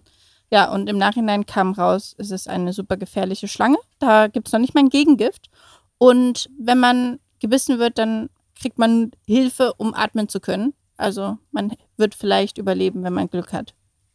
Ja, 0.50 0.72
und 0.72 0.90
im 0.90 0.98
Nachhinein 0.98 1.46
kam 1.46 1.70
raus, 1.72 2.16
es 2.18 2.33
ist 2.33 2.48
eine 2.48 2.72
super 2.72 2.96
gefährliche 2.96 3.46
Schlange. 3.46 3.76
Da 4.00 4.26
gibt 4.26 4.48
es 4.48 4.52
noch 4.52 4.59
nicht 4.59 4.74
mal 4.74 4.81
ein 4.81 4.88
Gegengift. 4.88 5.50
Und 5.98 6.50
wenn 6.59 6.81
man 6.81 7.20
gebissen 7.38 7.78
wird, 7.78 7.96
dann 7.96 8.28
kriegt 8.61 8.76
man 8.76 9.12
Hilfe, 9.24 9.74
um 9.74 9.94
atmen 9.94 10.28
zu 10.28 10.40
können. 10.40 10.74
Also 10.96 11.38
man 11.52 11.72
wird 11.96 12.16
vielleicht 12.16 12.59
überleben, 12.59 13.05
wenn 13.05 13.12
man 13.12 13.31
Glück 13.31 13.52
hat. 13.52 13.72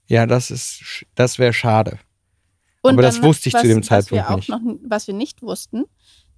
Ja, 0.07 0.25
das 0.25 0.51
ist, 0.51 1.05
das 1.15 1.39
wäre 1.39 1.53
schade. 1.53 1.97
Und 2.81 2.95
Aber 2.95 3.03
das 3.03 3.23
wusste 3.23 3.47
ich 3.47 3.55
was, 3.55 3.61
zu 3.61 3.67
dem 3.69 3.79
was 3.79 3.87
Zeitpunkt 3.87 4.25
wir 4.25 4.29
auch 4.29 4.35
nicht. 4.35 4.49
Noch, 4.49 4.59
was 4.83 5.07
wir 5.07 5.13
nicht 5.13 5.41
wussten, 5.41 5.85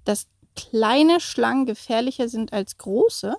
dass 0.06 0.28
kleine 0.60 1.20
Schlangen 1.20 1.66
gefährlicher 1.66 2.28
sind 2.28 2.52
als 2.52 2.78
große, 2.78 3.36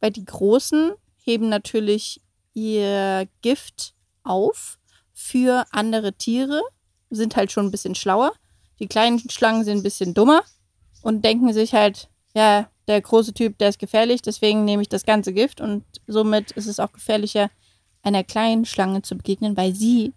weil 0.00 0.10
die 0.10 0.24
großen 0.24 0.92
heben 1.18 1.48
natürlich 1.48 2.20
ihr 2.52 3.26
Gift 3.42 3.94
auf 4.22 4.78
für 5.12 5.64
andere 5.70 6.12
Tiere, 6.12 6.62
sind 7.10 7.36
halt 7.36 7.50
schon 7.50 7.66
ein 7.66 7.70
bisschen 7.70 7.94
schlauer. 7.94 8.32
Die 8.78 8.86
kleinen 8.86 9.18
Schlangen 9.30 9.64
sind 9.64 9.78
ein 9.78 9.82
bisschen 9.82 10.14
dummer 10.14 10.42
und 11.02 11.24
denken 11.24 11.52
sich 11.52 11.74
halt, 11.74 12.08
ja, 12.34 12.68
der 12.86 13.00
große 13.00 13.32
Typ, 13.32 13.58
der 13.58 13.70
ist 13.70 13.78
gefährlich, 13.78 14.22
deswegen 14.22 14.64
nehme 14.64 14.82
ich 14.82 14.88
das 14.88 15.04
ganze 15.04 15.32
Gift 15.32 15.60
und 15.60 15.84
somit 16.06 16.50
ist 16.52 16.66
es 16.66 16.80
auch 16.80 16.92
gefährlicher, 16.92 17.50
einer 18.02 18.22
kleinen 18.22 18.66
Schlange 18.66 19.02
zu 19.02 19.16
begegnen, 19.16 19.56
weil 19.56 19.74
sie 19.74 20.12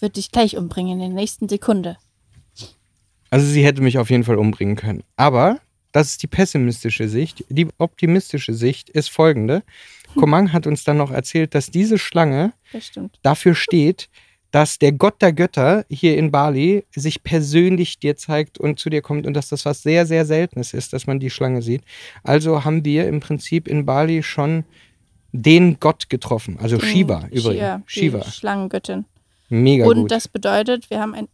wird 0.00 0.16
dich 0.16 0.32
gleich 0.32 0.56
umbringen 0.56 0.94
in 0.94 0.98
der 0.98 1.20
nächsten 1.20 1.48
Sekunde. 1.48 1.96
Also 3.34 3.46
sie 3.48 3.64
hätte 3.64 3.82
mich 3.82 3.98
auf 3.98 4.10
jeden 4.10 4.22
Fall 4.22 4.38
umbringen 4.38 4.76
können. 4.76 5.02
Aber 5.16 5.58
das 5.90 6.10
ist 6.12 6.22
die 6.22 6.28
pessimistische 6.28 7.08
Sicht. 7.08 7.44
Die 7.48 7.66
optimistische 7.78 8.54
Sicht 8.54 8.90
ist 8.90 9.10
folgende. 9.10 9.64
Komang 10.14 10.52
hat 10.52 10.68
uns 10.68 10.84
dann 10.84 10.98
noch 10.98 11.10
erzählt, 11.10 11.52
dass 11.52 11.68
diese 11.68 11.98
Schlange 11.98 12.52
Das 12.72 12.92
dafür 13.22 13.56
steht, 13.56 14.08
dass 14.52 14.78
der 14.78 14.92
Gott 14.92 15.20
der 15.20 15.32
Götter 15.32 15.84
hier 15.90 16.16
in 16.16 16.30
Bali 16.30 16.84
sich 16.94 17.24
persönlich 17.24 17.98
dir 17.98 18.14
zeigt 18.16 18.58
und 18.58 18.78
zu 18.78 18.88
dir 18.88 19.02
kommt 19.02 19.26
und 19.26 19.34
dass 19.34 19.48
das 19.48 19.64
was 19.64 19.82
sehr, 19.82 20.06
sehr 20.06 20.24
Seltenes 20.26 20.72
ist, 20.72 20.92
dass 20.92 21.08
man 21.08 21.18
die 21.18 21.30
Schlange 21.30 21.60
sieht. 21.60 21.82
Also 22.22 22.64
haben 22.64 22.84
wir 22.84 23.08
im 23.08 23.18
Prinzip 23.18 23.66
in 23.66 23.84
Bali 23.84 24.22
schon 24.22 24.62
den 25.32 25.80
Gott 25.80 26.08
getroffen, 26.08 26.56
also 26.62 26.78
Shiva 26.78 27.22
Mhm, 27.22 27.26
übrigens. 27.30 27.56
Shia, 27.56 27.82
Shiva. 27.86 28.24
Schlangengöttin. 28.30 29.06
Mega 29.48 29.86
Und 29.86 29.96
gut. 29.96 30.12
das 30.12 30.28
bedeutet, 30.28 30.88
wir 30.88 31.00
haben 31.00 31.14
ein 31.14 31.26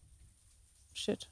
Shit. 0.94 1.29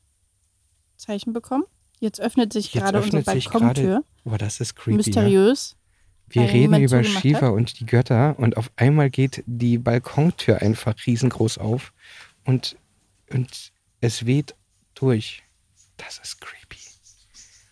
Zeichen 1.09 1.33
bekommen. 1.33 1.65
Jetzt 2.01 2.21
öffnet 2.21 2.53
sich 2.53 2.75
Jetzt 2.75 2.83
gerade 2.83 2.99
unsere 2.99 3.23
öffnet 3.23 3.35
sich 3.35 3.51
Balkontür. 3.51 4.05
oh, 4.25 4.37
das 4.37 4.61
ist 4.61 4.77
creepy. 4.77 4.91
Ne? 4.91 4.97
Mysteriös. 4.99 5.77
Wir 6.29 6.43
weil 6.43 6.51
reden 6.51 6.83
über 6.83 7.03
Shiva 7.03 7.47
hat. 7.47 7.53
und 7.53 7.81
die 7.81 7.87
Götter 7.87 8.39
und 8.39 8.59
auf 8.59 8.71
einmal 8.77 9.09
geht 9.09 9.43
die 9.47 9.79
Balkontür 9.79 10.61
einfach 10.61 10.95
riesengroß 11.07 11.57
auf 11.57 11.95
und, 12.45 12.77
und 13.33 13.73
es 14.03 14.27
weht 14.27 14.55
durch. 14.95 15.43
Das 15.97 16.19
ist 16.19 16.43
creepy. 16.43 16.79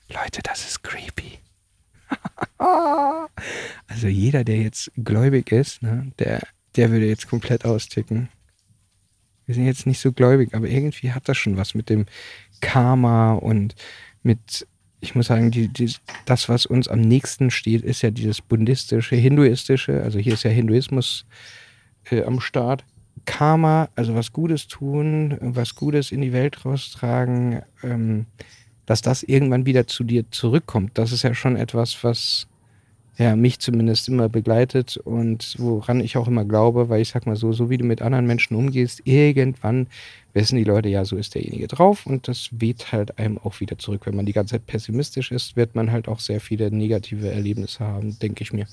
Leute, 0.08 0.40
das 0.42 0.66
ist 0.66 0.82
creepy. 0.82 1.38
also 3.86 4.06
jeder, 4.06 4.44
der 4.44 4.62
jetzt 4.62 4.90
gläubig 4.96 5.52
ist, 5.52 5.82
ne, 5.82 6.10
der, 6.18 6.40
der 6.76 6.90
würde 6.90 7.06
jetzt 7.06 7.28
komplett 7.28 7.66
austicken. 7.66 8.30
Wir 9.46 9.54
sind 9.54 9.66
jetzt 9.66 9.86
nicht 9.86 10.00
so 10.00 10.12
gläubig, 10.12 10.54
aber 10.54 10.68
irgendwie 10.68 11.12
hat 11.12 11.28
das 11.28 11.38
schon 11.38 11.56
was 11.56 11.74
mit 11.74 11.88
dem 11.88 12.06
Karma 12.60 13.34
und 13.34 13.74
mit 14.22 14.66
ich 15.00 15.14
muss 15.14 15.26
sagen, 15.26 15.50
die, 15.50 15.68
die, 15.68 15.92
das, 16.24 16.48
was 16.48 16.66
uns 16.66 16.88
am 16.88 17.00
nächsten 17.00 17.50
steht, 17.50 17.82
ist 17.82 18.02
ja 18.02 18.10
dieses 18.10 18.40
buddhistische, 18.40 19.14
hinduistische, 19.14 20.02
also 20.02 20.18
hier 20.18 20.34
ist 20.34 20.42
ja 20.42 20.50
Hinduismus 20.50 21.26
äh, 22.10 22.22
am 22.24 22.40
Start. 22.40 22.84
Karma, 23.24 23.88
also 23.94 24.14
was 24.14 24.32
Gutes 24.32 24.68
tun, 24.68 25.36
was 25.40 25.74
Gutes 25.74 26.12
in 26.12 26.22
die 26.22 26.32
Welt 26.32 26.64
raustragen, 26.64 27.62
ähm, 27.82 28.26
dass 28.84 29.02
das 29.02 29.22
irgendwann 29.22 29.66
wieder 29.66 29.86
zu 29.86 30.04
dir 30.04 30.30
zurückkommt. 30.30 30.92
Das 30.94 31.12
ist 31.12 31.22
ja 31.22 31.34
schon 31.34 31.56
etwas, 31.56 32.02
was 32.04 32.46
ja, 33.18 33.34
mich 33.34 33.60
zumindest 33.60 34.08
immer 34.08 34.28
begleitet 34.28 34.98
und 34.98 35.54
woran 35.58 36.00
ich 36.00 36.16
auch 36.18 36.28
immer 36.28 36.44
glaube, 36.44 36.90
weil 36.90 37.00
ich 37.00 37.08
sag 37.08 37.26
mal 37.26 37.36
so, 37.36 37.52
so 37.52 37.70
wie 37.70 37.78
du 37.78 37.84
mit 37.84 38.02
anderen 38.02 38.26
Menschen 38.26 38.56
umgehst, 38.56 39.00
irgendwann 39.04 39.86
wissen 40.34 40.56
die 40.56 40.64
Leute, 40.64 40.90
ja, 40.90 41.04
so 41.06 41.16
ist 41.16 41.34
derjenige 41.34 41.66
drauf 41.66 42.04
und 42.04 42.28
das 42.28 42.50
weht 42.52 42.92
halt 42.92 43.18
einem 43.18 43.38
auch 43.38 43.60
wieder 43.60 43.78
zurück. 43.78 44.02
Wenn 44.04 44.16
man 44.16 44.26
die 44.26 44.34
ganze 44.34 44.52
Zeit 44.52 44.66
pessimistisch 44.66 45.32
ist, 45.32 45.56
wird 45.56 45.74
man 45.74 45.92
halt 45.92 46.08
auch 46.08 46.20
sehr 46.20 46.40
viele 46.40 46.70
negative 46.70 47.30
Erlebnisse 47.30 47.80
haben, 47.80 48.18
denke 48.18 48.42
ich 48.42 48.52
mir. 48.52 48.66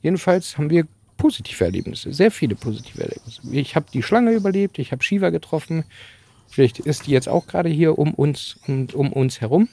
Jedenfalls 0.00 0.56
haben 0.58 0.70
wir 0.70 0.86
positive 1.16 1.64
Erlebnisse, 1.64 2.12
sehr 2.12 2.30
viele 2.30 2.54
positive 2.54 3.02
Erlebnisse. 3.02 3.42
Ich 3.50 3.74
habe 3.74 3.86
die 3.92 4.02
Schlange 4.02 4.30
überlebt, 4.32 4.78
ich 4.78 4.92
habe 4.92 5.02
Shiva 5.02 5.30
getroffen. 5.30 5.84
Vielleicht 6.46 6.78
ist 6.78 7.06
die 7.06 7.10
jetzt 7.10 7.28
auch 7.28 7.48
gerade 7.48 7.68
hier 7.68 7.98
um 7.98 8.14
uns 8.14 8.58
und 8.68 8.94
um 8.94 9.12
uns 9.12 9.40
herum. 9.40 9.68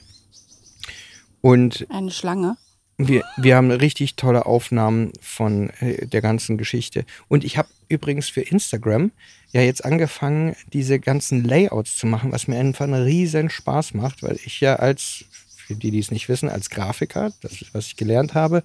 Und 1.41 1.85
Eine 1.89 2.11
Schlange. 2.11 2.57
Wir, 2.99 3.23
wir 3.37 3.55
haben 3.55 3.71
richtig 3.71 4.15
tolle 4.15 4.45
Aufnahmen 4.45 5.13
von 5.21 5.69
äh, 5.79 6.05
der 6.05 6.21
ganzen 6.21 6.57
Geschichte. 6.57 7.05
Und 7.29 7.45
ich 7.45 7.57
habe 7.57 7.69
übrigens 7.87 8.27
für 8.29 8.41
Instagram 8.41 9.11
ja 9.51 9.61
jetzt 9.61 9.85
angefangen, 9.85 10.55
diese 10.73 10.99
ganzen 10.99 11.43
Layouts 11.43 11.97
zu 11.97 12.05
machen, 12.05 12.31
was 12.33 12.47
mir 12.47 12.59
einfach 12.59 12.85
einen 12.85 13.01
riesen 13.01 13.49
Spaß 13.49 13.93
macht, 13.93 14.21
weil 14.21 14.37
ich 14.45 14.59
ja 14.59 14.75
als, 14.75 15.23
für 15.55 15.75
die, 15.75 15.91
die 15.91 15.99
es 15.99 16.11
nicht 16.11 16.27
wissen, 16.27 16.49
als 16.49 16.69
Grafiker, 16.69 17.31
das 17.41 17.53
ist, 17.53 17.73
was 17.73 17.87
ich 17.87 17.95
gelernt 17.95 18.33
habe, 18.33 18.63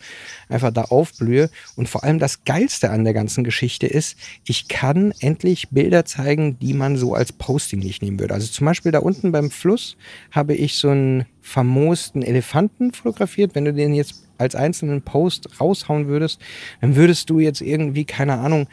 einfach 0.49 0.73
da 0.73 0.83
aufblühe. 0.83 1.49
Und 1.77 1.89
vor 1.89 2.03
allem 2.03 2.19
das 2.19 2.45
Geilste 2.45 2.91
an 2.91 3.05
der 3.05 3.15
ganzen 3.15 3.45
Geschichte 3.45 3.87
ist, 3.87 4.19
ich 4.47 4.67
kann 4.67 5.13
endlich 5.21 5.69
Bilder 5.71 6.05
zeigen, 6.05 6.59
die 6.59 6.75
man 6.75 6.97
so 6.97 7.15
als 7.15 7.33
Posting 7.33 7.79
nicht 7.79 8.03
nehmen 8.03 8.19
würde. 8.19 8.35
Also 8.35 8.49
zum 8.49 8.65
Beispiel 8.67 8.91
da 8.91 8.99
unten 8.99 9.31
beim 9.31 9.53
Fluss 9.53 9.97
habe 10.33 10.55
ich 10.55 10.75
so 10.75 10.91
einen 10.91 11.25
famosten 11.41 12.23
Elefanten 12.23 12.93
fotografiert. 12.93 13.55
Wenn 13.55 13.67
du 13.67 13.73
den 13.73 13.95
jetzt 13.95 14.24
als 14.39 14.55
einzelnen 14.55 15.03
Post 15.03 15.61
raushauen 15.61 16.07
würdest, 16.07 16.41
dann 16.81 16.97
würdest 16.97 17.31
du 17.31 17.39
jetzt 17.39 17.61
irgendwie, 17.61 18.05
keine 18.05 18.35
Ahnung, 18.35 18.67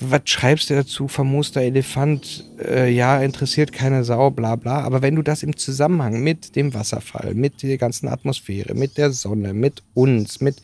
was 0.00 0.22
schreibst 0.24 0.70
du 0.70 0.74
dazu? 0.74 1.08
Famoster 1.08 1.60
Elefant, 1.60 2.44
äh, 2.58 2.90
ja, 2.90 3.20
interessiert 3.20 3.72
keine 3.72 4.02
Sau, 4.04 4.30
bla 4.30 4.56
bla. 4.56 4.80
Aber 4.80 5.02
wenn 5.02 5.14
du 5.14 5.22
das 5.22 5.42
im 5.42 5.56
Zusammenhang 5.56 6.22
mit 6.22 6.56
dem 6.56 6.72
Wasserfall, 6.72 7.34
mit 7.34 7.62
der 7.62 7.76
ganzen 7.76 8.08
Atmosphäre, 8.08 8.74
mit 8.74 8.96
der 8.96 9.10
Sonne, 9.10 9.52
mit 9.52 9.82
uns, 9.94 10.40
mit 10.40 10.56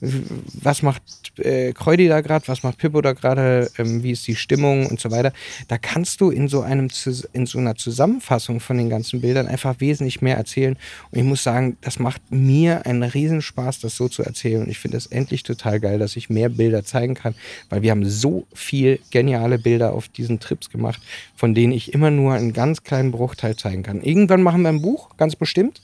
was 0.00 0.82
macht 0.82 1.02
äh, 1.38 1.72
Kreudi 1.72 2.08
da 2.08 2.20
gerade, 2.20 2.48
was 2.48 2.62
macht 2.62 2.78
Pippo 2.78 3.00
da 3.00 3.12
gerade, 3.12 3.70
ähm, 3.78 4.02
wie 4.02 4.10
ist 4.10 4.26
die 4.26 4.34
Stimmung 4.34 4.86
und 4.86 4.98
so 4.98 5.10
weiter, 5.10 5.32
da 5.68 5.78
kannst 5.78 6.20
du 6.20 6.30
in 6.30 6.48
so 6.48 6.62
einem 6.62 6.88
in 7.32 7.46
so 7.46 7.58
einer 7.58 7.76
Zusammenfassung 7.76 8.58
von 8.58 8.76
den 8.76 8.90
ganzen 8.90 9.20
Bildern 9.20 9.46
einfach 9.46 9.76
wesentlich 9.78 10.20
mehr 10.20 10.36
erzählen. 10.36 10.76
Und 11.10 11.18
ich 11.18 11.24
muss 11.24 11.44
sagen, 11.44 11.76
das 11.80 11.98
macht 11.98 12.22
mir 12.30 12.86
einen 12.86 13.04
Riesenspaß, 13.04 13.80
das 13.80 13.96
so 13.96 14.08
zu 14.08 14.22
erzählen. 14.22 14.62
Und 14.62 14.68
ich 14.68 14.78
finde 14.78 14.96
es 14.96 15.06
endlich 15.06 15.44
total 15.44 15.78
geil, 15.78 15.98
dass 15.98 16.16
ich 16.16 16.28
mehr 16.28 16.48
Bilder 16.48 16.84
zeigen 16.84 17.14
kann, 17.14 17.34
weil 17.68 17.82
wir 17.82 17.92
haben 17.92 18.08
so 18.08 18.46
viel 18.52 18.79
geniale 19.10 19.58
Bilder 19.58 19.92
auf 19.92 20.08
diesen 20.08 20.40
Trips 20.40 20.70
gemacht, 20.70 21.00
von 21.34 21.54
denen 21.54 21.72
ich 21.72 21.92
immer 21.92 22.10
nur 22.10 22.34
einen 22.34 22.52
ganz 22.52 22.82
kleinen 22.82 23.10
Bruchteil 23.10 23.56
zeigen 23.56 23.82
kann. 23.82 24.02
Irgendwann 24.02 24.42
machen 24.42 24.62
wir 24.62 24.68
ein 24.68 24.82
Buch, 24.82 25.16
ganz 25.16 25.36
bestimmt. 25.36 25.80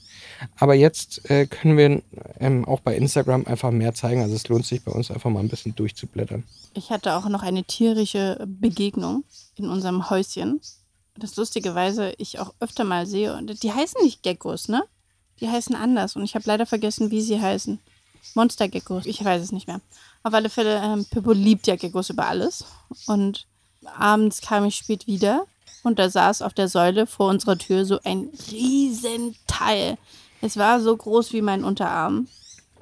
Aber 0.59 0.75
jetzt 0.75 1.31
äh, 1.31 1.47
können 1.47 1.77
wir 1.77 2.03
ähm, 2.41 2.65
auch 2.65 2.81
bei 2.81 2.95
Instagram 2.97 3.47
einfach 3.47 3.71
mehr 3.71 3.95
zeigen. 3.95 4.23
Also 4.23 4.35
es 4.35 4.49
lohnt 4.49 4.67
sich 4.67 4.83
bei 4.83 4.93
uns 4.93 5.11
einfach 5.11 5.31
mal 5.31 5.41
ein 5.41 5.49
bisschen 5.49 5.75
durchzublättern. 5.75 6.45
Ich 6.75 6.91
hatte 6.91 7.15
auch 7.15 7.29
noch 7.29 7.43
eine 7.43 7.65
tierische 7.65 8.45
Begegnung 8.47 9.25
in 9.55 9.69
unserem 9.69 10.11
Häuschen. 10.11 10.61
Das 11.17 11.37
lustigerweise 11.37 12.13
ich 12.19 12.39
auch 12.39 12.55
öfter 12.61 12.85
mal 12.85 13.07
sehe. 13.07 13.35
Und 13.35 13.63
die 13.63 13.73
heißen 13.73 14.03
nicht 14.03 14.23
Geckos, 14.23 14.69
ne? 14.69 14.83
Die 15.41 15.49
heißen 15.49 15.75
anders. 15.75 16.17
Und 16.17 16.25
ich 16.25 16.35
habe 16.35 16.45
leider 16.47 16.67
vergessen, 16.67 17.11
wie 17.11 17.21
sie 17.21 17.41
heißen. 17.41 17.79
Monstergeckos. 18.35 19.07
Ich 19.07 19.25
weiß 19.25 19.43
es 19.43 19.53
nicht 19.53 19.67
mehr. 19.67 19.81
Auf 20.23 20.35
alle 20.35 20.51
Fälle, 20.51 20.81
ähm, 20.83 21.05
Pippo 21.05 21.33
liebt 21.33 21.67
ja 21.67 21.77
Geckos 21.77 22.11
über 22.11 22.27
alles. 22.27 22.65
Und 23.07 23.47
abends 23.85 24.41
kam 24.41 24.65
ich 24.65 24.77
spät 24.77 25.07
wieder 25.07 25.47
und 25.83 25.99
da 25.99 26.11
saß 26.11 26.43
auf 26.43 26.53
der 26.53 26.69
Säule 26.69 27.07
vor 27.07 27.29
unserer 27.29 27.57
Tür 27.57 27.85
so 27.85 28.01
ein 28.05 28.31
Riesenteil. 28.51 29.97
Es 30.41 30.57
war 30.57 30.81
so 30.81 30.97
groß 30.97 31.33
wie 31.33 31.43
mein 31.43 31.65
Unterarm. 31.65 32.29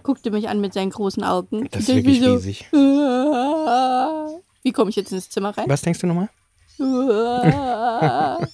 Guckte 0.02 0.30
mich 0.30 0.48
an 0.48 0.60
mit 0.60 0.74
seinen 0.74 0.90
großen 0.90 1.24
Augen. 1.24 1.68
Das 1.70 1.82
ist 1.82 1.94
wirklich 1.94 2.20
so, 2.20 2.34
riesig. 2.34 2.66
Wie 2.72 4.72
komme 4.72 4.90
ich 4.90 4.96
jetzt 4.96 5.12
ins 5.12 5.30
Zimmer 5.30 5.56
rein? 5.56 5.68
Was 5.68 5.82
denkst 5.82 6.00
du 6.00 6.06
nochmal? 6.06 6.28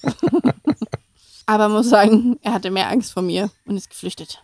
Aber 1.45 1.69
muss 1.69 1.89
sagen, 1.89 2.37
er 2.41 2.53
hatte 2.53 2.71
mehr 2.71 2.89
Angst 2.89 3.13
vor 3.13 3.23
mir 3.23 3.49
und 3.65 3.75
ist 3.75 3.89
geflüchtet. 3.89 4.43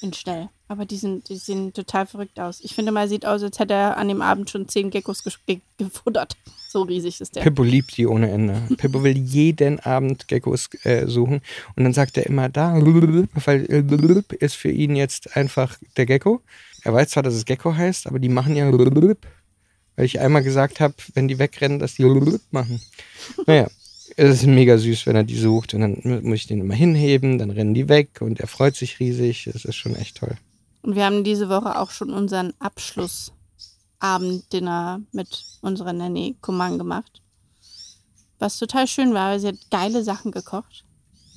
In 0.00 0.12
schnell. 0.12 0.48
Aber 0.72 0.86
die, 0.86 0.96
sind, 0.96 1.28
die 1.28 1.36
sehen 1.36 1.74
total 1.74 2.06
verrückt 2.06 2.40
aus. 2.40 2.60
Ich 2.62 2.74
finde 2.74 2.92
mal, 2.92 3.06
sieht 3.06 3.26
aus, 3.26 3.42
als 3.42 3.58
hätte 3.58 3.74
er 3.74 3.98
an 3.98 4.08
dem 4.08 4.22
Abend 4.22 4.48
schon 4.48 4.68
zehn 4.68 4.88
Geckos 4.88 5.22
ge 5.22 5.58
gefuttert. 5.76 6.34
So 6.66 6.80
riesig 6.80 7.20
ist 7.20 7.36
der. 7.36 7.42
Pippo 7.42 7.62
liebt 7.62 7.94
die 7.98 8.06
ohne 8.06 8.30
Ende. 8.30 8.62
Pippo 8.78 9.04
will 9.04 9.18
jeden 9.18 9.80
Abend 9.80 10.28
Geckos 10.28 10.70
äh, 10.84 11.06
suchen. 11.06 11.42
Und 11.76 11.84
dann 11.84 11.92
sagt 11.92 12.16
er 12.16 12.24
immer 12.24 12.48
da, 12.48 12.74
weil 13.44 13.66
ist 14.32 14.54
für 14.54 14.70
ihn 14.70 14.96
jetzt 14.96 15.36
einfach 15.36 15.76
der 15.98 16.06
Gecko. 16.06 16.40
Er 16.84 16.94
weiß 16.94 17.10
zwar, 17.10 17.22
dass 17.22 17.34
es 17.34 17.44
Gecko 17.44 17.74
heißt, 17.74 18.06
aber 18.06 18.18
die 18.18 18.30
machen 18.30 18.56
ja 18.56 18.64
weil 19.96 20.06
ich 20.06 20.20
einmal 20.20 20.42
gesagt 20.42 20.80
habe, 20.80 20.94
wenn 21.12 21.28
die 21.28 21.38
wegrennen, 21.38 21.80
dass 21.80 21.96
die 21.96 22.04
machen. 22.50 22.80
Naja, 23.46 23.68
es 24.16 24.40
ist 24.40 24.46
mega 24.46 24.78
süß, 24.78 25.04
wenn 25.04 25.16
er 25.16 25.24
die 25.24 25.36
sucht. 25.36 25.74
Und 25.74 25.82
dann 25.82 26.22
muss 26.22 26.36
ich 26.36 26.46
den 26.46 26.60
immer 26.60 26.74
hinheben, 26.74 27.36
dann 27.36 27.50
rennen 27.50 27.74
die 27.74 27.90
weg 27.90 28.22
und 28.22 28.40
er 28.40 28.46
freut 28.46 28.74
sich 28.74 29.00
riesig. 29.00 29.50
Das 29.52 29.66
ist 29.66 29.76
schon 29.76 29.96
echt 29.96 30.16
toll. 30.16 30.38
Und 30.82 30.94
wir 30.96 31.04
haben 31.04 31.22
diese 31.24 31.48
Woche 31.48 31.78
auch 31.78 31.90
schon 31.90 32.10
unseren 32.10 32.52
Abschlussabenddinner 32.58 35.00
mit 35.12 35.44
unserer 35.60 35.92
Nanny 35.92 36.36
Kuman 36.40 36.78
gemacht. 36.78 37.22
Was 38.40 38.58
total 38.58 38.88
schön 38.88 39.14
war, 39.14 39.30
weil 39.30 39.38
sie 39.40 39.46
hat 39.48 39.58
geile 39.70 40.02
Sachen 40.02 40.32
gekocht. 40.32 40.84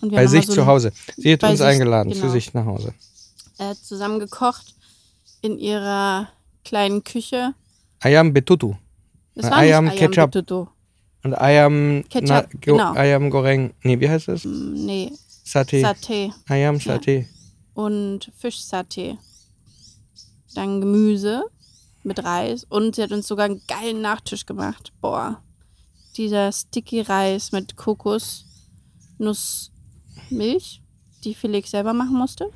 bei 0.02 0.26
sich 0.26 0.48
so 0.48 0.54
zu 0.54 0.66
Hause. 0.66 0.92
Sie 1.16 1.34
hat 1.34 1.44
uns 1.44 1.60
sich, 1.60 1.68
eingeladen, 1.68 2.12
genau, 2.12 2.26
zu 2.26 2.32
sich 2.32 2.56
nach 2.56 2.66
Hause. 2.66 2.96
Äh, 3.60 3.76
zusammen 3.76 4.20
gekocht 4.20 4.74
in 5.42 5.60
ihrer 5.60 6.30
kleinen 6.64 7.04
Küche. 7.04 7.54
Ayam 8.00 8.34
Betutu. 8.34 8.74
Das 9.36 9.52
war 9.52 9.58
Ayam, 9.58 9.88
Ayam 9.88 10.00
Ketchup. 10.00 10.32
Betutu. 10.32 10.66
Und 11.24 11.36
Ayam, 11.36 12.04
Ketchup, 12.10 12.30
na, 12.30 12.48
genau. 12.60 12.94
Ayam 12.94 13.30
Goreng. 13.30 13.76
Nee, 13.84 14.00
wie 14.00 14.10
heißt 14.10 14.28
das? 14.28 14.44
Mm, 14.44 14.74
nee. 14.74 15.12
Satay. 15.44 15.82
Satay. 15.82 16.34
Ayam 16.48 16.80
Satay. 16.80 17.20
Ja. 17.20 17.84
Und 17.84 18.32
Fischsatay 18.38 19.20
dann 20.58 20.82
Gemüse 20.82 21.44
mit 22.04 22.24
Reis 22.24 22.64
und 22.66 22.96
sie 22.96 23.04
hat 23.04 23.12
uns 23.12 23.28
sogar 23.28 23.46
einen 23.46 23.62
geilen 23.68 24.02
Nachtisch 24.02 24.46
gemacht. 24.46 24.94
Boah, 25.02 25.42
dieser 26.18 26.52
Sticky 26.52 27.02
Reis 27.02 27.52
mit 27.52 27.76
Kokos, 27.76 28.46
Nussmilch, 29.18 30.82
die 31.24 31.36
Felix 31.36 31.72
selber 31.72 31.94
machen 31.94 32.18
musste. 32.18 32.50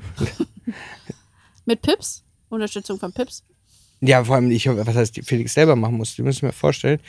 mit 1.65 1.81
Pips, 1.81 2.23
Unterstützung 2.49 2.99
von 2.99 3.11
Pips. 3.11 3.43
Ja, 4.01 4.23
vor 4.23 4.35
allem, 4.35 4.49
ich, 4.51 4.65
was 4.67 4.95
heißt, 4.95 5.15
die 5.17 5.23
Felix 5.23 5.53
selber 5.53 5.75
machen 5.75 5.97
musste. 5.97 6.21
Du 6.21 6.25
musst 6.25 6.41
mir 6.41 6.53
vorstellen, 6.53 6.99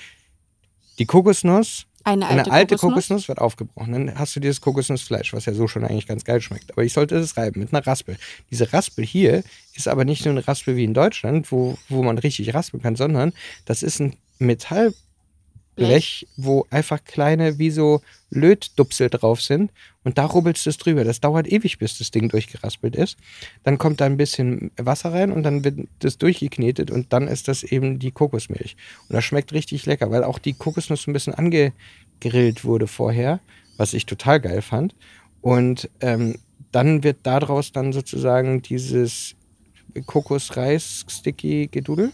die 0.99 1.07
Kokosnuss 1.07 1.87
eine 2.05 2.27
alte, 2.27 2.45
eine 2.45 2.53
alte 2.53 2.77
Kokosnuss? 2.77 2.93
Kokosnuss? 2.93 3.29
wird 3.29 3.39
aufgebrochen. 3.39 3.93
Dann 3.93 4.19
hast 4.19 4.35
du 4.35 4.41
dieses 4.41 4.61
Kokosnussfleisch, 4.61 5.33
was 5.33 5.47
ja 5.47 5.53
so 5.53 5.69
schon 5.69 5.85
eigentlich 5.85 6.07
ganz 6.07 6.25
geil 6.25 6.41
schmeckt. 6.41 6.73
Aber 6.73 6.83
ich 6.83 6.93
sollte 6.93 7.17
es 7.17 7.37
reiben 7.37 7.61
mit 7.61 7.73
einer 7.73 7.87
Raspel. 7.87 8.17
Diese 8.51 8.73
Raspel 8.73 9.05
hier 9.05 9.43
ist 9.75 9.89
aber 9.89 10.05
nicht 10.05 10.25
nur 10.25 10.33
eine 10.33 10.47
Raspel 10.47 10.77
wie 10.77 10.85
in 10.85 10.95
Deutschland, 10.95 11.53
wo, 11.53 11.79
wo 11.89 12.03
man 12.03 12.19
richtig 12.19 12.55
raspeln 12.55 12.83
kann, 12.83 12.97
sondern 12.97 13.33
das 13.65 13.83
ist 13.83 14.01
ein 14.01 14.17
Metall, 14.39 14.95
Blech, 15.81 16.27
wo 16.37 16.67
einfach 16.71 17.03
kleine, 17.05 17.59
wie 17.59 17.71
so 17.71 18.01
Lötdupsel 18.31 19.09
drauf 19.09 19.41
sind. 19.41 19.71
Und 20.05 20.19
da 20.19 20.27
rubbelst 20.27 20.67
du 20.67 20.71
es 20.71 20.77
drüber. 20.77 21.05
Das 21.05 21.21
dauert 21.21 21.51
ewig, 21.51 21.79
bis 21.79 21.97
das 21.99 22.11
Ding 22.11 22.29
durchgeraspelt 22.29 22.97
ist. 22.97 23.17
Dann 23.65 23.79
kommt 23.79 24.01
da 24.01 24.07
ein 24.07 24.19
bisschen 24.19 24.71
Wasser 24.77 25.13
rein 25.13 25.33
und 25.33 25.43
dann 25.43 25.65
wird 25.65 25.89
das 26.01 26.19
durchgeknetet 26.19 26.91
und 26.91 27.13
dann 27.13 27.29
ist 27.29 27.49
das 27.49 27.63
eben 27.63 27.99
die 27.99 28.11
Kokosmilch. 28.11 28.77
Und 29.09 29.15
das 29.15 29.25
schmeckt 29.25 29.55
richtig 29.55 29.87
lecker, 29.87 30.11
weil 30.11 30.25
auch 30.25 30.39
die 30.39 30.53
Kokosnuss 30.53 31.07
ein 31.07 31.15
bisschen 31.15 31.35
angegrillt 31.35 32.65
wurde 32.65 32.87
vorher, 32.87 33.41
was 33.79 33.95
ich 33.95 34.05
total 34.07 34.41
geil 34.41 34.63
fand. 34.63 34.95
Und 35.41 35.89
ähm, 36.01 36.37
dann 36.73 37.03
wird 37.03 37.21
daraus 37.23 37.73
dann 37.73 37.95
sozusagen 37.95 38.61
dieses 38.63 39.35
Kokosreis-Sticky-Gedudel. 40.07 42.13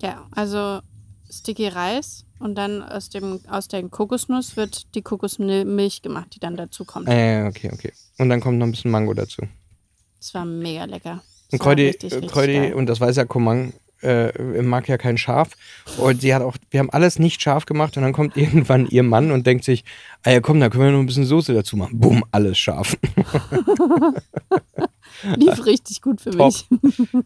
Ja, 0.00 0.26
also 0.32 0.80
Sticky 1.30 1.68
Reis 1.68 2.24
und 2.40 2.56
dann 2.56 2.82
aus, 2.82 3.10
dem, 3.10 3.40
aus 3.48 3.68
der 3.68 3.88
Kokosnuss 3.88 4.56
wird 4.56 4.94
die 4.94 5.02
Kokosmilch 5.02 6.02
gemacht, 6.02 6.28
die 6.34 6.40
dann 6.40 6.56
dazu 6.56 6.84
kommt. 6.84 7.08
Äh, 7.08 7.44
okay, 7.46 7.70
okay. 7.72 7.92
Und 8.18 8.30
dann 8.30 8.40
kommt 8.40 8.58
noch 8.58 8.66
ein 8.66 8.72
bisschen 8.72 8.90
Mango 8.90 9.14
dazu. 9.14 9.42
Das 10.18 10.34
war 10.34 10.44
mega 10.44 10.84
lecker. 10.84 11.22
Das 11.50 11.60
und 11.60 11.60
Kräuti, 11.60 11.92
Kräuti 12.26 12.72
und 12.72 12.86
das 12.86 13.00
weiß 13.00 13.16
ja 13.16 13.24
Komang, 13.24 13.72
äh, 14.02 14.62
mag 14.62 14.88
ja 14.88 14.96
kein 14.96 15.18
Schaf. 15.18 15.50
Und 15.98 16.22
sie 16.22 16.34
hat 16.34 16.42
auch, 16.42 16.56
wir 16.70 16.80
haben 16.80 16.90
alles 16.90 17.18
nicht 17.18 17.42
scharf 17.42 17.66
gemacht 17.66 17.96
und 17.96 18.02
dann 18.02 18.12
kommt 18.12 18.36
irgendwann 18.40 18.86
ihr 18.86 19.02
Mann 19.02 19.30
und 19.30 19.46
denkt 19.46 19.64
sich, 19.64 19.84
ah 20.22 20.30
ja 20.30 20.40
komm, 20.40 20.60
da 20.60 20.70
können 20.70 20.84
wir 20.84 20.92
noch 20.92 21.00
ein 21.00 21.06
bisschen 21.06 21.26
Soße 21.26 21.54
dazu 21.54 21.76
machen. 21.76 21.98
Bumm, 21.98 22.24
alles 22.30 22.58
scharf. 22.58 22.96
Lief 25.36 25.66
richtig 25.66 26.00
gut 26.00 26.20
für 26.20 26.30
Top. 26.30 26.46
mich. 26.46 26.66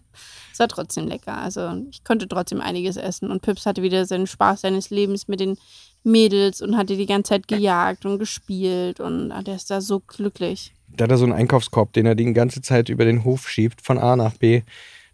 Es 0.55 0.61
war 0.61 0.69
trotzdem 0.69 1.09
lecker. 1.09 1.37
Also 1.37 1.83
ich 1.91 2.05
konnte 2.05 2.29
trotzdem 2.29 2.61
einiges 2.61 2.97
essen. 2.97 3.29
Und 3.29 3.43
Pips 3.43 3.67
hatte 3.67 3.83
wieder 3.83 4.07
seinen 4.07 4.29
Spaß 4.29 4.61
seines 4.61 4.89
Lebens 4.89 5.27
mit 5.27 5.41
den 5.41 5.59
Mädels 6.05 6.63
und 6.63 6.77
hatte 6.77 6.97
die 6.97 7.07
ganze 7.07 7.31
Zeit 7.31 7.49
gejagt 7.49 8.07
und 8.07 8.21
gespielt. 8.21 9.01
Und 9.01 9.33
ah, 9.33 9.43
der 9.43 9.57
ist 9.57 9.69
da 9.73 9.81
so 9.81 9.99
glücklich. 9.99 10.73
Da 10.87 11.05
hat 11.05 11.11
er 11.11 11.19
so 11.19 11.25
einen 11.25 11.33
Einkaufskorb, 11.33 11.93
den 11.93 12.07
er 12.07 12.15
die 12.15 12.33
ganze 12.33 12.63
Zeit 12.63 12.89
über 12.89 13.05
den 13.05 13.25
Hof 13.25 13.49
schiebt, 13.49 13.83
von 13.83 13.99
A 13.99 14.15
nach 14.15 14.35
B. 14.35 14.63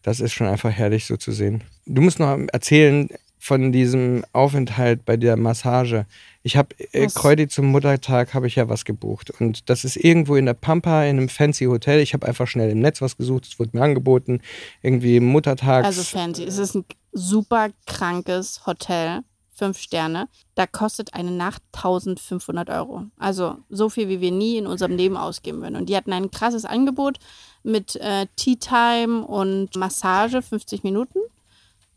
Das 0.03 0.21
ist 0.21 0.35
schon 0.35 0.47
einfach 0.47 0.71
herrlich 0.71 1.07
so 1.07 1.17
zu 1.17 1.33
sehen. 1.33 1.65
Du 1.87 2.03
musst 2.03 2.19
noch 2.19 2.39
erzählen 2.53 3.09
von 3.39 3.73
diesem 3.73 4.27
Aufenthalt 4.35 5.07
bei 5.07 5.17
der 5.17 5.39
Massage. 5.39 6.05
Ich 6.43 6.57
habe 6.57 6.75
äh, 6.93 7.07
Kreudi 7.07 7.49
zum 7.49 7.67
Muttertag 7.67 8.33
habe 8.33 8.47
ich 8.47 8.57
ja 8.57 8.69
was 8.69 8.85
gebucht 8.85 9.31
und 9.31 9.69
das 9.69 9.85
ist 9.85 9.97
irgendwo 9.97 10.37
in 10.37 10.47
der 10.47 10.55
Pampa 10.55 11.05
in 11.05 11.19
einem 11.19 11.29
fancy 11.29 11.67
Hotel. 11.67 12.01
Ich 12.01 12.15
habe 12.15 12.27
einfach 12.27 12.47
schnell 12.47 12.71
im 12.71 12.81
Netz 12.81 13.03
was 13.03 13.19
gesucht, 13.19 13.47
es 13.47 13.59
wurde 13.59 13.77
mir 13.77 13.83
angeboten, 13.83 14.41
irgendwie 14.83 15.21
Muttertag. 15.21 15.85
Also 15.85 16.03
fancy, 16.03 16.45
es 16.45 16.57
ist 16.57 16.75
ein 16.75 16.87
super 17.13 17.69
krankes 17.87 18.65
Hotel, 18.67 19.21
fünf 19.51 19.79
Sterne. 19.79 20.29
Da 20.55 20.67
kostet 20.67 21.13
eine 21.13 21.31
Nacht 21.31 21.63
1500 21.75 22.71
Euro. 22.71 23.05
Also 23.19 23.59
so 23.69 23.91
viel, 23.91 24.09
wie 24.09 24.23
wir 24.23 24.33
nie 24.33 24.57
in 24.57 24.67
unserem 24.67 24.97
Leben 24.97 25.19
ausgeben 25.19 25.61
würden. 25.61 25.77
Und 25.77 25.91
die 25.91 25.97
hatten 25.97 26.13
ein 26.13 26.31
krasses 26.31 26.65
Angebot 26.65 27.19
mit 27.63 27.97
äh, 27.97 28.27
Tea 28.37 28.57
Time 28.57 29.27
und 29.27 29.77
Massage 29.77 30.41
50 30.41 30.83
Minuten. 30.85 31.19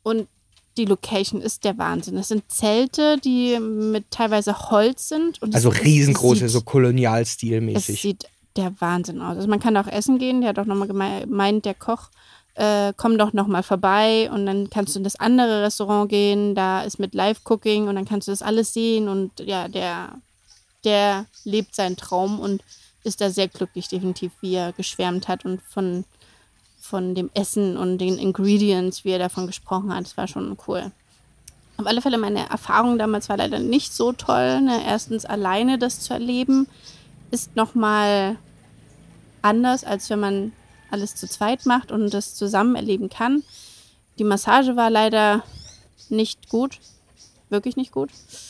Und 0.03 0.27
die 0.77 0.85
Location 0.85 1.41
ist 1.41 1.63
der 1.63 1.77
Wahnsinn. 1.77 2.17
Es 2.17 2.29
sind 2.29 2.51
Zelte, 2.51 3.17
die 3.17 3.59
mit 3.59 4.09
teilweise 4.11 4.71
Holz 4.71 5.09
sind. 5.09 5.39
also 5.53 5.69
riesengroße, 5.69 6.49
so 6.49 6.61
kolonialstilmäßig. 6.61 7.95
Es 7.95 8.01
sieht 8.01 8.25
der 8.55 8.73
Wahnsinn 8.79 9.21
aus. 9.21 9.37
Also 9.37 9.47
man 9.47 9.59
kann 9.59 9.77
auch 9.77 9.87
essen 9.87 10.17
gehen. 10.17 10.41
Der 10.41 10.49
hat 10.49 10.59
auch 10.59 10.65
nochmal 10.65 10.87
gemeint, 10.87 11.65
der 11.65 11.73
Koch, 11.73 12.09
äh, 12.55 12.93
komm 12.97 13.17
doch 13.17 13.33
nochmal 13.33 13.63
vorbei 13.63 14.29
und 14.31 14.45
dann 14.45 14.69
kannst 14.69 14.95
du 14.95 14.99
in 14.99 15.03
das 15.03 15.15
andere 15.15 15.63
Restaurant 15.63 16.09
gehen. 16.09 16.55
Da 16.55 16.83
ist 16.83 16.99
mit 16.99 17.13
Live-Cooking 17.13 17.87
und 17.87 17.95
dann 17.95 18.05
kannst 18.05 18.27
du 18.27 18.31
das 18.31 18.41
alles 18.41 18.73
sehen. 18.73 19.07
Und 19.07 19.39
ja, 19.39 19.67
der, 19.67 20.15
der 20.83 21.25
lebt 21.43 21.75
seinen 21.75 21.97
Traum 21.97 22.39
und 22.39 22.63
ist 23.03 23.21
da 23.21 23.29
sehr 23.29 23.47
glücklich, 23.47 23.87
definitiv, 23.89 24.31
wie 24.41 24.55
er 24.55 24.71
geschwärmt 24.73 25.27
hat 25.27 25.45
und 25.45 25.61
von 25.61 26.05
von 26.83 27.15
dem 27.15 27.29
Essen 27.33 27.77
und 27.77 27.97
den 27.99 28.17
Ingredients, 28.17 29.05
wie 29.05 29.11
er 29.11 29.19
davon 29.19 29.47
gesprochen 29.47 29.95
hat. 29.95 30.03
Das 30.03 30.17
war 30.17 30.27
schon 30.27 30.57
cool. 30.67 30.91
Auf 31.77 31.87
alle 31.87 32.01
Fälle, 32.01 32.17
meine 32.17 32.49
Erfahrung 32.49 32.97
damals 32.97 33.29
war 33.29 33.37
leider 33.37 33.57
nicht 33.59 33.93
so 33.93 34.11
toll. 34.11 34.59
Ne? 34.59 34.81
Erstens, 34.85 35.23
alleine 35.23 35.79
das 35.79 36.01
zu 36.01 36.13
erleben, 36.13 36.67
ist 37.31 37.55
nochmal 37.55 38.35
anders, 39.41 39.85
als 39.85 40.09
wenn 40.09 40.19
man 40.19 40.51
alles 40.91 41.15
zu 41.15 41.27
zweit 41.27 41.65
macht 41.65 41.89
und 41.89 42.13
das 42.13 42.35
zusammen 42.35 42.75
erleben 42.75 43.09
kann. 43.09 43.43
Die 44.19 44.25
Massage 44.25 44.75
war 44.75 44.89
leider 44.89 45.41
nicht 46.09 46.49
gut. 46.49 46.79
Wirklich 47.49 47.77
nicht 47.77 47.93
gut. 47.93 48.09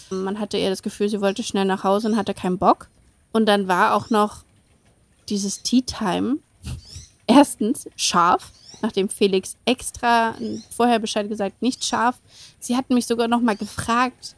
Man 0.09 0.39
hatte 0.39 0.57
eher 0.57 0.71
das 0.71 0.81
Gefühl, 0.81 1.07
sie 1.07 1.21
wollte 1.21 1.43
schnell 1.43 1.65
nach 1.65 1.83
Hause 1.83 2.07
und 2.07 2.17
hatte 2.17 2.33
keinen 2.33 2.57
Bock. 2.57 2.89
Und 3.31 3.45
dann 3.45 3.67
war 3.67 3.93
auch 3.93 4.09
noch 4.09 4.43
dieses 5.29 5.61
Tea 5.61 5.83
Time 5.83 6.39
Erstens 7.27 7.89
scharf, 7.95 8.51
nachdem 8.81 9.09
Felix 9.09 9.55
extra 9.65 10.35
vorher 10.75 10.99
Bescheid 10.99 11.29
gesagt, 11.29 11.61
nicht 11.61 11.83
scharf. 11.85 12.17
Sie 12.59 12.75
hatten 12.75 12.93
mich 12.93 13.05
sogar 13.05 13.27
noch 13.27 13.41
mal 13.41 13.55
gefragt, 13.55 14.35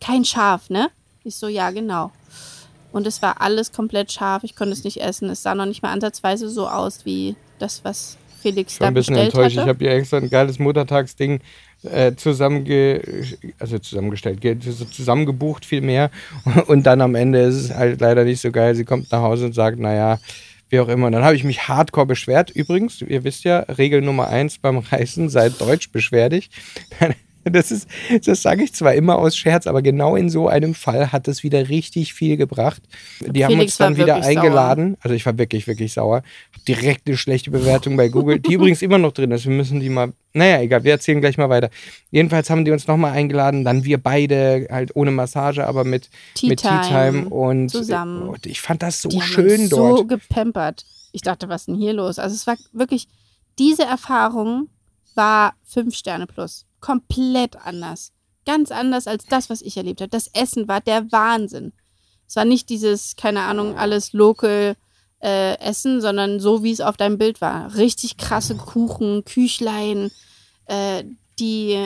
kein 0.00 0.24
Schaf, 0.24 0.70
ne? 0.70 0.90
Ich 1.24 1.36
so, 1.36 1.48
ja, 1.48 1.70
genau. 1.70 2.12
Und 2.92 3.06
es 3.06 3.20
war 3.20 3.40
alles 3.40 3.72
komplett 3.72 4.10
scharf. 4.12 4.44
Ich 4.44 4.56
konnte 4.56 4.72
es 4.72 4.84
nicht 4.84 5.00
essen. 5.00 5.28
Es 5.28 5.42
sah 5.42 5.54
noch 5.54 5.66
nicht 5.66 5.82
mal 5.82 5.92
ansatzweise 5.92 6.48
so 6.48 6.68
aus 6.68 7.04
wie 7.04 7.36
das, 7.58 7.84
was 7.84 8.16
Felix 8.40 8.74
ich 8.74 8.80
war 8.80 8.86
da 8.86 8.88
ein 8.88 8.94
bisschen 8.94 9.16
enttäuscht. 9.16 9.52
Ich 9.52 9.58
hatte. 9.58 9.68
habe 9.68 9.84
hier 9.84 9.94
extra 9.94 10.18
ein 10.18 10.30
geiles 10.30 10.58
Muttertagsding 10.58 11.40
äh, 11.82 12.14
zusammenge 12.14 13.02
also 13.58 13.78
zusammengestellt, 13.78 14.40
zusammengebucht 14.90 15.64
viel 15.64 15.80
mehr. 15.80 16.10
Und 16.66 16.84
dann 16.84 17.00
am 17.00 17.14
Ende 17.14 17.40
ist 17.40 17.56
es 17.56 17.74
halt 17.74 18.00
leider 18.00 18.24
nicht 18.24 18.40
so 18.40 18.50
geil. 18.50 18.74
Sie 18.74 18.84
kommt 18.84 19.10
nach 19.12 19.22
Hause 19.22 19.46
und 19.46 19.54
sagt, 19.54 19.78
naja, 19.78 20.18
wie 20.68 20.80
auch 20.80 20.88
immer. 20.88 21.06
Und 21.06 21.12
dann 21.12 21.24
habe 21.24 21.36
ich 21.36 21.44
mich 21.44 21.68
hardcore 21.68 22.06
beschwert. 22.06 22.50
Übrigens, 22.50 23.02
ihr 23.02 23.24
wisst 23.24 23.44
ja, 23.44 23.60
Regel 23.60 24.02
Nummer 24.02 24.28
eins 24.28 24.58
beim 24.58 24.78
Reisen, 24.78 25.28
seid 25.28 25.60
deutsch 25.60 25.90
beschwerdig. 25.90 26.50
Das 27.50 27.70
ist, 27.70 27.88
das 28.26 28.42
sage 28.42 28.62
ich 28.62 28.74
zwar 28.74 28.94
immer 28.94 29.16
aus 29.16 29.36
Scherz, 29.36 29.66
aber 29.66 29.80
genau 29.80 30.16
in 30.16 30.28
so 30.28 30.48
einem 30.48 30.74
Fall 30.74 31.12
hat 31.12 31.28
es 31.28 31.42
wieder 31.42 31.68
richtig 31.68 32.12
viel 32.12 32.36
gebracht. 32.36 32.82
Die 33.20 33.44
haben 33.44 33.52
Felix 33.52 33.72
uns 33.72 33.76
dann 33.78 33.96
wieder 33.96 34.16
eingeladen. 34.16 34.96
Also 35.00 35.14
ich 35.14 35.24
war 35.24 35.38
wirklich, 35.38 35.66
wirklich 35.66 35.92
sauer. 35.92 36.22
Direkt 36.68 37.08
eine 37.08 37.16
schlechte 37.16 37.50
Bewertung 37.50 37.96
bei 37.96 38.08
Google, 38.08 38.38
die 38.40 38.52
übrigens 38.52 38.82
immer 38.82 38.98
noch 38.98 39.12
drin 39.12 39.30
ist. 39.30 39.44
Wir 39.46 39.52
müssen 39.52 39.80
die 39.80 39.88
mal, 39.88 40.12
naja, 40.34 40.60
egal, 40.60 40.84
wir 40.84 40.92
erzählen 40.92 41.20
gleich 41.20 41.38
mal 41.38 41.48
weiter. 41.48 41.70
Jedenfalls 42.10 42.50
haben 42.50 42.64
die 42.64 42.70
uns 42.70 42.86
nochmal 42.86 43.12
eingeladen, 43.12 43.64
dann 43.64 43.84
wir 43.84 43.96
beide, 43.98 44.68
halt 44.70 44.94
ohne 44.94 45.10
Massage, 45.10 45.66
aber 45.66 45.84
mit 45.84 46.10
Tea 46.34 46.50
mit 46.50 46.60
Tea 46.60 46.82
Time 46.86 47.28
und 47.30 47.70
zusammen. 47.70 48.28
und 48.28 48.44
ich 48.46 48.60
fand 48.60 48.82
das 48.82 49.00
so 49.00 49.08
Die 49.08 49.20
haben 49.20 49.26
schön 49.26 49.60
uns 49.62 49.70
dort. 49.70 49.98
so 49.98 50.04
gepampert. 50.04 50.84
Ich 51.12 51.22
dachte, 51.22 51.48
was 51.48 51.62
ist 51.62 51.66
denn 51.68 51.76
hier 51.76 51.94
los? 51.94 52.18
Also 52.18 52.34
es 52.34 52.46
war 52.46 52.56
wirklich, 52.72 53.08
diese 53.58 53.84
Erfahrung 53.84 54.68
war 55.14 55.54
fünf 55.64 55.96
Sterne 55.96 56.26
plus. 56.26 56.66
Komplett 56.80 57.56
anders. 57.56 58.12
Ganz 58.44 58.70
anders 58.70 59.06
als 59.06 59.24
das, 59.24 59.50
was 59.50 59.62
ich 59.62 59.76
erlebt 59.76 60.00
habe. 60.00 60.10
Das 60.10 60.28
Essen 60.34 60.68
war 60.68 60.80
der 60.80 61.10
Wahnsinn. 61.10 61.72
Es 62.28 62.36
war 62.36 62.44
nicht 62.44 62.68
dieses, 62.68 63.16
keine 63.16 63.40
Ahnung, 63.40 63.76
alles 63.76 64.12
local 64.12 64.76
äh, 65.22 65.58
Essen, 65.58 66.00
sondern 66.00 66.40
so, 66.40 66.62
wie 66.62 66.72
es 66.72 66.80
auf 66.80 66.96
deinem 66.96 67.18
Bild 67.18 67.40
war. 67.40 67.74
Richtig 67.76 68.16
krasse 68.16 68.56
Kuchen, 68.56 69.24
Küchlein, 69.24 70.10
äh, 70.66 71.04
die 71.38 71.78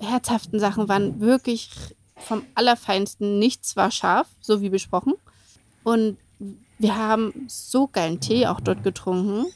herzhaften 0.00 0.58
Sachen 0.58 0.88
waren 0.88 1.20
wirklich 1.20 1.70
vom 2.16 2.42
Allerfeinsten. 2.54 3.38
Nichts 3.38 3.76
war 3.76 3.90
scharf, 3.90 4.26
so 4.40 4.60
wie 4.60 4.68
besprochen. 4.68 5.14
Und 5.84 6.16
wir 6.78 6.96
haben 6.96 7.46
so 7.48 7.86
geilen 7.86 8.20
Tee 8.20 8.46
auch 8.46 8.60
dort 8.60 8.82
getrunken. 8.82 9.46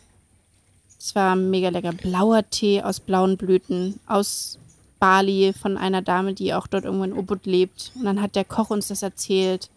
Es 0.99 1.14
war 1.14 1.37
mega 1.37 1.70
lecker. 1.70 1.93
Blauer 1.93 2.49
Tee 2.49 2.83
aus 2.83 3.01
blauen 3.01 3.37
Blüten, 3.37 3.99
aus 4.07 4.59
Bali 4.99 5.53
von 5.53 5.76
einer 5.76 6.03
Dame, 6.03 6.35
die 6.35 6.55
auch 6.55 6.66
dort 6.66 6.85
irgendwo 6.85 7.05
in 7.05 7.12
Ubud 7.12 7.47
lebt. 7.47 7.93
Und 7.95 8.05
dann 8.05 8.22
hat 8.22 8.37
der 8.37 8.45
Koch 8.45 8.70
uns 8.70 8.89
das 8.89 9.03
erzählt. 9.03 9.70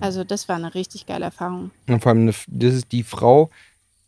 Also 0.00 0.24
das 0.24 0.48
war 0.48 0.56
eine 0.56 0.74
richtig 0.74 1.06
geile 1.06 1.26
Erfahrung. 1.26 1.70
Und 1.88 2.02
vor 2.02 2.10
allem, 2.10 2.22
eine, 2.22 2.34
das 2.46 2.74
ist 2.74 2.92
die 2.92 3.02
Frau 3.02 3.50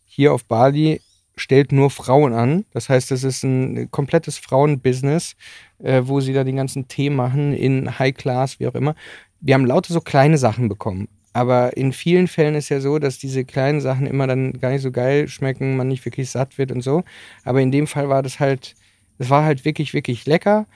hier 0.05 0.33
auf 0.33 0.45
Bali, 0.45 1.01
stellt 1.35 1.71
nur 1.71 1.89
Frauen 1.89 2.33
an. 2.33 2.65
Das 2.73 2.89
heißt, 2.89 3.11
das 3.11 3.23
ist 3.23 3.43
ein 3.43 3.89
komplettes 3.91 4.37
Frauenbusiness, 4.37 5.35
äh, 5.79 6.01
wo 6.05 6.19
sie 6.19 6.33
da 6.33 6.43
den 6.43 6.55
ganzen 6.55 6.87
Tee 6.87 7.09
machen 7.09 7.53
in 7.53 7.99
High 7.99 8.15
Class, 8.15 8.59
wie 8.59 8.67
auch 8.67 8.75
immer. 8.75 8.95
Wir 9.39 9.55
haben 9.55 9.65
lauter 9.65 9.93
so 9.93 10.01
kleine 10.01 10.37
Sachen 10.37 10.69
bekommen. 10.69 11.07
Aber 11.33 11.77
in 11.77 11.93
vielen 11.93 12.27
Fällen 12.27 12.55
ist 12.55 12.69
ja 12.69 12.81
so, 12.81 12.99
dass 12.99 13.17
diese 13.17 13.45
kleinen 13.45 13.79
Sachen 13.79 14.05
immer 14.05 14.27
dann 14.27 14.59
gar 14.59 14.71
nicht 14.71 14.81
so 14.81 14.91
geil 14.91 15.29
schmecken, 15.29 15.77
man 15.77 15.87
nicht 15.87 16.03
wirklich 16.03 16.29
satt 16.29 16.57
wird 16.57 16.71
und 16.71 16.81
so. 16.81 17.03
Aber 17.43 17.61
in 17.61 17.71
dem 17.71 17.87
Fall 17.87 18.09
war 18.09 18.21
das 18.21 18.39
halt, 18.39 18.75
es 19.17 19.29
war 19.29 19.43
halt 19.43 19.63
wirklich, 19.63 19.93
wirklich 19.93 20.25
lecker. 20.25 20.67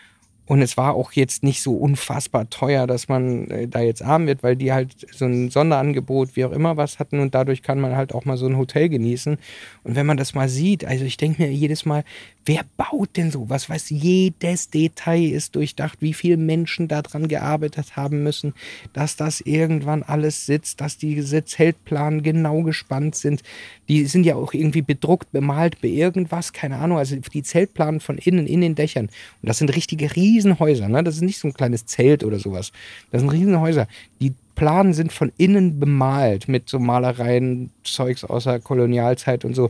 Und 0.47 0.61
es 0.61 0.77
war 0.77 0.93
auch 0.93 1.11
jetzt 1.13 1.43
nicht 1.43 1.61
so 1.61 1.75
unfassbar 1.75 2.49
teuer, 2.49 2.85
dass 2.85 3.07
man 3.07 3.49
äh, 3.49 3.67
da 3.67 3.81
jetzt 3.81 4.03
arm 4.03 4.27
wird, 4.27 4.43
weil 4.43 4.55
die 4.55 4.71
halt 4.71 5.07
so 5.11 5.25
ein 5.25 5.49
Sonderangebot, 5.49 6.35
wie 6.35 6.45
auch 6.45 6.51
immer 6.51 6.77
was 6.77 6.99
hatten 6.99 7.19
und 7.19 7.33
dadurch 7.33 7.63
kann 7.63 7.79
man 7.79 7.95
halt 7.95 8.13
auch 8.13 8.25
mal 8.25 8.37
so 8.37 8.45
ein 8.45 8.57
Hotel 8.57 8.89
genießen. 8.89 9.37
Und 9.83 9.95
wenn 9.95 10.05
man 10.05 10.17
das 10.17 10.35
mal 10.35 10.47
sieht, 10.47 10.85
also 10.85 11.03
ich 11.03 11.17
denke 11.17 11.41
mir 11.41 11.51
jedes 11.51 11.85
Mal, 11.85 12.03
wer 12.45 12.61
baut 12.77 13.17
denn 13.17 13.31
so? 13.31 13.49
Was 13.49 13.89
jedes 13.89 14.69
Detail 14.69 15.23
ist 15.31 15.55
durchdacht, 15.55 15.97
wie 16.01 16.13
viele 16.13 16.37
Menschen 16.37 16.87
daran 16.87 17.27
gearbeitet 17.27 17.95
haben 17.95 18.23
müssen, 18.23 18.53
dass 18.93 19.15
das 19.15 19.41
irgendwann 19.41 20.03
alles 20.03 20.45
sitzt, 20.45 20.81
dass 20.81 20.97
diese 20.97 21.43
Zeltplanen 21.43 22.23
genau 22.23 22.61
gespannt 22.61 23.15
sind. 23.15 23.41
Die 23.89 24.05
sind 24.05 24.25
ja 24.25 24.35
auch 24.35 24.53
irgendwie 24.53 24.81
bedruckt, 24.81 25.31
bemalt, 25.31 25.81
bei 25.81 25.87
irgendwas, 25.87 26.53
keine 26.53 26.77
Ahnung. 26.77 26.97
Also 26.97 27.15
die 27.15 27.43
Zeltplanen 27.43 27.99
von 27.99 28.17
innen 28.17 28.47
in 28.47 28.61
den 28.61 28.75
Dächern. 28.75 29.05
Und 29.41 29.49
das 29.49 29.57
sind 29.57 29.75
richtige 29.75 30.15
Riesenhäuser, 30.15 30.87
ne? 30.87 31.03
Das 31.03 31.15
ist 31.15 31.21
nicht 31.21 31.39
so 31.39 31.47
ein 31.47 31.53
kleines 31.53 31.85
Zelt 31.85 32.23
oder 32.23 32.39
sowas. 32.39 32.71
Das 33.11 33.21
sind 33.21 33.31
Riesenhäuser. 33.31 33.87
Die 34.21 34.33
Planen 34.55 34.93
sind 34.93 35.11
von 35.11 35.31
innen 35.37 35.79
bemalt 35.79 36.47
mit 36.47 36.69
so 36.69 36.79
Malereien, 36.79 37.71
Zeugs 37.83 38.23
aus 38.23 38.45
der 38.45 38.59
Kolonialzeit 38.59 39.43
und 39.45 39.53
so. 39.53 39.69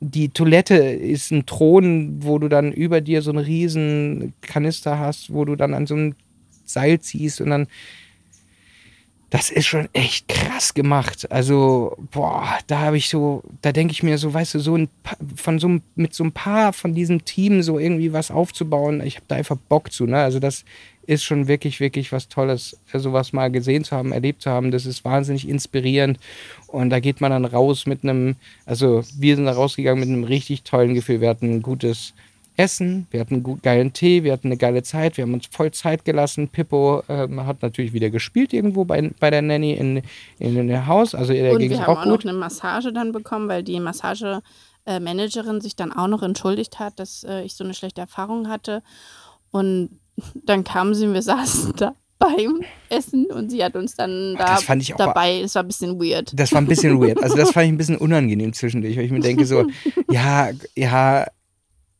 Die 0.00 0.28
Toilette 0.28 0.74
ist 0.76 1.30
ein 1.30 1.46
Thron, 1.46 2.22
wo 2.22 2.38
du 2.38 2.48
dann 2.48 2.72
über 2.72 3.00
dir 3.00 3.22
so 3.22 3.30
einen 3.30 3.44
riesen 3.44 4.34
Kanister 4.42 4.98
hast, 4.98 5.32
wo 5.32 5.44
du 5.44 5.56
dann 5.56 5.74
an 5.74 5.86
so 5.86 5.94
einem 5.94 6.14
Seil 6.64 7.00
ziehst 7.00 7.40
und 7.40 7.50
dann 7.50 7.66
das 9.30 9.50
ist 9.50 9.66
schon 9.66 9.88
echt 9.92 10.28
krass 10.28 10.72
gemacht. 10.74 11.30
Also, 11.32 11.96
boah, 12.12 12.58
da 12.68 12.78
habe 12.78 12.96
ich 12.96 13.08
so, 13.08 13.42
da 13.60 13.72
denke 13.72 13.92
ich 13.92 14.02
mir 14.02 14.18
so, 14.18 14.32
weißt 14.32 14.54
du, 14.54 14.58
so 14.60 14.76
ein 14.76 14.88
von 15.34 15.58
so 15.58 15.78
mit 15.96 16.14
so 16.14 16.24
ein 16.24 16.32
paar 16.32 16.72
von 16.72 16.94
diesem 16.94 17.24
Team 17.24 17.62
so 17.62 17.78
irgendwie 17.78 18.12
was 18.12 18.30
aufzubauen, 18.30 19.00
ich 19.04 19.16
habe 19.16 19.26
da 19.28 19.36
einfach 19.36 19.56
Bock 19.68 19.92
zu, 19.92 20.06
ne? 20.06 20.18
Also 20.18 20.38
das 20.38 20.64
ist 21.06 21.24
schon 21.24 21.48
wirklich, 21.48 21.80
wirklich 21.80 22.12
was 22.12 22.28
Tolles, 22.28 22.76
sowas 22.92 23.32
mal 23.32 23.50
gesehen 23.50 23.84
zu 23.84 23.96
haben, 23.96 24.12
erlebt 24.12 24.42
zu 24.42 24.50
haben. 24.50 24.70
Das 24.70 24.86
ist 24.86 25.04
wahnsinnig 25.04 25.48
inspirierend. 25.48 26.18
Und 26.66 26.90
da 26.90 27.00
geht 27.00 27.20
man 27.20 27.30
dann 27.30 27.44
raus 27.44 27.86
mit 27.86 28.02
einem, 28.02 28.36
also 28.64 29.04
wir 29.16 29.36
sind 29.36 29.46
da 29.46 29.52
rausgegangen 29.52 30.00
mit 30.00 30.08
einem 30.08 30.24
richtig 30.24 30.62
tollen 30.62 30.94
Gefühl. 30.94 31.20
Wir 31.20 31.28
hatten 31.28 31.54
ein 31.54 31.62
gutes 31.62 32.14
Essen, 32.56 33.06
wir 33.10 33.20
hatten 33.20 33.34
einen 33.34 33.42
gut 33.42 33.62
geilen 33.62 33.92
Tee, 33.92 34.24
wir 34.24 34.32
hatten 34.32 34.48
eine 34.48 34.56
geile 34.56 34.82
Zeit, 34.82 35.16
wir 35.16 35.22
haben 35.22 35.34
uns 35.34 35.46
voll 35.50 35.70
Zeit 35.72 36.04
gelassen. 36.04 36.48
Pippo 36.48 37.02
ähm, 37.08 37.46
hat 37.46 37.62
natürlich 37.62 37.92
wieder 37.92 38.10
gespielt 38.10 38.52
irgendwo 38.52 38.84
bei, 38.84 39.10
bei 39.20 39.30
der 39.30 39.42
Nanny 39.42 39.72
in, 39.74 39.98
in, 40.38 40.56
in 40.56 40.68
dem 40.68 40.86
Haus. 40.86 41.14
Also 41.14 41.32
der 41.32 41.52
Und 41.52 41.58
ging 41.58 41.70
wir 41.70 41.80
haben 41.80 41.86
auch 41.86 42.00
auch 42.00 42.04
gut. 42.04 42.24
noch 42.24 42.30
eine 42.30 42.38
Massage 42.38 42.92
dann 42.92 43.12
bekommen, 43.12 43.48
weil 43.48 43.62
die 43.62 43.78
Massagemanagerin 43.80 45.60
sich 45.60 45.76
dann 45.76 45.92
auch 45.92 46.08
noch 46.08 46.22
entschuldigt 46.22 46.78
hat, 46.78 46.98
dass 46.98 47.24
äh, 47.24 47.42
ich 47.42 47.54
so 47.54 47.64
eine 47.64 47.74
schlechte 47.74 48.00
Erfahrung 48.00 48.48
hatte. 48.48 48.82
Und 49.50 49.90
dann 50.46 50.64
kamen 50.64 50.94
sie 50.94 51.06
und 51.06 51.14
wir 51.14 51.22
saßen 51.22 51.74
da 51.76 51.94
beim 52.18 52.62
Essen 52.88 53.26
und 53.26 53.50
sie 53.50 53.62
hat 53.62 53.76
uns 53.76 53.94
dann 53.94 54.36
da 54.38 54.54
das 54.54 54.64
fand 54.64 54.80
ich 54.80 54.94
auch 54.94 54.98
dabei. 54.98 55.40
Es 55.40 55.54
war 55.54 55.62
ein 55.62 55.66
bisschen 55.66 56.00
weird. 56.00 56.32
Das 56.34 56.50
war 56.52 56.62
ein 56.62 56.66
bisschen 56.66 56.98
weird. 56.98 57.22
Also 57.22 57.36
das 57.36 57.50
fand 57.50 57.66
ich 57.66 57.72
ein 57.72 57.76
bisschen 57.76 57.98
unangenehm 57.98 58.54
zwischendurch, 58.54 58.96
weil 58.96 59.04
ich 59.04 59.10
mir 59.10 59.20
denke 59.20 59.44
so, 59.44 59.66
ja, 60.10 60.50
ja, 60.74 61.24
äh, 61.24 61.26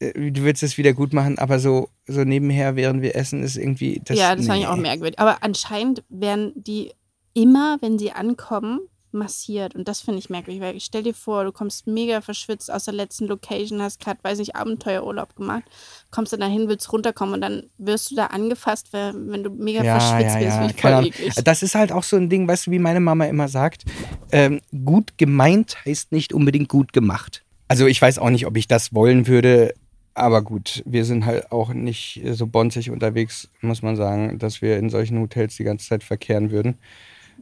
du 0.00 0.44
willst 0.44 0.62
es 0.62 0.76
wieder 0.78 0.92
gut 0.92 1.12
machen, 1.12 1.38
aber 1.38 1.58
so, 1.58 1.88
so 2.06 2.24
nebenher, 2.24 2.76
während 2.76 3.02
wir 3.02 3.16
essen, 3.16 3.42
ist 3.42 3.56
irgendwie 3.56 4.00
das. 4.04 4.18
ja, 4.18 4.34
das 4.34 4.46
fand 4.46 4.58
ich 4.60 4.66
nee. 4.66 4.70
auch 4.70 4.76
merkwürdig. 4.76 5.18
Aber 5.18 5.42
anscheinend 5.42 6.04
werden 6.08 6.52
die 6.54 6.92
immer, 7.34 7.78
wenn 7.80 7.98
sie 7.98 8.12
ankommen, 8.12 8.80
massiert. 9.16 9.74
Und 9.74 9.88
das 9.88 10.00
finde 10.00 10.18
ich 10.18 10.30
merkwürdig, 10.30 10.62
weil 10.62 10.80
stell 10.80 11.02
dir 11.02 11.14
vor, 11.14 11.44
du 11.44 11.52
kommst 11.52 11.86
mega 11.86 12.20
verschwitzt 12.20 12.70
aus 12.70 12.84
der 12.84 12.94
letzten 12.94 13.26
Location, 13.26 13.82
hast 13.82 13.98
gerade, 13.98 14.18
weiß 14.22 14.38
ich, 14.38 14.54
Abenteuerurlaub 14.54 15.34
gemacht, 15.34 15.64
kommst 16.10 16.32
dann 16.32 16.40
dahin, 16.40 16.68
willst 16.68 16.92
runterkommen 16.92 17.34
und 17.34 17.40
dann 17.40 17.64
wirst 17.78 18.10
du 18.10 18.14
da 18.14 18.26
angefasst, 18.26 18.92
weil, 18.92 19.12
wenn 19.14 19.42
du 19.42 19.50
mega 19.50 19.82
Ja, 19.82 19.98
verschwitzt 19.98 20.34
ja, 20.34 20.40
bist. 20.40 20.56
ja, 20.56 20.66
ich 20.66 20.80
voll 20.80 20.92
Ahnung. 20.92 21.10
eklig. 21.10 21.34
Das 21.44 21.62
ist 21.62 21.74
halt 21.74 21.92
auch 21.92 22.02
so 22.02 22.16
ein 22.16 22.28
Ding, 22.28 22.46
weißt 22.46 22.66
du, 22.66 22.70
wie 22.70 22.78
meine 22.78 23.00
Mama 23.00 23.24
immer 23.24 23.48
sagt, 23.48 23.84
ähm, 24.32 24.60
gut 24.84 25.18
gemeint 25.18 25.76
heißt 25.84 26.12
nicht 26.12 26.32
unbedingt 26.32 26.68
gut 26.68 26.92
gemacht. 26.92 27.42
Also 27.68 27.86
ich 27.86 28.00
weiß 28.00 28.18
auch 28.18 28.30
nicht, 28.30 28.46
ob 28.46 28.56
ich 28.56 28.68
das 28.68 28.94
wollen 28.94 29.26
würde, 29.26 29.74
aber 30.16 30.42
gut, 30.42 30.82
wir 30.86 31.04
sind 31.04 31.26
halt 31.26 31.52
auch 31.52 31.72
nicht 31.72 32.22
so 32.32 32.46
bonzig 32.46 32.90
unterwegs, 32.90 33.48
muss 33.60 33.82
man 33.82 33.96
sagen, 33.96 34.38
dass 34.38 34.62
wir 34.62 34.78
in 34.78 34.88
solchen 34.88 35.20
Hotels 35.20 35.56
die 35.56 35.64
ganze 35.64 35.86
Zeit 35.86 36.02
verkehren 36.02 36.50
würden. 36.50 36.78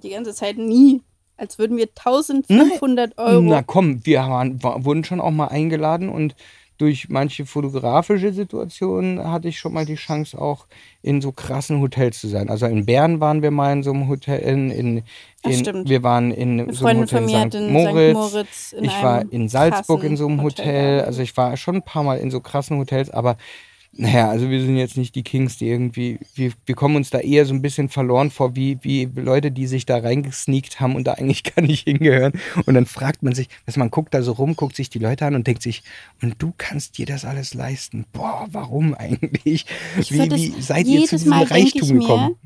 Die 0.03 0.11
ganze 0.11 0.35
Zeit 0.35 0.59
nie. 0.59 1.03
Als 1.37 1.59
würden 1.59 1.77
wir 1.77 1.89
1500 1.89 3.19
Euro. 3.19 3.41
Na 3.43 3.63
komm, 3.63 4.05
wir 4.05 4.21
waren, 4.21 4.63
war, 4.63 4.85
wurden 4.85 5.05
schon 5.05 5.21
auch 5.21 5.31
mal 5.31 5.49
eingeladen 5.49 6.09
und 6.09 6.35
durch 6.79 7.09
manche 7.09 7.47
fotografische 7.47 8.33
Situationen 8.33 9.23
hatte 9.31 9.49
ich 9.49 9.59
schon 9.59 9.73
mal 9.73 9.87
die 9.87 9.95
Chance, 9.95 10.41
auch 10.41 10.67
in 11.03 11.21
so 11.21 11.31
krassen 11.31 11.81
Hotels 11.81 12.21
zu 12.21 12.29
sein. 12.29 12.49
Also 12.49 12.67
in 12.67 12.85
Bern 12.85 13.21
waren 13.21 13.43
wir 13.43 13.51
mal 13.51 13.73
in 13.73 13.83
so 13.83 13.93
einem 13.93 14.09
Hotel, 14.09 14.41
in, 14.41 14.71
in, 14.71 15.03
in 15.43 15.89
wir 15.89 16.03
waren 16.03 16.33
in 16.33 16.61
Eine 16.61 16.73
so 16.73 16.87
einem 16.87 17.03
Hotel 17.03 17.23
in 17.23 17.51
St. 17.51 17.71
Moritz. 17.71 18.15
Moritz 18.15 18.73
in 18.73 18.85
ich 18.85 19.03
war 19.03 19.25
in 19.31 19.49
Salzburg 19.49 20.03
in 20.03 20.17
so 20.17 20.27
einem 20.27 20.43
Hotel 20.43 20.55
Hotel. 20.65 21.01
Also 21.03 21.23
ich 21.23 21.37
war 21.37 21.57
schon 21.57 21.77
ein 21.77 21.83
paar 21.83 22.03
Mal 22.03 22.19
in 22.19 22.31
so 22.31 22.41
krassen 22.41 22.79
Hotels, 22.79 23.11
aber 23.11 23.37
Naja, 23.97 24.29
also 24.29 24.51
wir 24.51 24.61
sind 24.61 24.77
jetzt 24.77 24.97
nicht 24.97 25.15
die 25.15 25.23
Kings, 25.23 25.57
die 25.57 25.69
irgendwie, 25.69 26.19
wir, 26.35 26.53
wir 26.67 26.75
kommen 26.75 26.97
uns 26.97 27.11
da 27.11 27.21
eher 27.21 27.47
so 27.47 27.55
ein 27.55 27.63
bisschen 27.63 27.89
verloren 27.89 28.33
vor, 28.33 28.57
wie, 28.57 28.79
wie 28.83 29.05
Leute, 29.15 29.53
die 29.53 29.69
sich 29.69 29.87
da 29.87 29.99
reingesneakt 29.99 30.81
haben 30.81 30.97
und 30.97 31.05
da 31.05 31.13
eigentlich 31.13 31.45
gar 31.55 31.63
nicht 31.63 31.85
hingehören. 31.85 32.33
Und 32.67 32.75
dann 32.75 32.87
fragt 32.87 33.23
man 33.23 33.35
sich, 33.35 33.49
dass 33.67 33.77
man 33.77 33.91
guckt 33.91 34.13
da 34.13 34.23
so 34.23 34.33
rum, 34.33 34.57
guckt 34.57 34.75
sich 34.75 34.91
die 34.91 34.99
Leute 34.99 35.27
an 35.27 35.37
und 35.37 35.47
denkt 35.47 35.63
sich, 35.63 35.85
und 36.23 36.35
du 36.39 36.53
kannst 36.57 36.99
dir 36.99 37.07
das 37.07 37.25
alles 37.25 37.55
leisten. 37.55 38.05
Boah, 38.13 38.49
warum 38.51 38.95
eigentlich? 38.99 39.67
Ich 40.01 40.13
Wie, 40.13 40.31
wie 40.31 40.61
seid 40.61 40.87
ihr 40.87 41.07
zu 41.07 41.17
diesem 41.17 41.31
Mal 41.31 41.45
Reichtum 41.45 41.83
ich 41.83 41.93
mir, 41.93 42.01
gekommen? 42.01 42.37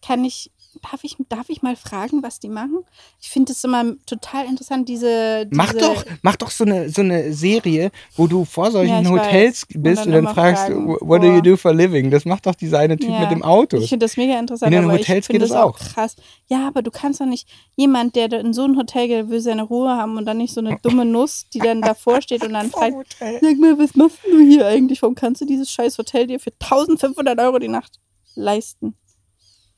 Kann 0.00 0.24
ich, 0.24 0.50
darf 0.82 1.04
ich, 1.04 1.16
darf 1.28 1.48
ich 1.48 1.62
mal 1.62 1.76
fragen, 1.76 2.22
was 2.22 2.40
die 2.40 2.48
machen? 2.48 2.84
Ich 3.20 3.30
finde 3.30 3.52
es 3.52 3.62
immer 3.64 3.94
total 4.06 4.46
interessant, 4.46 4.88
diese. 4.88 5.46
diese 5.46 5.56
Mach 5.56 5.72
doch, 5.72 6.04
mach 6.22 6.36
doch 6.36 6.50
so 6.50 6.64
eine, 6.64 6.88
so 6.90 7.02
eine 7.02 7.32
Serie, 7.32 7.90
wo 8.16 8.26
du 8.26 8.44
vor 8.44 8.70
solchen 8.70 9.04
Ja, 9.04 9.10
Hotels 9.10 9.62
weiß. 9.68 9.76
Und 9.76 9.82
bist 9.82 10.06
dann 10.06 10.14
und 10.14 10.24
dann 10.24 10.34
fragst, 10.34 10.66
fragen, 10.66 10.88
what 11.00 11.22
do 11.22 11.26
you 11.26 11.34
boah. 11.34 11.42
do 11.42 11.56
for 11.56 11.70
a 11.70 11.74
living? 11.74 12.10
Das 12.10 12.24
macht 12.24 12.46
doch 12.46 12.54
dieser 12.54 12.78
eine 12.78 12.96
Typ 12.96 13.10
Ja, 13.10 13.20
mit 13.20 13.30
dem 13.30 13.42
Auto. 13.42 13.76
Ich 13.78 13.88
finde 13.88 14.04
das 14.04 14.16
mega 14.16 14.38
interessant, 14.38 14.72
In 14.72 14.82
den 14.82 14.90
Hotels 14.92 15.28
geht 15.28 15.42
das 15.42 15.52
auch 15.52 15.78
krass. 15.78 16.16
Ja, 16.48 16.66
aber 16.68 16.82
du 16.82 16.90
kannst 16.90 17.20
doch 17.20 17.26
nicht, 17.26 17.48
jemand, 17.76 18.16
der 18.16 18.32
in 18.32 18.52
so 18.52 18.64
ein 18.64 18.76
Hotel 18.76 19.08
geht, 19.08 19.28
will 19.30 19.40
seine 19.40 19.62
Ruhe 19.62 19.90
haben 19.90 20.16
und 20.16 20.26
dann 20.26 20.38
nicht 20.38 20.54
so 20.54 20.60
eine 20.60 20.78
dumme 20.82 21.04
Nuss, 21.04 21.46
die 21.52 21.58
dann 21.58 21.80
davor 21.80 22.20
steht 22.22 22.44
und 22.44 22.52
dann 22.52 22.70
fragt, 22.70 22.94
Hotel. 22.94 23.38
sag 23.40 23.58
mal, 23.58 23.78
was 23.78 23.94
machst 23.94 24.18
du 24.30 24.38
hier 24.40 24.66
eigentlich? 24.66 25.02
Warum 25.02 25.14
kannst 25.14 25.40
du 25.40 25.46
dieses 25.46 25.70
scheiß 25.70 25.98
Hotel 25.98 26.26
dir 26.26 26.40
für 26.40 26.52
1500 26.60 27.38
Euro 27.40 27.58
die 27.58 27.68
Nacht 27.68 28.00
leisten? 28.34 28.94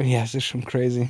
Ja, 0.01 0.23
es 0.23 0.35
ist 0.35 0.45
schon 0.45 0.65
crazy. 0.65 1.09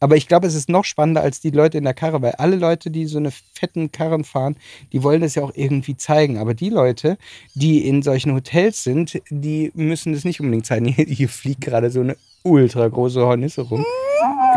Aber 0.00 0.16
ich 0.16 0.28
glaube, 0.28 0.46
es 0.46 0.54
ist 0.54 0.68
noch 0.68 0.84
spannender 0.84 1.22
als 1.22 1.40
die 1.40 1.50
Leute 1.50 1.78
in 1.78 1.84
der 1.84 1.94
Karre, 1.94 2.20
weil 2.20 2.32
alle 2.32 2.56
Leute, 2.56 2.90
die 2.90 3.06
so 3.06 3.16
eine 3.16 3.30
fetten 3.30 3.90
Karren 3.90 4.24
fahren, 4.24 4.56
die 4.92 5.02
wollen 5.02 5.22
das 5.22 5.34
ja 5.34 5.42
auch 5.42 5.52
irgendwie 5.54 5.96
zeigen. 5.96 6.36
Aber 6.36 6.52
die 6.52 6.68
Leute, 6.68 7.16
die 7.54 7.86
in 7.86 8.02
solchen 8.02 8.34
Hotels 8.34 8.82
sind, 8.82 9.22
die 9.30 9.70
müssen 9.74 10.12
das 10.12 10.24
nicht 10.24 10.40
unbedingt 10.40 10.66
zeigen. 10.66 10.86
Hier, 10.88 11.06
hier 11.06 11.28
fliegt 11.28 11.62
gerade 11.62 11.90
so 11.90 12.00
eine 12.00 12.16
ultra 12.42 12.86
große 12.86 13.20
Hornisse 13.24 13.62
rum. 13.62 13.84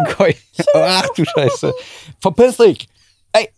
Ach 0.73 1.07
du 1.15 1.23
Scheiße. 1.25 1.73
Verpiss 2.19 2.57
dich! 2.57 2.87
Ey, 3.31 3.49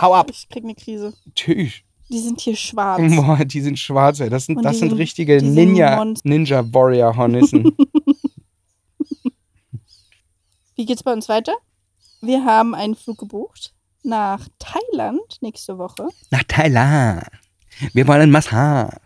hau 0.00 0.14
ab! 0.14 0.28
Ich 0.30 0.48
krieg 0.48 0.64
eine 0.64 0.74
Krise. 0.74 1.12
Tschüss. 1.34 1.72
Die 2.08 2.20
sind 2.20 2.40
hier 2.40 2.54
schwarz. 2.54 3.02
Boah, 3.16 3.44
die 3.44 3.60
sind 3.60 3.78
schwarz, 3.80 4.20
ey. 4.20 4.30
Das 4.30 4.46
sind, 4.46 4.58
Und 4.58 4.62
das 4.62 4.78
sind 4.78 4.90
sind- 4.90 4.98
richtige 4.98 5.42
Ninja. 5.42 6.04
Ninja 6.22 6.64
Warrior 6.72 7.16
Hornissen. 7.16 7.72
Wie 10.76 10.84
geht's 10.84 11.02
bei 11.02 11.12
uns 11.14 11.30
weiter? 11.30 11.54
Wir 12.20 12.44
haben 12.44 12.74
einen 12.74 12.96
Flug 12.96 13.16
gebucht 13.16 13.72
nach 14.02 14.46
Thailand 14.58 15.38
nächste 15.40 15.78
Woche. 15.78 16.08
Nach 16.30 16.42
Thailand. 16.44 17.26
Wir 17.94 18.06
wollen 18.06 18.30
Massage. 18.30 18.98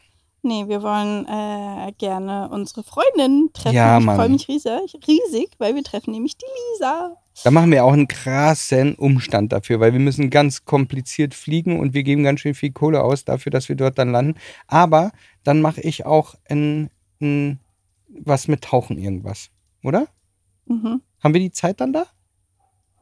Nee, 0.43 0.67
wir 0.67 0.83
wollen 0.83 1.27
äh, 1.27 1.93
gerne 1.93 2.49
unsere 2.51 2.83
Freundin 2.83 3.51
treffen. 3.53 3.77
Ja, 3.77 3.99
ich 3.99 4.05
freue 4.05 4.29
mich 4.31 4.49
riesig, 4.49 4.99
riesig, 5.07 5.51
weil 5.59 5.77
wir 5.77 5.85
treffen 5.85 6.11
nämlich 6.11 6.37
die 6.37 6.47
Lisa. 6.73 7.17
Da 7.45 7.53
machen 7.53 7.71
wir 7.71 7.85
auch 7.85 7.93
einen 7.93 8.09
krassen 8.09 8.97
Umstand 8.97 9.53
dafür, 9.53 9.79
weil 9.79 9.93
wir 9.93 10.01
müssen 10.01 10.29
ganz 10.29 10.65
kompliziert 10.65 11.35
fliegen 11.35 11.79
und 11.79 11.95
wir 11.95 12.03
geben 12.03 12.25
ganz 12.25 12.41
schön 12.41 12.55
viel 12.55 12.73
Kohle 12.73 13.05
aus 13.05 13.25
dafür, 13.25 13.51
dass 13.51 13.69
wir 13.69 13.77
dort 13.77 13.97
dann 13.97 14.11
landen. 14.11 14.35
Aber 14.67 15.13
dann 15.45 15.61
mache 15.61 15.83
ich 15.83 16.05
auch 16.05 16.35
ein, 16.49 16.91
ein, 17.21 17.61
was 18.09 18.49
mit 18.49 18.63
Tauchen 18.63 18.99
irgendwas, 18.99 19.51
oder? 19.85 20.09
Mhm. 20.67 21.03
Haben 21.23 21.35
wir 21.35 21.41
die 21.41 21.51
Zeit 21.53 21.81
dann 21.81 21.93
da? 21.93 22.07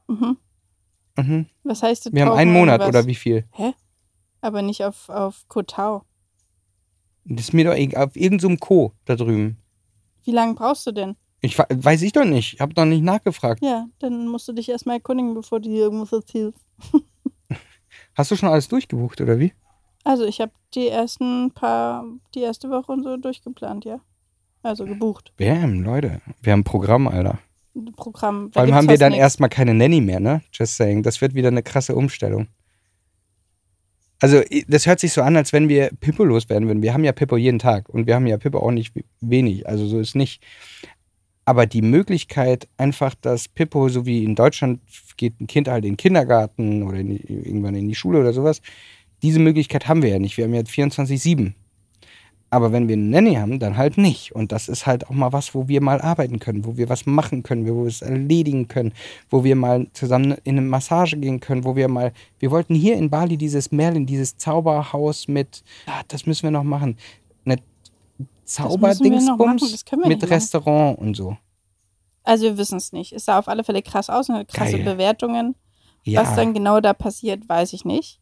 Mhm. 0.09 0.37
Mhm. 1.17 1.47
Was 1.65 1.83
heißt 1.83 2.07
das? 2.07 2.13
Wir 2.13 2.27
haben 2.27 2.37
einen 2.37 2.53
Monat 2.53 2.81
oder 2.87 3.07
wie 3.07 3.15
viel? 3.15 3.45
Aber 4.41 4.63
nicht 4.63 4.85
auf, 4.85 5.09
auf 5.09 5.47
Kotau. 5.49 6.05
Das 7.25 7.47
ist 7.47 7.53
mir 7.53 7.65
doch 7.65 7.75
egal. 7.75 8.07
Auf 8.07 8.17
irgendeinem 8.17 8.53
so 8.53 8.57
Co. 8.61 8.93
da 9.05 9.17
drüben. 9.17 9.59
Wie 10.25 10.31
lange 10.31 10.55
brauchst 10.55 10.87
du 10.87 10.93
denn? 10.93 11.17
Ich 11.41 11.59
we- 11.59 11.67
weiß 11.71 12.03
ich 12.03 12.13
doch 12.13 12.25
nicht. 12.25 12.55
Ich 12.55 12.61
habe 12.61 12.73
noch 12.77 12.85
nicht 12.85 13.03
nachgefragt. 13.03 13.63
Ja, 13.63 13.87
dann 13.99 14.29
musst 14.29 14.49
du 14.49 14.53
dich 14.53 14.69
erstmal 14.69 14.97
erkundigen, 14.97 15.35
bevor 15.35 15.61
du 15.61 15.69
dir 15.69 15.79
irgendwas 15.85 16.13
erzählst. 16.13 16.59
Hast 18.15 18.31
du 18.31 18.37
schon 18.37 18.49
alles 18.49 18.69
durchgebucht 18.69 19.21
oder 19.21 19.39
wie? 19.39 19.53
Also 20.05 20.25
ich 20.25 20.41
habe 20.41 20.53
die 20.75 20.89
ersten 20.89 21.53
paar, 21.53 22.05
die 22.35 22.41
erste 22.41 22.71
Woche 22.71 22.93
und 22.93 23.03
so 23.05 23.17
durchgeplant, 23.17 23.85
ja. 23.85 24.01
Also 24.63 24.85
gebucht. 24.87 25.33
Bam, 25.37 25.83
Leute. 25.83 26.21
Wir 26.41 26.53
haben 26.53 26.61
ein 26.61 26.65
Programm, 26.65 27.07
Alter. 27.07 27.39
Programm. 27.97 28.51
Da 28.53 28.61
Vor 28.61 28.63
allem 28.63 28.75
haben 28.75 28.89
wir 28.89 28.99
dann 28.99 29.13
nix. 29.13 29.21
erstmal 29.21 29.49
keine 29.49 29.75
Nanny 29.75 30.01
mehr, 30.01 30.21
ne? 30.21 30.43
Just 30.53 30.77
saying. 30.77 31.03
Das 31.03 31.21
wird 31.21 31.35
wieder 31.35 31.49
eine 31.49 31.63
krasse 31.63 31.95
Umstellung. 31.95 32.49
Also, 34.21 34.43
das 34.67 34.87
hört 34.87 34.99
sich 34.99 35.13
so 35.13 35.23
an, 35.23 35.37
als 35.37 35.53
wenn 35.53 35.69
wir 35.69 35.91
Pippo 36.01 36.25
loswerden 36.25 36.67
würden. 36.67 36.83
Wir 36.83 36.93
haben 36.93 37.05
ja 37.05 37.13
Pippo 37.13 37.37
jeden 37.37 37.61
Tag 37.61 37.89
und 37.89 38.07
wir 38.07 38.17
haben 38.17 38.27
ja 38.27 38.37
Pippo 38.37 38.59
auch 38.59 38.73
nicht 38.73 38.95
wenig. 39.21 39.69
Also, 39.69 39.87
so 39.87 40.01
ist 40.01 40.17
nicht. 40.17 40.43
Aber 41.45 41.67
die 41.67 41.83
Möglichkeit, 41.83 42.69
einfach, 42.77 43.15
dass 43.15 43.49
Pippo, 43.49 43.89
so 43.89 44.05
wie 44.07 44.25
in 44.25 44.35
Deutschland, 44.35 44.81
geht 45.17 45.41
ein 45.41 45.47
Kind 45.47 45.69
halt 45.69 45.85
in 45.85 45.93
den 45.93 45.97
Kindergarten 45.97 46.83
oder 46.83 46.99
in 46.99 47.11
die, 47.11 47.23
irgendwann 47.27 47.75
in 47.75 47.89
die 47.89 47.95
Schule 47.95 48.21
oder 48.21 48.33
sowas, 48.33 48.61
diese 49.23 49.41
Möglichkeit 49.41 49.89
haben 49.89 50.03
wir 50.03 50.11
ja 50.11 50.19
nicht. 50.19 50.37
Wir 50.37 50.45
haben 50.45 50.55
ja 50.55 50.61
24-7. 50.63 51.55
Aber 52.51 52.73
wenn 52.73 52.89
wir 52.89 52.95
eine 52.95 53.05
Nanny 53.05 53.35
haben, 53.35 53.59
dann 53.59 53.77
halt 53.77 53.99
nicht. 53.99 54.35
Und 54.35 54.53
das 54.53 54.69
ist 54.69 54.87
halt 54.87 55.07
auch 55.09 55.15
mal 55.15 55.33
was, 55.33 55.55
wo 55.55 55.69
wir 55.69 55.83
mal 55.83 56.01
arbeiten 56.01 56.39
können, 56.39 56.65
wo 56.65 56.79
wir 56.79 56.89
was 56.89 57.05
machen 57.05 57.43
können, 57.43 57.67
wo 57.69 57.83
wir 57.83 57.89
es 57.89 58.01
erledigen 58.01 58.69
können, 58.69 58.93
wo 59.29 59.45
wir 59.45 59.55
mal 59.55 59.87
zusammen 59.93 60.33
in 60.45 60.57
eine 60.57 60.67
Massage 60.67 61.19
gehen 61.19 61.41
können, 61.41 61.65
wo 61.65 61.77
wir 61.77 61.89
mal, 61.89 62.13
wir 62.39 62.51
wollten 62.51 62.75
hier 62.75 62.97
in 62.97 63.11
Bali 63.11 63.37
dieses 63.37 63.71
Merlin, 63.71 64.07
dieses 64.07 64.39
Zauberhaus 64.39 65.29
mit, 65.29 65.63
ah, 65.87 66.01
das 66.09 66.25
müssen 66.25 66.45
wir 66.45 66.51
noch 66.51 66.65
machen, 66.65 66.97
eine 67.45 67.59
Zauberdingsbums 68.45 69.85
mit 70.07 70.23
machen. 70.23 70.29
Restaurant 70.29 70.99
und 70.99 71.15
so. 71.15 71.37
Also 72.25 72.45
wir 72.45 72.59
wissen 72.59 72.79
es 72.79 72.93
nicht. 72.93 73.13
Es 73.13 73.27
sah 73.27 73.39
auf 73.39 73.49
alle 73.49 73.65
Fälle 73.65 73.83
krass 73.83 74.09
aus, 74.09 74.29
und 74.29 74.37
hat 74.37 74.49
krasse 74.49 74.79
Geil. 74.79 74.85
Bewertungen. 74.85 75.55
Ja, 76.05 76.23
Was 76.23 76.35
dann 76.35 76.55
genau 76.55 76.81
da 76.81 76.95
passiert, 76.95 77.47
weiß 77.47 77.75
ich 77.75 77.85
nicht. 77.85 78.21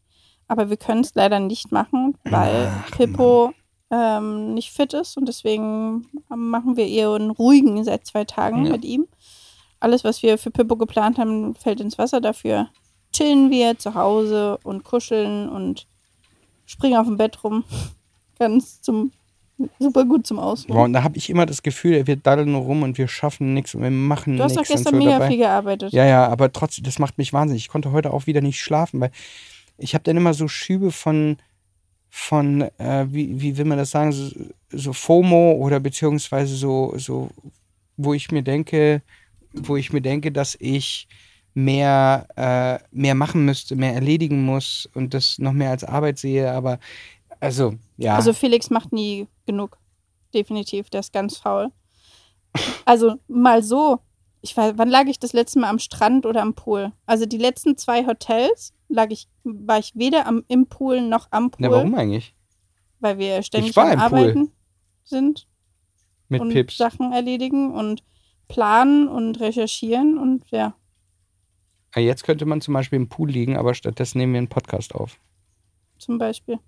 Aber 0.49 0.69
wir 0.69 0.77
können 0.77 1.01
es 1.01 1.13
leider 1.13 1.39
nicht 1.39 1.71
machen, 1.71 2.17
weil 2.25 2.69
Ach, 2.71 2.91
Pippo 2.91 3.53
ähm, 3.91 4.53
nicht 4.53 4.71
fit 4.71 4.93
ist 4.93 5.17
und 5.17 5.27
deswegen 5.27 6.07
machen 6.29 6.75
wir 6.77 6.87
eher 6.87 7.11
einen 7.11 7.31
ruhigen 7.31 7.83
seit 7.83 8.05
zwei 8.05 8.25
Tagen 8.25 8.65
Ja. 8.65 8.71
mit 8.73 8.83
ihm. 8.85 9.07
Alles, 9.79 10.03
was 10.03 10.23
wir 10.23 10.37
für 10.37 10.51
Pippo 10.51 10.75
geplant 10.75 11.17
haben, 11.19 11.55
fällt 11.55 11.79
ins 11.79 11.97
Wasser. 11.97 12.19
Dafür 12.19 12.67
chillen 13.13 13.49
wir 13.51 13.77
zu 13.77 13.93
Hause 13.93 14.57
und 14.63 14.83
kuscheln 14.83 15.47
und 15.49 15.87
springen 16.65 16.97
auf 16.97 17.07
dem 17.07 17.17
Bett 17.17 17.43
rum. 17.43 17.63
Ganz 18.39 18.81
zum 18.81 19.11
super 19.79 20.05
gut 20.05 20.27
zum 20.27 20.37
Ausruhen. 20.37 20.77
und 20.77 20.93
da 20.93 21.01
habe 21.01 21.17
ich 21.17 21.31
immer 21.31 21.47
das 21.47 21.63
Gefühl, 21.63 22.05
wir 22.05 22.15
daddeln 22.15 22.51
nur 22.51 22.61
rum 22.61 22.83
und 22.83 22.99
wir 22.99 23.07
schaffen 23.07 23.55
nichts 23.55 23.73
und 23.73 23.81
wir 23.81 23.89
machen 23.89 24.37
Du 24.37 24.43
hast 24.43 24.51
nichts. 24.55 24.67
doch 24.69 24.75
gestern 24.75 24.93
so 24.93 24.99
mega 24.99 25.13
dabei. 25.13 25.27
viel 25.29 25.37
gearbeitet. 25.37 25.93
Ja, 25.93 26.05
ja, 26.05 26.27
aber 26.27 26.51
trotzdem, 26.51 26.83
das 26.83 26.99
macht 26.99 27.17
mich 27.17 27.33
wahnsinnig. 27.33 27.63
Ich 27.63 27.69
konnte 27.69 27.91
heute 27.91 28.13
auch 28.13 28.27
wieder 28.27 28.41
nicht 28.41 28.59
schlafen, 28.59 28.99
weil 28.99 29.09
ich 29.79 29.95
habe 29.95 30.03
dann 30.03 30.15
immer 30.17 30.35
so 30.35 30.47
Schübe 30.47 30.91
von, 30.91 31.37
von 32.09 32.61
äh, 32.77 33.05
wie, 33.09 33.39
wie 33.39 33.57
will 33.57 33.65
man 33.65 33.77
das 33.77 33.91
sagen, 33.91 34.11
so, 34.11 34.31
so 34.71 34.93
FOMO 34.93 35.53
oder 35.53 35.79
beziehungsweise 35.79 36.55
so, 36.55 36.93
so, 36.97 37.29
wo 37.95 38.13
ich 38.13 38.31
mir 38.31 38.43
denke, 38.43 39.01
wo 39.53 39.77
ich 39.77 39.93
mir 39.93 40.01
denke, 40.01 40.31
dass 40.31 40.55
ich 40.59 41.07
mehr, 41.53 42.27
äh, 42.35 42.79
mehr 42.91 43.15
machen 43.15 43.45
müsste, 43.45 43.75
mehr 43.75 43.93
erledigen 43.93 44.45
muss 44.45 44.87
und 44.93 45.13
das 45.13 45.39
noch 45.39 45.53
mehr 45.53 45.71
als 45.71 45.83
Arbeit 45.83 46.19
sehe, 46.19 46.51
aber 46.51 46.79
also, 47.39 47.75
ja. 47.97 48.15
Also 48.15 48.33
Felix 48.33 48.69
macht 48.69 48.93
nie 48.93 49.27
genug. 49.45 49.77
Definitiv, 50.33 50.89
der 50.89 51.01
ist 51.01 51.13
ganz 51.13 51.37
faul. 51.37 51.71
Also 52.85 53.15
mal 53.27 53.63
so. 53.63 53.99
Ich 54.41 54.55
war, 54.55 54.77
wann 54.77 54.89
lag 54.89 55.05
ich 55.07 55.19
das 55.19 55.33
letzte 55.33 55.59
Mal 55.59 55.69
am 55.69 55.79
Strand 55.79 56.25
oder 56.25 56.41
am 56.41 56.53
Pool? 56.53 56.91
Also 57.05 57.25
die 57.25 57.37
letzten 57.37 57.77
zwei 57.77 58.05
Hotels 58.05 58.73
lag 58.89 59.09
ich, 59.11 59.27
war 59.43 59.79
ich 59.79 59.93
weder 59.95 60.25
am, 60.27 60.43
im 60.47 60.67
Pool 60.67 61.01
noch 61.01 61.27
am 61.31 61.51
Pool, 61.51 61.59
Na, 61.67 61.71
warum 61.71 61.95
eigentlich? 61.95 62.33
weil 62.99 63.17
wir 63.19 63.41
ständig 63.43 63.77
am 63.77 63.87
im 63.89 63.93
Pool. 63.93 64.01
Arbeiten 64.03 64.51
sind 65.03 65.47
Mit 66.29 66.41
und 66.41 66.49
Pips. 66.49 66.77
Sachen 66.77 67.11
erledigen 67.13 67.71
und 67.73 68.03
planen 68.47 69.07
und 69.07 69.39
recherchieren 69.39 70.17
und 70.17 70.49
ja, 70.51 70.73
Ja, 71.95 72.01
Jetzt 72.01 72.23
könnte 72.23 72.45
man 72.45 72.61
zum 72.61 72.73
Beispiel 72.73 72.97
im 72.97 73.09
Pool 73.09 73.29
liegen, 73.29 73.55
aber 73.57 73.73
stattdessen 73.73 74.17
nehmen 74.17 74.33
wir 74.33 74.39
einen 74.39 74.47
Podcast 74.49 74.95
auf. 74.95 75.19
zum 75.99 76.17
Beispiel. 76.17 76.59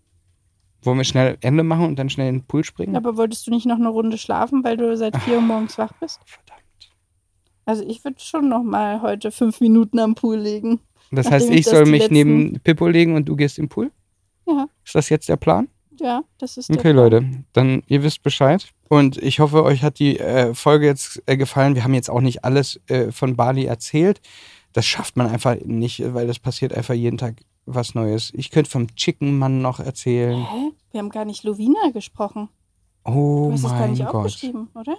Wollen 0.81 0.97
wir 0.97 1.03
schnell 1.03 1.37
Ende 1.41 1.63
machen 1.63 1.85
und 1.87 1.97
dann 1.99 2.09
schnell 2.09 2.29
in 2.29 2.35
den 2.39 2.45
Pool 2.47 2.63
springen? 2.63 2.95
Aber 2.95 3.17
wolltest 3.17 3.45
du 3.47 3.51
nicht 3.51 3.65
noch 3.65 3.75
eine 3.75 3.89
Runde 3.89 4.17
schlafen, 4.17 4.63
weil 4.63 4.77
du 4.77 4.95
seit 4.95 5.17
vier 5.17 5.35
Uhr 5.35 5.41
morgens 5.41 5.77
wach 5.77 5.91
bist? 5.99 6.21
Verdammt. 6.25 6.59
Also 7.65 7.83
ich 7.85 8.03
würde 8.05 8.19
schon 8.21 8.47
noch 8.47 8.63
mal 8.63 9.01
heute 9.01 9.31
fünf 9.31 9.59
Minuten 9.59 9.99
am 9.99 10.15
Pool 10.15 10.37
liegen. 10.37 10.79
Das 11.11 11.25
Nachdem 11.25 11.31
heißt, 11.33 11.49
ich 11.49 11.59
ich 11.59 11.65
das 11.65 11.73
soll 11.73 11.85
mich 11.85 12.01
letzten- 12.01 12.13
neben 12.13 12.59
Pippo 12.61 12.87
legen 12.87 13.15
und 13.15 13.25
du 13.25 13.35
gehst 13.35 13.57
im 13.59 13.67
Pool? 13.69 13.91
Ja. 14.47 14.67
Ist 14.85 14.95
das 14.95 15.09
jetzt 15.09 15.27
der 15.29 15.37
Plan? 15.37 15.67
Ja, 15.99 16.21
das 16.37 16.57
ist 16.57 16.69
der 16.69 16.75
Okay, 16.77 16.93
Plan. 16.93 16.95
Leute, 16.95 17.25
dann 17.53 17.83
ihr 17.87 18.03
wisst 18.03 18.23
Bescheid. 18.23 18.69
Und 18.87 19.17
ich 19.17 19.39
hoffe, 19.39 19.63
euch 19.63 19.83
hat 19.83 19.99
die 19.99 20.17
äh, 20.19 20.53
Folge 20.53 20.85
jetzt 20.85 21.21
äh, 21.25 21.35
gefallen. 21.37 21.75
Wir 21.75 21.83
haben 21.83 21.93
jetzt 21.93 22.09
auch 22.09 22.21
nicht 22.21 22.43
alles 22.45 22.79
äh, 22.87 23.11
von 23.11 23.35
Bali 23.35 23.65
erzählt. 23.65 24.21
Das 24.73 24.85
schafft 24.85 25.17
man 25.17 25.27
einfach 25.27 25.55
nicht, 25.65 26.01
weil 26.13 26.25
das 26.27 26.39
passiert 26.39 26.73
einfach 26.73 26.93
jeden 26.93 27.17
Tag 27.17 27.35
was 27.65 27.95
Neues. 27.95 28.31
Ich 28.35 28.49
könnte 28.49 28.69
vom 28.69 28.95
Chicken 28.95 29.37
Mann 29.37 29.61
noch 29.61 29.79
erzählen. 29.79 30.37
Hä? 30.43 30.71
Wir 30.91 30.99
haben 30.99 31.09
gar 31.09 31.25
nicht 31.25 31.43
Lovina 31.43 31.89
gesprochen. 31.93 32.49
Oh 33.03 33.47
Du 33.47 33.51
hast 33.53 33.63
es 33.63 33.69
gar 33.69 33.79
mein 33.81 33.91
nicht 33.91 34.05
Gott. 34.05 34.15
aufgeschrieben, 34.15 34.69
oder? 34.75 34.97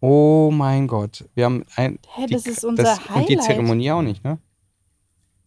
Oh 0.00 0.50
mein 0.52 0.86
Gott. 0.86 1.24
Wir 1.34 1.44
haben 1.46 1.64
ein. 1.76 1.98
Hä, 2.14 2.26
die- 2.26 2.34
das 2.34 2.46
ist 2.46 2.64
unser 2.64 2.92
Und 2.92 3.28
die 3.28 3.36
Highlight. 3.36 3.42
Zeremonie 3.44 3.90
auch 3.90 4.02
nicht, 4.02 4.22
ne? 4.24 4.38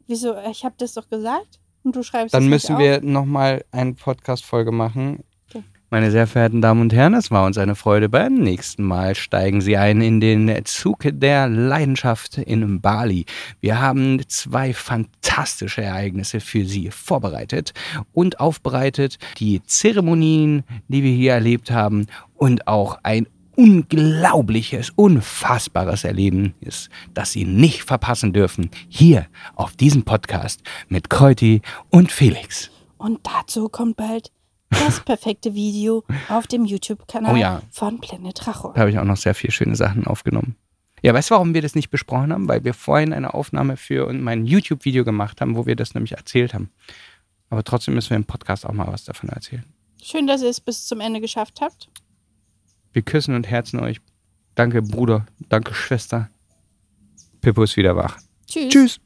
Wieso? 0.07 0.35
Ich 0.49 0.65
habe 0.65 0.75
das 0.77 0.93
doch 0.93 1.09
gesagt. 1.09 1.59
Und 1.83 1.95
du 1.95 2.03
schreibst 2.03 2.33
Dann 2.33 2.43
es 2.43 2.49
müssen 2.49 2.77
nicht 2.77 2.85
wir 2.85 3.01
nochmal 3.01 3.65
eine 3.71 3.93
Podcast-Folge 3.93 4.71
machen. 4.71 5.23
Okay. 5.49 5.63
Meine 5.89 6.11
sehr 6.11 6.27
verehrten 6.27 6.61
Damen 6.61 6.81
und 6.81 6.93
Herren, 6.93 7.13
es 7.13 7.29
war 7.29 7.45
uns 7.45 7.57
eine 7.57 7.75
Freude. 7.75 8.07
Beim 8.09 8.35
nächsten 8.35 8.83
Mal 8.83 9.15
steigen 9.15 9.59
Sie 9.59 9.77
ein 9.77 10.01
in 10.01 10.21
den 10.21 10.63
Zug 10.65 11.05
der 11.05 11.47
Leidenschaft 11.49 12.37
in 12.37 12.79
Bali. 12.79 13.25
Wir 13.59 13.81
haben 13.81 14.21
zwei 14.27 14.73
fantastische 14.73 15.83
Ereignisse 15.83 16.39
für 16.39 16.65
Sie 16.65 16.89
vorbereitet 16.89 17.73
und 18.13 18.39
aufbereitet. 18.39 19.17
Die 19.39 19.61
Zeremonien, 19.63 20.63
die 20.87 21.03
wir 21.03 21.11
hier 21.11 21.33
erlebt 21.33 21.69
haben 21.69 22.07
und 22.35 22.67
auch 22.67 22.99
ein 23.03 23.27
unglaubliches, 23.55 24.91
unfassbares 24.95 26.03
Erlebnis, 26.03 26.89
das 27.13 27.31
Sie 27.31 27.45
nicht 27.45 27.83
verpassen 27.83 28.33
dürfen, 28.33 28.69
hier 28.89 29.27
auf 29.55 29.75
diesem 29.75 30.03
Podcast 30.03 30.61
mit 30.89 31.09
Kreuti 31.09 31.61
und 31.89 32.11
Felix. 32.11 32.69
Und 32.97 33.19
dazu 33.23 33.69
kommt 33.69 33.97
bald 33.97 34.31
das 34.69 34.99
perfekte 35.05 35.53
Video 35.53 36.03
auf 36.29 36.47
dem 36.47 36.65
YouTube-Kanal 36.65 37.33
Oh 37.33 37.35
ja. 37.37 37.61
von 37.71 37.99
Planet 37.99 38.47
Racho. 38.47 38.71
Da 38.73 38.81
habe 38.81 38.89
ich 38.89 38.97
auch 38.99 39.03
noch 39.03 39.17
sehr 39.17 39.35
viele 39.35 39.51
schöne 39.51 39.75
Sachen 39.75 40.07
aufgenommen. 40.07 40.55
Ja, 41.01 41.13
weißt 41.13 41.29
du, 41.31 41.35
warum 41.35 41.53
wir 41.53 41.61
das 41.61 41.75
nicht 41.75 41.89
besprochen 41.89 42.31
haben? 42.31 42.47
Weil 42.47 42.63
wir 42.63 42.73
vorhin 42.73 43.11
eine 43.11 43.33
Aufnahme 43.33 43.75
für 43.75 44.11
mein 44.13 44.45
YouTube-Video 44.45 45.03
gemacht 45.03 45.41
haben, 45.41 45.57
wo 45.57 45.65
wir 45.65 45.75
das 45.75 45.93
nämlich 45.95 46.13
erzählt 46.13 46.53
haben. 46.53 46.71
Aber 47.49 47.63
trotzdem 47.63 47.93
müssen 47.93 48.11
wir 48.11 48.17
im 48.17 48.23
Podcast 48.23 48.65
auch 48.65 48.71
mal 48.71 48.87
was 48.87 49.03
davon 49.03 49.29
erzählen. 49.29 49.65
Schön, 50.01 50.27
dass 50.27 50.41
ihr 50.41 50.49
es 50.49 50.61
bis 50.61 50.85
zum 50.85 51.01
Ende 51.01 51.19
geschafft 51.21 51.59
habt. 51.61 51.89
Wir 52.93 53.01
küssen 53.01 53.35
und 53.35 53.49
herzen 53.49 53.79
euch. 53.79 53.99
Danke, 54.55 54.81
Bruder. 54.81 55.25
Danke, 55.49 55.73
Schwester. 55.73 56.29
Pippo 57.41 57.63
ist 57.63 57.75
wieder 57.75 57.95
wach. 57.95 58.19
Tschüss. 58.47 58.69
Tschüss. 58.69 58.99